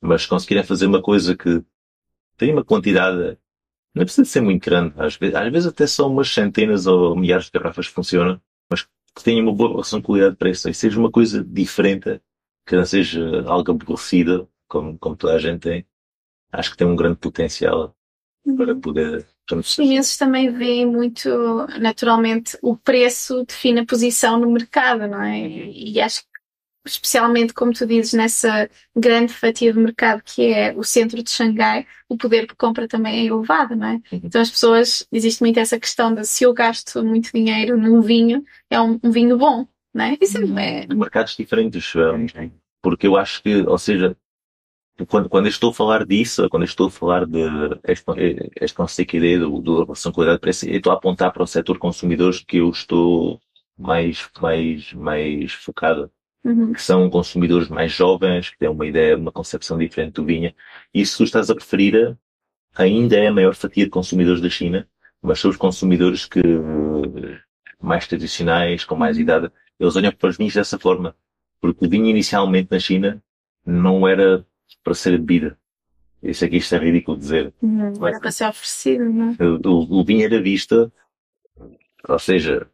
mas 0.01 0.25
conseguirem 0.25 0.63
fazer 0.63 0.87
uma 0.87 1.01
coisa 1.01 1.35
que 1.35 1.63
tem 2.37 2.51
uma 2.53 2.63
quantidade, 2.63 3.37
não 3.93 4.03
precisa 4.05 4.25
ser 4.25 4.41
muito 4.41 4.63
grande, 4.65 4.93
às 4.97 5.15
vezes, 5.15 5.35
às 5.35 5.51
vezes 5.51 5.67
até 5.67 5.87
só 5.87 6.07
umas 6.09 6.29
centenas 6.29 6.87
ou 6.87 7.15
milhares 7.15 7.45
de 7.45 7.51
garrafas 7.51 7.87
funcionam, 7.87 8.41
mas 8.69 8.87
que 9.15 9.23
tenha 9.23 9.41
uma 9.41 9.53
boa 9.53 9.71
relação 9.71 10.01
qualidade-preço 10.01 10.69
e 10.69 10.73
seja 10.73 10.99
uma 10.99 11.11
coisa 11.11 11.43
diferente, 11.43 12.21
que 12.65 12.75
não 12.75 12.85
seja 12.85 13.43
algo 13.45 13.71
aborrecido, 13.71 14.49
como, 14.67 14.97
como 14.97 15.15
toda 15.15 15.35
a 15.35 15.39
gente 15.39 15.61
tem, 15.61 15.87
acho 16.51 16.71
que 16.71 16.77
tem 16.77 16.87
um 16.87 16.95
grande 16.95 17.17
potencial 17.17 17.95
para 18.55 18.73
uhum. 18.73 18.81
poder 18.81 19.27
os 19.57 19.73
chineses 19.73 20.17
também 20.17 20.51
veem 20.51 20.85
muito, 20.85 21.29
naturalmente, 21.79 22.57
o 22.61 22.75
preço 22.75 23.43
define 23.45 23.79
a 23.79 23.85
posição 23.85 24.39
no 24.39 24.51
mercado, 24.51 25.07
não 25.07 25.21
é? 25.21 25.39
E 25.39 25.99
acho 25.99 26.21
que, 26.21 26.28
especialmente, 26.85 27.53
como 27.53 27.73
tu 27.73 27.85
dizes, 27.85 28.13
nessa 28.13 28.69
grande 28.95 29.33
fatia 29.33 29.73
de 29.73 29.79
mercado 29.79 30.21
que 30.23 30.53
é 30.53 30.73
o 30.75 30.83
centro 30.83 31.21
de 31.21 31.29
Xangai, 31.29 31.85
o 32.07 32.17
poder 32.17 32.47
de 32.47 32.55
compra 32.55 32.87
também 32.87 33.21
é 33.21 33.25
elevado, 33.25 33.75
não 33.75 33.87
é? 33.87 33.93
Uhum. 34.11 34.21
Então 34.23 34.41
as 34.41 34.49
pessoas, 34.49 35.07
existe 35.11 35.41
muito 35.41 35.59
essa 35.59 35.79
questão 35.79 36.13
de 36.13 36.25
se 36.25 36.43
eu 36.43 36.53
gasto 36.53 37.03
muito 37.03 37.31
dinheiro 37.33 37.77
num 37.77 38.01
vinho, 38.01 38.43
é 38.69 38.79
um, 38.79 38.99
um 39.03 39.11
vinho 39.11 39.37
bom, 39.37 39.67
não 39.93 40.05
é? 40.05 40.17
Isso 40.19 40.37
é... 40.37 40.87
Mercados 40.87 41.35
diferentes. 41.35 41.93
porque 42.81 43.07
eu 43.07 43.15
acho 43.15 43.43
que, 43.43 43.61
ou 43.61 43.77
seja, 43.77 44.15
quando, 45.07 45.29
quando 45.29 45.45
eu 45.45 45.49
estou 45.49 45.71
a 45.71 45.73
falar 45.73 46.05
disso, 46.05 46.49
quando 46.49 46.63
eu 46.63 46.67
estou 46.67 46.87
a 46.87 46.91
falar 46.91 47.25
de 47.25 47.39
este, 47.87 48.05
este 48.59 48.75
conceito 48.75 49.15
ideia 49.15 49.39
do, 49.39 49.61
do 49.61 49.83
relação 49.83 50.11
qualidade-preço, 50.11 50.67
eu 50.67 50.77
estou 50.77 50.91
a 50.91 50.95
apontar 50.95 51.31
para 51.31 51.43
o 51.43 51.47
setor 51.47 51.77
consumidores 51.77 52.43
que 52.43 52.57
eu 52.57 52.69
estou 52.69 53.39
mais, 53.77 54.29
mais, 54.41 54.93
mais 54.93 55.53
focado. 55.53 56.11
Uhum. 56.43 56.71
Que 56.71 56.81
são 56.81 57.09
consumidores 57.09 57.67
mais 57.67 57.91
jovens, 57.91 58.49
que 58.49 58.57
têm 58.57 58.69
uma 58.69 58.87
ideia, 58.87 59.17
uma 59.17 59.31
concepção 59.31 59.77
diferente 59.77 60.13
do 60.13 60.25
vinho. 60.25 60.53
E 60.93 61.05
se 61.05 61.17
tu 61.17 61.23
estás 61.23 61.49
a 61.49 61.55
preferir, 61.55 62.17
ainda 62.75 63.17
é 63.17 63.27
a 63.27 63.33
maior 63.33 63.55
fatia 63.55 63.83
de 63.83 63.89
consumidores 63.89 64.41
da 64.41 64.49
China, 64.49 64.87
mas 65.21 65.39
são 65.39 65.51
os 65.51 65.57
consumidores 65.57 66.25
que, 66.25 66.41
mais 67.81 68.07
tradicionais, 68.07 68.85
com 68.85 68.95
mais 68.95 69.17
idade, 69.17 69.51
eles 69.79 69.95
olham 69.95 70.11
para 70.11 70.29
os 70.29 70.37
vinhos 70.37 70.53
dessa 70.53 70.79
forma. 70.79 71.15
Porque 71.59 71.85
o 71.85 71.89
vinho 71.89 72.05
inicialmente 72.05 72.69
na 72.71 72.79
China 72.79 73.21
não 73.65 74.07
era 74.07 74.45
para 74.83 74.93
ser 74.93 75.17
bebida. 75.17 75.57
Isso 76.21 76.43
aqui 76.43 76.57
isto 76.57 76.75
é 76.75 76.77
ridículo 76.77 77.17
dizer. 77.17 77.53
Uhum. 77.61 78.07
Era 78.07 78.19
para 78.19 78.31
ser 78.31 78.47
oferecido, 78.47 79.05
não 79.05 79.35
é? 79.37 79.43
O, 79.43 79.59
o, 79.65 79.99
o 79.99 80.03
vinho 80.03 80.25
era 80.25 80.41
visto, 80.41 80.91
ou 82.07 82.19
seja, 82.19 82.67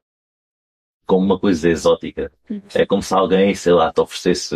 como 1.05 1.25
uma 1.25 1.39
coisa 1.39 1.69
exótica. 1.69 2.31
Uhum. 2.49 2.61
É 2.73 2.85
como 2.85 3.01
se 3.01 3.13
alguém, 3.13 3.53
sei 3.55 3.73
lá, 3.73 3.91
te 3.91 4.01
oferecesse 4.01 4.55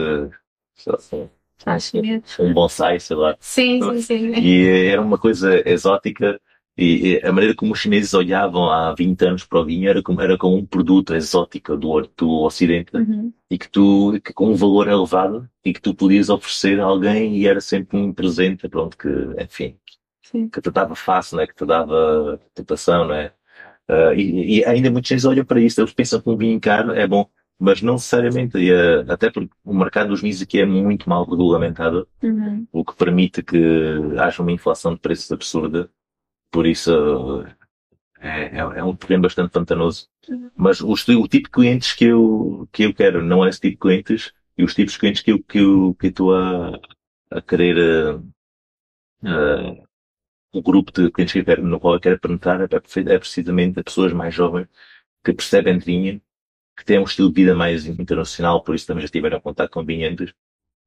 sei 0.76 0.94
lá, 0.94 1.30
Acho 1.66 2.02
mesmo. 2.02 2.24
um 2.40 2.54
bonsai, 2.54 3.00
sei 3.00 3.16
lá. 3.18 3.36
Sim, 3.40 3.82
sim, 3.82 4.02
sim. 4.02 4.34
E 4.42 4.88
era 4.88 5.02
uma 5.02 5.18
coisa 5.18 5.62
exótica 5.70 6.40
e 6.78 7.20
a 7.24 7.32
maneira 7.34 7.54
como 7.54 7.74
os 7.74 7.80
chineses 7.80 8.14
olhavam 8.14 8.70
há 8.72 8.94
20 8.96 9.22
anos 9.26 9.44
para 9.46 9.60
o 9.60 9.66
vinho 9.66 9.90
era 9.90 10.02
como, 10.02 10.22
era 10.22 10.38
como 10.38 10.56
um 10.56 10.66
produto 10.66 11.14
exótico 11.14 11.76
do, 11.76 12.10
do 12.16 12.30
Ocidente 12.44 12.96
Uhum. 12.96 13.34
e 13.50 13.58
que 13.58 13.68
tu, 13.70 14.18
que 14.24 14.32
com 14.32 14.48
um 14.52 14.56
valor 14.56 14.88
elevado 14.88 15.50
e 15.66 15.74
que 15.74 15.82
tu 15.82 15.94
podias 15.94 16.30
oferecer 16.30 16.80
a 16.80 16.86
alguém 16.86 17.36
e 17.38 17.46
era 17.46 17.60
sempre 17.60 17.98
um 17.98 18.14
presente, 18.14 18.70
pronto, 18.70 18.98
que, 18.98 19.10
enfim, 19.44 19.78
Sim. 20.22 20.48
que 20.48 20.62
te 20.62 20.72
dava 20.72 20.96
face, 20.96 21.36
né? 21.36 21.46
que 21.46 21.54
te 21.56 21.66
dava 21.66 22.40
tentação, 22.54 23.06
né? 23.08 23.32
Ah, 23.90 24.14
e, 24.16 24.60
e 24.60 24.66
ainda 24.66 24.92
muitos 24.92 25.10
chineses 25.10 25.26
olham 25.26 25.46
para 25.46 25.62
isso, 25.62 25.82
eles 25.82 25.94
pensam 25.94 26.22
que 26.22 26.30
um 26.30 26.38
vinho 26.38 26.60
caro 26.62 26.94
é 26.94 27.08
bom, 27.08 27.30
mas 27.60 27.82
não 27.82 27.94
necessariamente, 27.96 28.58
e, 28.58 28.72
ah, 28.74 29.06
até 29.14 29.32
porque 29.32 29.52
o 29.66 29.74
mercado 29.74 30.10
dos 30.10 30.22
vinhos 30.22 30.42
aqui 30.42 30.60
é 30.62 30.66
muito 30.66 31.10
mal 31.10 31.26
regulamentado, 31.30 32.08
Uhum. 32.24 32.68
o 32.72 32.86
que 32.86 32.96
permite 32.96 33.44
que 33.44 33.58
haja 34.20 34.42
uma 34.44 34.52
inflação 34.52 34.94
de 34.94 35.00
preços 35.02 35.32
absurda, 35.32 35.90
por 36.52 36.68
isso 36.68 36.92
é, 38.20 38.58
é, 38.58 38.60
é 38.60 38.84
um 38.84 38.96
terreno 38.96 39.24
bastante 39.24 39.52
pantanoso. 39.52 40.08
Uhum. 40.28 40.50
Mas 40.56 40.82
os, 40.82 41.08
o 41.08 41.28
tipo 41.28 41.46
de 41.46 41.52
clientes 41.52 41.94
que 41.94 42.06
eu, 42.06 42.68
que 42.72 42.84
eu 42.84 42.94
quero 42.94 43.24
não 43.24 43.46
é 43.46 43.50
esse 43.50 43.60
tipo 43.62 43.74
de 43.76 43.80
clientes, 43.80 44.34
e 44.58 44.64
os 44.64 44.74
tipos 44.76 44.94
de 44.94 45.00
clientes 45.00 45.22
que 45.22 45.32
eu, 45.32 45.44
que 45.44 45.60
eu, 45.60 45.96
que 46.00 46.08
eu 46.08 46.10
estou 46.10 46.36
a, 46.36 46.80
a 47.32 47.42
querer, 47.42 48.20
ah, 49.24 49.74
o 50.54 50.62
grupo 50.62 50.92
de 50.92 51.12
clientes 51.12 51.34
que 51.34 51.44
quero, 51.44 51.64
no 51.64 51.80
qual 51.80 51.96
eu 51.96 52.00
quero 52.00 52.20
penetrar 52.20 52.62
é, 52.62 52.66
é 52.66 53.20
precisamente 53.20 53.84
pessoas 53.84 54.14
mais 54.14 54.34
jovens 54.34 54.68
que 55.24 55.34
percebem 55.34 55.78
de 55.80 55.86
vinho, 55.86 56.22
que 56.78 56.86
têm 56.86 57.00
um 57.00 57.04
estilo 57.04 57.30
de 57.30 57.36
vida 57.42 57.56
mais 57.56 57.86
internacional, 57.86 58.64
por 58.64 58.76
isso 58.76 58.88
também 58.88 59.04
já 59.04 59.10
tiveram 59.10 59.42
contato 59.42 59.72
com 59.72 59.86
vinhendos. 59.86 60.34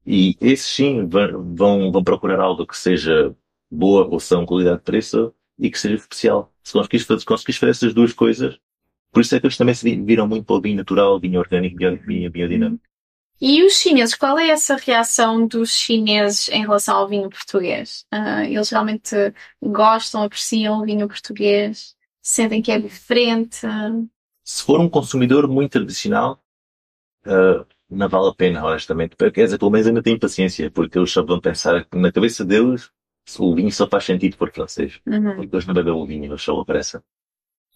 E 0.06 0.36
esses 0.40 0.66
sim 0.66 1.06
vão, 1.08 1.54
vão, 1.92 2.04
procurar 2.04 2.40
algo 2.40 2.66
que 2.66 2.76
seja 2.76 3.34
boa 3.70 4.06
relação 4.08 4.46
qualidade-preço 4.46 5.34
e 5.58 5.70
que 5.70 5.78
seja 5.78 5.96
especial. 5.96 6.52
Se 6.62 6.72
conseguires 6.72 7.06
fazer, 7.06 7.20
se 7.20 7.26
conseguires 7.26 7.58
fazer 7.58 7.70
essas 7.70 7.94
duas 7.94 8.12
coisas, 8.12 8.58
por 9.12 9.22
isso 9.22 9.34
é 9.36 9.40
que 9.40 9.46
eles 9.46 9.56
também 9.58 9.74
se 9.74 9.84
vi- 9.84 10.02
viram 10.02 10.28
muito 10.28 10.46
para 10.46 10.56
o 10.56 10.60
vinho 10.62 10.76
natural, 10.76 11.20
vinho 11.20 11.40
orgânico, 11.40 11.76
vinho, 11.78 12.00
vinho 12.02 12.30
biodinâmico. 12.30 12.84
E 13.44 13.64
os 13.64 13.72
chineses, 13.72 14.14
qual 14.14 14.38
é 14.38 14.50
essa 14.50 14.76
reação 14.76 15.44
dos 15.44 15.70
chineses 15.72 16.48
em 16.48 16.60
relação 16.60 16.96
ao 16.96 17.08
vinho 17.08 17.28
português? 17.28 18.06
Ah, 18.08 18.44
eles 18.44 18.70
realmente 18.70 19.16
gostam, 19.60 20.22
apreciam 20.22 20.80
o 20.80 20.84
vinho 20.84 21.08
português? 21.08 21.96
Sentem 22.20 22.62
que 22.62 22.70
é 22.70 22.78
diferente? 22.78 23.66
Se 24.44 24.62
for 24.62 24.78
um 24.78 24.88
consumidor 24.88 25.48
muito 25.48 25.72
tradicional, 25.72 26.40
ah, 27.26 27.66
não 27.90 28.08
vale 28.08 28.28
a 28.28 28.32
pena, 28.34 28.64
honestamente. 28.64 29.16
Quer 29.16 29.46
dizer, 29.46 29.58
pelo 29.58 29.72
menos 29.72 29.88
ainda 29.88 30.04
tenho 30.04 30.20
paciência, 30.20 30.70
porque 30.70 30.96
eles 30.96 31.10
só 31.10 31.24
vão 31.24 31.40
pensar 31.40 31.84
que 31.84 31.98
na 31.98 32.12
cabeça 32.12 32.44
deles 32.44 32.92
o 33.40 33.56
vinho 33.56 33.72
só 33.72 33.88
faz 33.88 34.04
sentido 34.04 34.36
for 34.36 34.52
francês. 34.52 35.00
Uhum. 35.04 35.34
Porque 35.34 35.56
eles 35.56 35.66
não 35.66 35.74
bebem 35.74 35.92
o 35.92 36.06
vinho, 36.06 36.26
eles 36.26 36.42
só 36.42 36.56
apressam. 36.60 37.02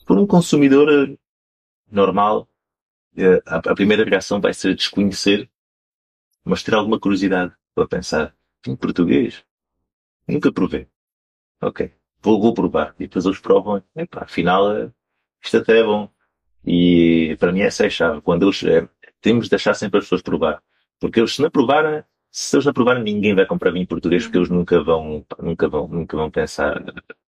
Por 0.06 0.16
um 0.16 0.28
consumidor 0.28 1.18
normal, 1.90 2.48
eh, 3.16 3.42
a 3.44 3.74
primeira 3.74 4.04
reação 4.04 4.40
vai 4.40 4.54
ser 4.54 4.72
desconhecer, 4.76 5.50
mas 6.46 6.62
ter 6.62 6.74
alguma 6.74 7.00
curiosidade 7.00 7.52
para 7.74 7.88
pensar. 7.88 8.34
Vinho 8.64 8.76
português? 8.78 9.44
Nunca 10.28 10.52
provei. 10.52 10.88
Ok. 11.62 11.92
Vou, 12.22 12.40
vou 12.40 12.54
provar. 12.54 12.94
E 12.98 13.06
depois 13.06 13.26
eles 13.26 13.40
provam. 13.40 13.82
Epá, 13.96 14.22
afinal, 14.24 14.76
eh, 14.76 14.92
isto 15.42 15.58
até 15.58 15.80
é 15.80 15.84
bom. 15.84 16.10
E 16.64 17.36
para 17.40 17.52
mim 17.52 17.62
essa 17.62 17.84
é 17.84 17.86
a 17.88 17.90
chave. 17.90 18.20
Quando 18.22 18.44
eles, 18.44 18.62
eh, 18.64 18.88
temos 19.20 19.46
de 19.46 19.50
deixar 19.50 19.74
sempre 19.74 19.98
as 19.98 20.04
pessoas 20.06 20.22
provar. 20.22 20.62
Porque 21.00 21.20
eles, 21.20 21.34
se 21.34 21.42
não 21.42 21.50
provarem, 21.50 22.04
se 22.30 22.56
eles 22.56 22.66
não 22.66 22.72
provarem, 22.72 23.02
ninguém 23.02 23.34
vai 23.34 23.46
comprar 23.46 23.72
vinho 23.72 23.86
português 23.86 24.24
porque 24.24 24.38
eles 24.38 24.50
nunca 24.50 24.82
vão, 24.82 25.26
nunca 25.40 25.68
vão, 25.68 25.88
nunca 25.88 26.16
vão 26.16 26.30
pensar. 26.30 26.82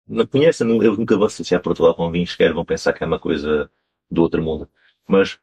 Não 0.07 0.27
conhecem, 0.27 0.69
eles 0.77 0.99
nunca 0.99 1.17
vão 1.17 1.27
associar 1.27 1.63
Portugal 1.63 1.95
com 1.95 2.11
vinho 2.11 2.27
sequer, 2.27 2.53
vão 2.53 2.65
pensar 2.65 2.93
que 2.93 3.05
é 3.05 3.07
uma 3.07 3.19
coisa 3.19 3.71
do 4.11 4.23
outro 4.23 4.43
mundo. 4.43 4.69
Mas, 5.07 5.39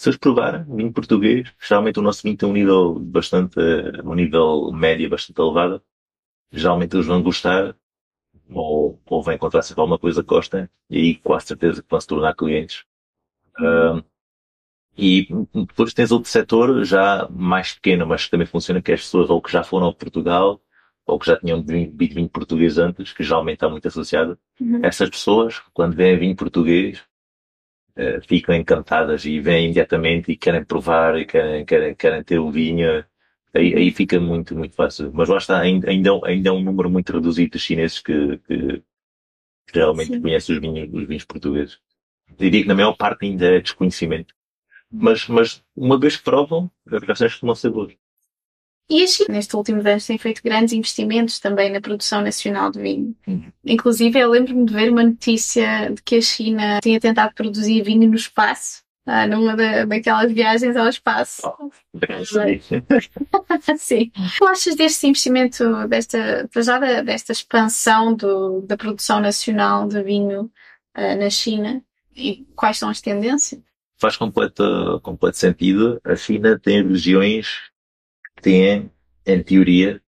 se 0.00 0.08
eles 0.08 0.18
provarem 0.18 0.64
vinho 0.64 0.90
português, 0.94 1.52
geralmente 1.60 1.98
o 1.98 2.02
nosso 2.02 2.22
vinho 2.22 2.34
tem 2.34 2.48
um 2.48 2.54
nível 2.54 2.98
bastante, 2.98 3.60
eh, 3.60 4.00
um 4.02 4.14
nível 4.14 4.72
médio 4.72 5.10
bastante 5.10 5.38
elevado. 5.38 5.82
Geralmente 6.52 6.96
eles 6.96 7.06
vão 7.06 7.22
gostar, 7.22 7.76
ou, 8.50 8.98
ou 9.06 9.22
vão 9.22 9.34
encontrar 9.34 9.62
sempre 9.62 9.82
alguma 9.82 9.98
coisa 9.98 10.22
que 10.22 10.28
gostem, 10.28 10.68
e 10.88 10.98
aí 10.98 11.16
quase 11.16 11.48
certeza 11.48 11.82
que 11.82 11.88
vão 11.90 12.00
se 12.00 12.06
tornar 12.06 12.34
clientes. 12.34 12.86
Ah, 13.58 14.02
e 14.96 15.28
depois 15.54 15.92
tens 15.94 16.12
outro 16.12 16.30
setor 16.30 16.82
já 16.84 17.28
mais 17.30 17.74
pequeno, 17.74 18.06
mas 18.06 18.24
que 18.24 18.30
também 18.30 18.46
funciona, 18.46 18.80
que 18.82 18.92
é 18.92 18.94
as 18.94 19.02
pessoas 19.02 19.28
ou 19.30 19.42
que 19.42 19.52
já 19.52 19.62
foram 19.62 19.88
a 19.88 19.94
Portugal, 19.94 20.62
ou 21.06 21.18
que 21.18 21.26
já 21.26 21.36
tinham 21.38 21.62
bebido 21.62 22.14
vinho 22.14 22.28
português 22.30 22.78
antes, 22.78 23.12
que 23.12 23.22
geralmente 23.22 23.56
está 23.56 23.68
muito 23.68 23.86
associado. 23.86 24.38
Uhum. 24.60 24.80
Essas 24.82 25.10
pessoas, 25.10 25.60
quando 25.74 25.94
veem 25.94 26.18
vinho 26.18 26.36
português, 26.36 27.04
eh, 28.00 28.20
ficam 28.22 28.54
encantadas 28.54 29.26
e 29.26 29.38
vêm 29.40 29.66
imediatamente 29.66 30.32
e 30.32 30.36
querem 30.36 30.64
provar 30.64 31.18
e 31.18 31.26
querem, 31.26 31.66
querem, 31.66 31.94
querem 31.94 32.24
ter 32.24 32.38
o 32.38 32.50
vinho. 32.50 33.04
Aí, 33.52 33.74
aí 33.74 33.90
fica 33.90 34.18
muito, 34.18 34.56
muito 34.56 34.74
fácil. 34.74 35.10
Mas 35.12 35.28
lá 35.28 35.36
está, 35.36 35.60
ainda, 35.60 35.90
ainda, 35.90 36.48
é 36.48 36.52
um 36.52 36.62
número 36.62 36.88
muito 36.88 37.12
reduzido 37.12 37.52
de 37.52 37.58
chineses 37.58 38.00
que, 38.00 38.38
que, 38.38 38.82
realmente 39.74 40.14
Sim. 40.14 40.22
conhecem 40.22 40.54
os 40.54 40.60
vinhos, 40.62 40.88
os 40.94 41.06
vinhos 41.06 41.24
portugueses. 41.24 41.78
Diria 42.38 42.62
que 42.62 42.68
na 42.68 42.74
maior 42.74 42.96
parte 42.96 43.26
ainda 43.26 43.46
é 43.56 43.60
desconhecimento. 43.60 44.34
Mas, 44.90 45.28
mas 45.28 45.62
uma 45.76 46.00
vez 46.00 46.16
que 46.16 46.24
provam, 46.24 46.70
as 46.90 47.02
reações 47.02 47.38
ser 47.56 47.70
boas. 47.70 47.94
E 48.90 49.04
a 49.04 49.06
China, 49.06 49.28
nestes 49.34 49.54
últimos 49.54 49.86
anos, 49.86 50.04
tem 50.04 50.18
feito 50.18 50.42
grandes 50.42 50.74
investimentos 50.74 51.38
também 51.38 51.70
na 51.70 51.80
produção 51.80 52.20
nacional 52.20 52.72
de 52.72 52.80
vinho. 52.82 53.14
Uhum. 53.24 53.52
Inclusive, 53.64 54.18
eu 54.18 54.28
lembro-me 54.28 54.66
de 54.66 54.74
ver 54.74 54.90
uma 54.90 55.04
notícia 55.04 55.90
de 55.94 56.02
que 56.02 56.16
a 56.16 56.20
China 56.20 56.80
tinha 56.82 56.98
tentado 56.98 57.32
produzir 57.32 57.82
vinho 57.82 58.08
no 58.08 58.16
espaço, 58.16 58.82
ah, 59.06 59.28
numa 59.28 59.54
da, 59.54 59.84
daquelas 59.84 60.32
viagens 60.32 60.76
ao 60.76 60.88
espaço. 60.88 61.42
Sim. 63.78 64.10
O 64.16 64.38
que 64.38 64.44
achas 64.44 64.74
deste 64.74 65.06
investimento, 65.06 65.86
desta, 65.86 66.50
já 66.56 66.80
da- 66.80 67.02
desta 67.02 67.30
expansão 67.30 68.12
do, 68.12 68.62
da 68.62 68.76
produção 68.76 69.20
nacional 69.20 69.86
de 69.86 70.02
vinho 70.02 70.50
ah, 70.94 71.14
na 71.14 71.30
China? 71.30 71.80
E 72.16 72.44
quais 72.56 72.76
são 72.76 72.88
as 72.88 73.00
tendências? 73.00 73.62
Faz 74.00 74.16
completo, 74.16 74.98
completo 75.04 75.36
sentido. 75.36 76.00
A 76.02 76.16
China 76.16 76.58
tem 76.58 76.82
regiões 76.84 77.69
têm, 78.40 78.90
em 79.26 79.42
teoria, 79.42 80.02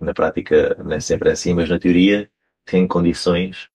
na 0.00 0.14
prática 0.14 0.76
é 0.90 1.00
sempre 1.00 1.30
assim, 1.30 1.54
mas 1.54 1.68
na 1.68 1.78
teoria, 1.78 2.30
têm 2.64 2.86
condições 2.86 3.68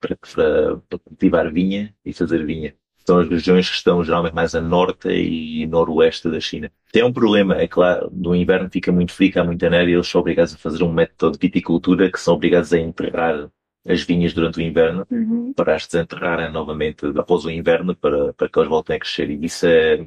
para, 0.00 0.16
para, 0.16 0.76
para 0.78 0.98
cultivar 0.98 1.52
vinha 1.52 1.94
e 2.04 2.12
fazer 2.12 2.44
vinha. 2.46 2.74
São 3.06 3.18
as 3.18 3.28
regiões 3.28 3.68
que 3.68 3.74
estão 3.76 4.02
geralmente 4.04 4.34
mais 4.34 4.54
a 4.54 4.60
norte 4.60 5.08
e 5.08 5.66
noroeste 5.66 6.30
da 6.30 6.38
China. 6.40 6.70
Tem 6.92 7.02
um 7.02 7.12
problema, 7.12 7.56
é 7.56 7.66
claro, 7.66 8.08
no 8.12 8.34
inverno 8.34 8.70
fica 8.70 8.92
muito 8.92 9.12
frio, 9.12 9.32
há 9.40 9.44
muita 9.44 9.68
neve 9.68 9.90
e 9.90 9.94
eles 9.94 10.06
são 10.06 10.20
obrigados 10.20 10.54
a 10.54 10.58
fazer 10.58 10.84
um 10.84 10.92
método 10.92 11.32
de 11.36 11.46
viticultura 11.46 12.10
que 12.10 12.20
são 12.20 12.34
obrigados 12.34 12.72
a 12.72 12.78
enterrar 12.78 13.50
as 13.86 14.02
vinhas 14.02 14.32
durante 14.32 14.58
o 14.58 14.62
inverno 14.62 15.06
Uhum. 15.10 15.52
para 15.54 15.74
as 15.74 15.86
desenterrarem 15.86 16.50
novamente 16.52 17.04
após 17.18 17.44
o 17.44 17.50
inverno 17.50 17.94
para, 17.96 18.32
para 18.34 18.48
que 18.48 18.58
elas 18.58 18.68
voltem 18.68 18.96
a 18.96 18.98
crescer. 19.00 19.30
E 19.30 19.44
isso 19.44 19.66
é, 19.66 20.06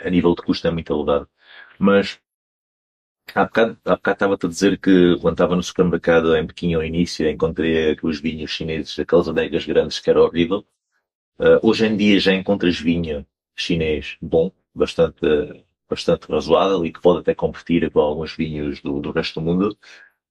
a 0.00 0.10
nível 0.10 0.34
de 0.34 0.42
custo 0.42 0.66
é 0.66 0.70
muito 0.70 0.92
elevado. 0.92 1.28
Mas, 1.78 2.20
há 3.34 3.44
bocado, 3.44 3.78
há 3.84 3.96
bocado 3.96 4.14
estava-te 4.14 4.46
a 4.46 4.48
dizer 4.48 4.78
que 4.78 5.16
quando 5.20 5.34
estava 5.34 5.56
no 5.56 5.62
supermercado 5.62 6.36
em 6.36 6.46
Pequim 6.46 6.74
ao 6.74 6.84
início, 6.84 7.28
encontrei 7.28 7.96
os 8.02 8.20
vinhos 8.20 8.50
chineses, 8.50 8.98
aquelas 8.98 9.28
adegas 9.28 9.64
grandes 9.66 9.98
que 10.00 10.10
era 10.10 10.22
horrível. 10.22 10.66
Ah, 11.38 11.58
hoje 11.62 11.86
em 11.86 11.96
dia 11.96 12.20
já 12.20 12.32
encontras 12.32 12.78
vinho 12.78 13.26
chinês 13.56 14.16
bom, 14.22 14.52
bastante, 14.74 15.20
bastante 15.88 16.30
razoável 16.30 16.84
e 16.86 16.92
que 16.92 17.00
pode 17.00 17.20
até 17.20 17.34
competir 17.34 17.90
com 17.90 18.00
alguns 18.00 18.34
vinhos 18.36 18.80
do, 18.80 19.00
do 19.00 19.10
resto 19.12 19.40
do 19.40 19.46
mundo. 19.46 19.78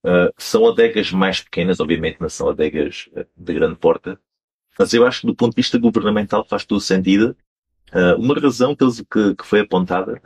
Uh, 0.03 0.33
são 0.37 0.67
adegas 0.67 1.11
mais 1.11 1.41
pequenas, 1.41 1.79
obviamente 1.79 2.19
não 2.19 2.29
são 2.29 2.49
adegas 2.49 3.07
de 3.37 3.53
grande 3.53 3.75
porta, 3.77 4.19
mas 4.79 4.93
eu 4.93 5.05
acho 5.05 5.21
que 5.21 5.27
do 5.27 5.35
ponto 5.35 5.51
de 5.51 5.61
vista 5.61 5.77
governamental 5.77 6.45
faz 6.47 6.65
todo 6.65 6.81
sentido. 6.81 7.35
Uh, 7.93 8.15
uma 8.17 8.33
razão 8.39 8.75
que, 8.75 8.85
que, 9.35 9.45
foi 9.45 9.59
apontada, 9.61 10.21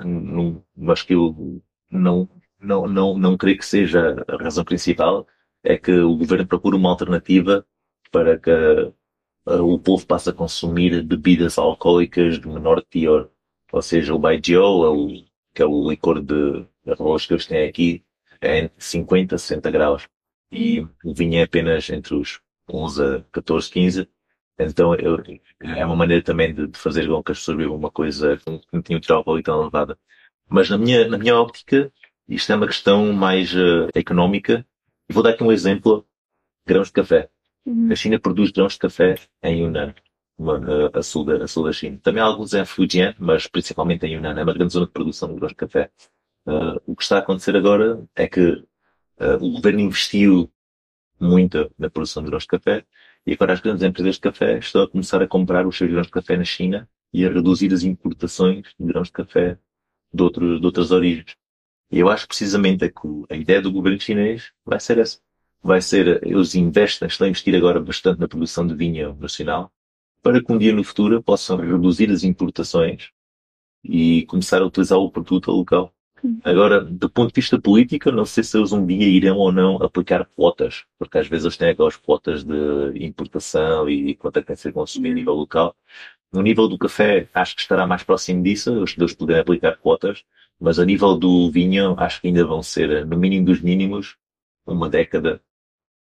mas 0.77 1.01
que 1.01 1.13
eu 1.13 1.61
não, 1.89 2.29
não, 2.65 2.87
não, 2.87 3.17
não 3.17 3.37
creio 3.37 3.57
que 3.57 3.65
seja 3.65 4.23
a 4.27 4.37
razão 4.37 4.63
principal, 4.63 5.27
é 5.63 5.77
que 5.77 5.91
o 5.91 6.15
governo 6.17 6.47
procura 6.47 6.75
uma 6.75 6.89
alternativa 6.89 7.65
para 8.11 8.37
que 8.37 8.51
o 9.45 9.79
povo 9.79 10.05
passe 10.05 10.29
a 10.29 10.33
consumir 10.33 11.03
bebidas 11.03 11.57
alcoólicas 11.57 12.39
de 12.39 12.47
menor 12.47 12.81
teor. 12.83 13.29
Ou 13.71 13.81
seja, 13.81 14.13
o 14.13 14.19
Baijiu, 14.19 14.61
que 15.53 15.61
é 15.61 15.65
o 15.65 15.89
licor 15.89 16.21
de 16.21 16.65
arroz 16.87 17.25
que 17.25 17.33
eles 17.33 17.45
têm 17.47 17.67
aqui, 17.67 18.05
é 18.41 18.59
entre 18.59 18.83
50 18.83 19.35
a 19.35 19.37
60 19.37 19.71
graus. 19.71 20.07
E 20.51 20.81
o 21.03 21.13
vinho 21.13 21.39
é 21.39 21.43
apenas 21.43 21.89
entre 21.89 22.15
os 22.15 22.39
11 22.69 23.03
a 23.03 23.21
14, 23.31 23.69
15. 23.71 24.09
Então 24.59 24.95
eu, 24.95 25.21
é 25.59 25.85
uma 25.85 25.95
maneira 25.95 26.23
também 26.23 26.53
de, 26.53 26.67
de, 26.67 26.79
fazer 26.79 27.07
com 27.07 27.21
que 27.23 27.31
as 27.31 27.39
pessoas 27.39 27.57
bebam 27.57 27.75
uma 27.75 27.91
coisa 27.91 28.37
que 28.37 28.61
não 28.71 28.81
tinha 28.81 29.01
teor 29.01 29.17
alcoólico 29.17 29.45
tão 29.45 29.61
elevada. 29.61 29.97
Mas 30.49 30.69
na 30.69 30.77
minha, 30.77 31.07
na 31.07 31.17
minha 31.17 31.35
óptica, 31.35 31.91
isto 32.27 32.51
é 32.51 32.55
uma 32.55 32.67
questão 32.67 33.13
mais 33.13 33.53
uh, 33.53 33.89
económica. 33.93 34.65
Vou 35.09 35.21
dar 35.23 35.31
aqui 35.31 35.43
um 35.43 35.51
exemplo. 35.51 36.05
Grãos 36.67 36.87
de 36.87 36.93
café. 36.93 37.29
Uhum. 37.65 37.91
A 37.91 37.95
China 37.95 38.19
produz 38.19 38.51
grãos 38.51 38.73
de 38.73 38.79
café 38.79 39.15
em 39.43 39.61
Yunnan, 39.63 39.93
uma, 40.37 40.59
uh, 40.59 40.97
a, 40.97 41.03
sul 41.03 41.23
da, 41.25 41.43
a 41.43 41.47
sul 41.47 41.63
da 41.65 41.71
China. 41.71 41.99
Também 42.01 42.21
há 42.21 42.25
alguns 42.25 42.53
em 42.53 42.65
Fujian, 42.65 43.13
mas 43.19 43.47
principalmente 43.47 44.05
em 44.05 44.15
Yunnan. 44.15 44.39
É 44.39 44.43
uma 44.43 44.53
grande 44.53 44.73
zona 44.73 44.87
de 44.87 44.91
produção 44.91 45.29
de 45.29 45.35
grãos 45.35 45.51
de 45.51 45.57
café. 45.57 45.91
Uh, 46.47 46.81
o 46.85 46.95
que 46.95 47.03
está 47.03 47.17
a 47.17 47.19
acontecer 47.19 47.55
agora 47.55 48.03
é 48.15 48.27
que 48.27 48.63
o 49.39 49.49
governo 49.51 49.79
investiu 49.79 50.51
muito 51.19 51.71
na 51.77 51.89
produção 51.89 52.21
de 52.21 52.29
grãos 52.29 52.43
de 52.43 52.49
café 52.49 52.85
e 53.25 53.33
agora 53.33 53.53
as 53.53 53.61
grandes 53.61 53.83
empresas 53.83 54.15
de 54.15 54.21
café 54.21 54.57
estão 54.57 54.83
a 54.83 54.89
começar 54.89 55.21
a 55.21 55.27
comprar 55.27 55.65
os 55.65 55.77
seus 55.77 55.89
grãos 55.89 56.07
de 56.07 56.11
café 56.11 56.37
na 56.37 56.43
China 56.43 56.89
e 57.13 57.25
a 57.25 57.29
reduzir 57.29 57.73
as 57.73 57.83
importações 57.83 58.67
de 58.79 58.85
grãos 58.85 59.07
de 59.07 59.13
café 59.13 59.57
de, 60.13 60.23
outros, 60.23 60.59
de 60.59 60.65
outras 60.65 60.91
origens. 60.91 61.35
E 61.91 61.99
eu 61.99 62.09
acho 62.09 62.27
precisamente 62.27 62.89
que 62.89 63.07
a 63.29 63.35
ideia 63.35 63.61
do 63.61 63.71
governo 63.71 63.99
chinês 63.99 64.51
vai 64.65 64.79
ser 64.79 64.97
essa. 64.97 65.19
Vai 65.63 65.81
ser, 65.81 66.25
eles 66.25 66.53
investem, 66.55 67.07
estão 67.07 67.25
a 67.25 67.29
investir 67.29 67.55
agora 67.55 67.79
bastante 67.79 68.19
na 68.19 68.27
produção 68.27 68.67
de 68.67 68.75
vinho 68.75 69.15
nacional, 69.19 69.71
para 70.21 70.43
que 70.43 70.51
um 70.51 70.57
dia 70.57 70.73
no 70.73 70.83
futuro 70.83 71.21
possam 71.23 71.57
reduzir 71.57 72.11
as 72.11 72.23
importações 72.23 73.09
e 73.83 74.25
começar 74.25 74.61
a 74.61 74.65
utilizar 74.65 74.97
o 74.99 75.11
produto 75.11 75.51
local. 75.51 75.93
Agora, 76.43 76.83
do 76.83 77.09
ponto 77.09 77.33
de 77.33 77.39
vista 77.39 77.59
político, 77.59 78.11
não 78.11 78.25
sei 78.25 78.43
se 78.43 78.57
eles 78.57 78.71
um 78.71 78.85
dia 78.85 79.07
irão 79.07 79.37
ou 79.37 79.51
não 79.51 79.77
aplicar 79.77 80.25
quotas, 80.35 80.85
porque 80.97 81.17
às 81.17 81.27
vezes 81.27 81.45
eles 81.45 81.57
têm 81.57 81.69
aquelas 81.69 81.95
quotas 81.95 82.43
de 82.43 83.05
importação 83.05 83.87
e 83.89 84.15
quanto 84.15 84.37
é 84.37 84.41
que 84.41 84.47
tem 84.47 84.55
que 84.55 84.61
ser 84.61 84.73
consumido 84.73 85.13
a 85.13 85.15
nível 85.15 85.33
local. 85.33 85.75
No 86.33 86.41
nível 86.41 86.67
do 86.67 86.77
café, 86.77 87.29
acho 87.33 87.55
que 87.55 87.61
estará 87.61 87.85
mais 87.85 88.03
próximo 88.03 88.43
disso, 88.43 88.83
eles 88.97 89.13
poderem 89.13 89.41
aplicar 89.41 89.77
quotas, 89.77 90.23
mas 90.59 90.79
a 90.79 90.85
nível 90.85 91.17
do 91.17 91.49
vinho, 91.51 91.95
acho 91.99 92.21
que 92.21 92.27
ainda 92.27 92.45
vão 92.45 92.61
ser, 92.61 93.05
no 93.05 93.17
mínimo 93.17 93.45
dos 93.45 93.61
mínimos, 93.61 94.17
uma 94.65 94.89
década 94.89 95.41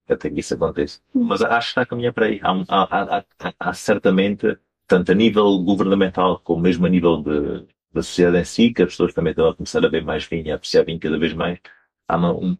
até 0.08 0.30
que 0.30 0.40
isso 0.40 0.54
aconteça. 0.54 1.00
Mas 1.14 1.42
acho 1.42 1.68
que 1.68 1.72
está 1.72 1.82
a 1.82 1.86
caminhar 1.86 2.14
para 2.14 2.26
aí. 2.28 2.40
Há, 2.44 2.52
há, 2.70 3.18
há, 3.18 3.54
há, 3.60 3.74
certamente, 3.74 4.58
tanto 4.88 5.12
a 5.12 5.16
nível 5.16 5.58
governamental 5.60 6.40
como 6.40 6.62
mesmo 6.62 6.86
a 6.86 6.90
nível 6.90 7.22
de, 7.22 7.68
da 7.92 8.02
sociedade 8.02 8.40
em 8.40 8.46
si, 8.46 8.74
que 8.74 8.84
as 8.84 8.90
pessoas 8.90 9.14
também 9.14 9.32
estão 9.32 9.48
a 9.48 9.56
começar 9.56 9.84
a 9.84 9.90
ver 9.90 10.04
mais 10.04 10.26
vinho, 10.26 10.52
a 10.52 10.56
apreciar 10.56 10.84
vinho 10.84 11.00
cada 11.00 11.18
vez 11.18 11.34
mais. 11.34 11.60
Há 12.08 12.18
uma, 12.18 12.34
um, 12.34 12.58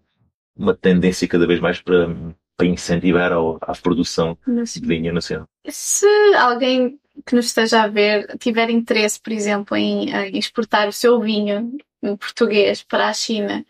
uma 0.56 0.76
tendência 0.76 1.28
cada 1.28 1.46
vez 1.46 1.60
mais 1.60 1.82
para, 1.82 2.08
para 2.56 2.68
incentivar 2.68 3.32
ao, 3.34 3.58
a 3.62 3.74
produção 3.74 4.38
de 4.48 4.88
vinho 4.88 5.14
nacional. 5.14 5.48
Se 5.68 6.08
alguém 6.36 7.00
que 7.26 7.36
nos 7.36 7.46
esteja 7.46 7.84
a 7.84 7.88
ver 7.88 8.38
tiver 8.38 8.70
interesse, 8.70 9.20
por 9.20 9.32
exemplo, 9.32 9.78
em, 9.78 10.10
em 10.10 10.38
exportar 10.38 10.88
o 10.88 10.94
seu 10.94 11.20
vinho 11.20 11.78
português 12.20 12.84
para 12.84 13.08
a 13.08 13.14
China, 13.14 13.66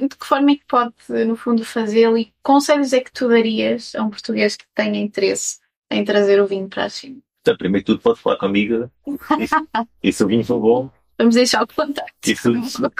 de 0.00 0.16
que 0.16 0.26
forma 0.26 0.52
é 0.52 0.56
que 0.56 0.66
pode, 0.66 0.94
no 1.26 1.36
fundo, 1.36 1.64
fazê-lo 1.64 2.18
e 2.18 2.32
conselhos 2.42 2.92
é 2.92 3.00
que 3.00 3.12
tu 3.12 3.28
darias 3.28 3.94
a 3.94 4.02
um 4.02 4.10
português 4.10 4.56
que 4.56 4.64
tenha 4.74 5.00
interesse 5.00 5.58
em 5.90 6.04
trazer 6.04 6.40
o 6.40 6.46
vinho 6.46 6.68
para 6.68 6.84
a 6.84 6.88
China? 6.88 7.18
Então, 7.40 7.56
primeiro 7.56 7.86
tudo, 7.86 8.00
pode 8.00 8.20
falar 8.20 8.36
comigo. 8.36 8.90
E, 10.02 10.12
se 10.12 10.22
o 10.22 10.26
vinho 10.26 10.44
for 10.44 10.60
bom. 10.60 10.90
Vamos 11.16 11.34
deixar 11.34 11.62
o 11.62 11.66
contato. 11.66 12.12
E 12.24 12.36
se, 12.36 12.48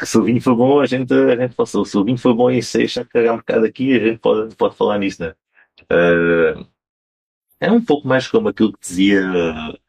se, 0.05 0.18
o 0.18 0.24
vinho 0.24 0.41
for 0.41 0.57
bom, 0.57 0.81
a 0.81 0.87
gente, 0.87 1.12
a 1.12 1.37
gente 1.37 1.55
pode. 1.55 1.70
Se 1.70 1.97
o 1.99 2.05
vinho 2.05 2.18
for 2.18 2.35
bom 2.35 2.51
e 2.51 2.62
se 2.62 2.83
achar 2.83 3.05
que 3.05 3.18
há 3.18 3.33
um 3.33 3.37
bocado 3.37 3.66
aqui, 3.66 3.95
a 3.95 3.99
gente 3.99 4.18
pode, 4.18 4.55
pode 4.57 4.74
falar 4.74 4.99
nisso, 4.99 5.22
né? 5.22 5.35
Uh, 5.83 6.66
é 7.61 7.70
um 7.70 7.84
pouco 7.84 8.06
mais 8.06 8.28
como 8.28 8.48
aquilo 8.48 8.72
que 8.72 8.80
dizia. 8.80 9.22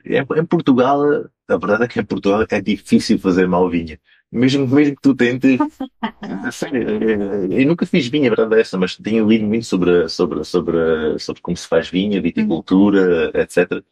Em, 0.06 0.40
em 0.40 0.46
Portugal, 0.46 1.02
a 1.48 1.58
verdade 1.58 1.84
é 1.84 1.88
que 1.88 2.00
em 2.00 2.06
Portugal 2.06 2.46
é 2.50 2.62
difícil 2.62 3.20
fazer 3.20 3.48
mal 3.48 3.70
vinho. 3.70 3.98
Mesmo, 4.32 4.68
mesmo 4.68 4.96
que 4.96 5.02
tu 5.02 5.16
tentes. 5.16 5.60
sério, 6.52 7.04
eu 7.52 7.68
nunca 7.68 7.86
fiz 7.86 8.08
vinho, 8.08 8.32
a 8.32 8.36
verdade 8.36 8.56
é 8.56 8.62
essa, 8.62 8.78
mas 8.78 8.96
tenho 8.96 9.28
lido 9.28 9.46
muito 9.46 9.66
sobre, 9.66 10.08
sobre, 10.08 10.44
sobre, 10.44 11.18
sobre 11.20 11.42
como 11.42 11.58
se 11.58 11.68
faz 11.68 11.90
vinho, 11.90 12.22
viticultura, 12.22 13.32
etc. 13.34 13.84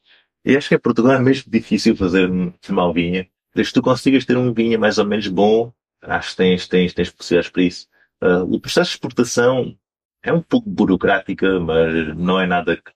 E 0.46 0.56
acho 0.56 0.70
que 0.70 0.76
em 0.76 0.80
Portugal 0.80 1.14
é 1.14 1.20
mesmo 1.20 1.52
difícil 1.52 1.96
fazer 1.96 2.30
mal 2.70 2.94
vinho. 2.94 3.26
Desde 3.56 3.74
que 3.74 3.80
tu 3.80 3.84
consigas 3.84 4.26
ter 4.26 4.38
um 4.38 4.54
vinho 4.54 4.80
mais 4.80 4.98
ou 5.00 5.06
menos 5.06 5.28
bom, 5.28 5.74
acho 6.02 6.32
que 6.32 6.38
tens, 6.38 6.68
tens, 6.68 6.94
tens 6.94 7.10
possibilidades 7.10 7.52
para 7.52 7.64
isso. 7.64 7.88
Uh, 8.24 8.44
o 8.56 8.60
processo 8.60 8.92
de 8.92 8.96
exportação 8.96 9.76
é 10.24 10.32
um 10.32 10.42
pouco 10.42 10.70
burocrática, 10.70 11.60
mas 11.60 12.16
não 12.16 12.40
é 12.40 12.46
nada 12.46 12.78
que, 12.78 12.92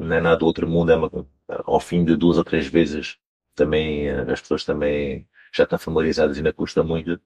não 0.00 0.16
é 0.16 0.20
nada 0.20 0.36
do 0.38 0.46
outro 0.46 0.68
mundo. 0.68 0.92
É 0.92 0.96
uma, 0.96 1.10
ao 1.48 1.80
fim 1.80 2.04
de 2.04 2.16
duas 2.16 2.38
ou 2.38 2.44
três 2.44 2.66
vezes, 2.66 3.18
também, 3.54 4.08
ah, 4.10 4.32
as 4.32 4.40
pessoas 4.40 4.64
também 4.64 5.26
já 5.54 5.64
estão 5.64 5.78
familiarizadas 5.78 6.36
e 6.36 6.40
ainda 6.40 6.52
custa 6.52 6.82
muito. 6.82 7.20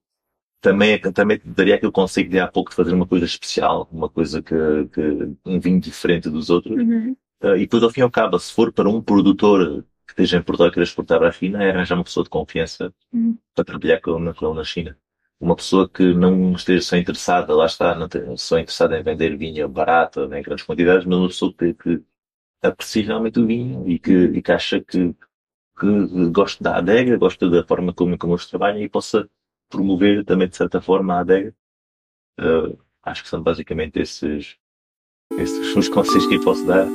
Também, 0.60 0.98
também 1.12 1.40
daria 1.44 1.74
aquele 1.74 1.92
conceito 1.92 2.30
de 2.30 2.40
há 2.40 2.48
pouco 2.48 2.70
de 2.70 2.76
fazer 2.76 2.94
uma 2.94 3.06
coisa 3.06 3.26
especial, 3.26 3.88
uma 3.92 4.08
coisa 4.08 4.42
que, 4.42 4.54
que 4.92 5.36
um 5.44 5.60
vinho 5.60 5.78
diferente 5.80 6.30
dos 6.30 6.48
outros. 6.48 6.76
Uhum. 6.76 7.14
Uh, 7.42 7.56
e 7.56 7.60
depois, 7.60 7.82
ao 7.82 7.90
fim 7.90 8.00
e 8.00 8.02
ao 8.02 8.10
cabo, 8.10 8.38
se 8.38 8.52
for 8.52 8.72
para 8.72 8.88
um 8.88 9.02
produtor 9.02 9.84
que 10.06 10.12
esteja 10.12 10.38
em 10.38 10.42
Portugal 10.42 10.68
e 10.68 10.70
queira 10.72 10.84
exportar 10.84 11.18
para 11.18 11.28
a 11.28 11.32
China, 11.32 11.62
é 11.62 11.70
arranjar 11.70 11.96
uma 11.96 12.04
pessoa 12.04 12.24
de 12.24 12.30
confiança 12.30 12.92
uhum. 13.12 13.36
para 13.54 13.64
trabalhar 13.64 14.00
com 14.00 14.18
ele, 14.18 14.34
com 14.34 14.46
ele 14.46 14.54
na 14.54 14.64
China. 14.64 14.96
Uma 15.38 15.54
pessoa 15.56 15.88
que 15.88 16.14
não 16.14 16.52
esteja 16.54 16.82
só 16.82 16.96
interessada, 16.96 17.54
lá 17.54 17.66
está, 17.66 17.94
não 17.94 18.08
tem, 18.08 18.34
só 18.36 18.58
interessada 18.58 18.98
em 18.98 19.02
vender 19.02 19.36
vinho 19.36 19.68
barato, 19.68 20.22
em 20.24 20.42
grandes 20.42 20.64
quantidades, 20.64 21.04
mas 21.04 21.18
uma 21.18 21.28
pessoa 21.28 21.52
que, 21.52 21.74
que 21.74 22.02
aprecia 22.68 23.04
realmente 23.04 23.38
o 23.40 23.46
vinho 23.46 23.88
e 23.88 23.98
que, 23.98 24.12
e 24.12 24.42
que 24.42 24.52
acha 24.52 24.80
que, 24.80 25.14
que 25.78 26.30
gosta 26.30 26.62
da 26.62 26.78
adega, 26.78 27.16
gosta 27.16 27.48
da 27.48 27.64
forma 27.64 27.92
como, 27.92 28.16
como 28.16 28.34
eles 28.34 28.46
trabalham 28.46 28.80
e 28.80 28.88
possa 28.88 29.28
promover 29.68 30.24
também, 30.24 30.48
de 30.48 30.56
certa 30.56 30.80
forma, 30.80 31.14
a 31.14 31.20
adega. 31.20 31.54
Uh, 32.40 32.76
acho 33.02 33.22
que 33.22 33.28
são 33.28 33.42
basicamente 33.42 34.00
esses, 34.00 34.56
esses 35.38 35.76
os 35.76 35.88
conselhos 35.88 36.26
que 36.26 36.36
eu 36.36 36.42
posso 36.42 36.64
dar. 36.66 36.86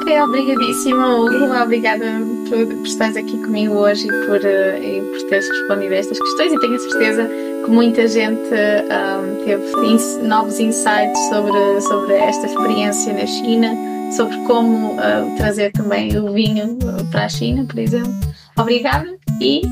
Ok, 0.00 0.20
obrigadíssima, 0.22 1.16
Hugo. 1.16 1.54
Obrigada 1.62 2.04
por, 2.48 2.66
por 2.66 2.86
estares 2.86 3.16
aqui 3.16 3.36
comigo 3.42 3.74
hoje 3.74 4.06
e 4.06 4.26
por, 4.26 4.40
uh, 4.40 4.82
e 4.82 5.00
por 5.10 5.28
teres 5.28 5.48
respondido 5.48 5.94
a 5.94 5.96
estas 5.96 6.18
questões. 6.18 6.52
E 6.52 6.60
tenho 6.60 6.74
a 6.74 6.78
certeza 6.78 7.30
que 7.64 7.70
muita 7.70 8.08
gente 8.08 8.50
um, 8.50 9.44
teve 9.44 9.86
ins 9.86 10.16
novos 10.22 10.58
insights 10.58 11.18
sobre, 11.28 11.80
sobre 11.82 12.14
esta 12.14 12.46
experiência 12.46 13.12
na 13.12 13.26
China, 13.26 13.89
sobre 14.12 14.36
como 14.44 14.94
uh, 14.94 15.36
trazer 15.36 15.72
também 15.72 16.16
o 16.16 16.32
vinho 16.32 16.78
para 17.10 17.24
a 17.24 17.28
China, 17.28 17.64
por 17.64 17.78
exemplo. 17.78 18.12
Obrigada 18.56 19.06
e 19.40 19.62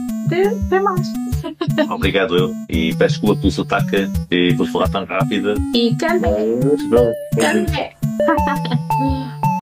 até 0.67 0.81
mais. 0.81 1.07
Obrigado 1.91 2.37
eu. 2.37 2.53
E 2.69 2.95
peço 2.95 3.15
desculpa 3.15 3.41
pelo 3.41 3.53
sotaque 3.53 4.09
e 4.31 4.55
vou 4.55 4.67
falar 4.67 4.89
tão 4.89 5.05
rápido. 5.05 5.55
E 5.75 5.95
também. 5.97 6.61
Também. 7.37 7.91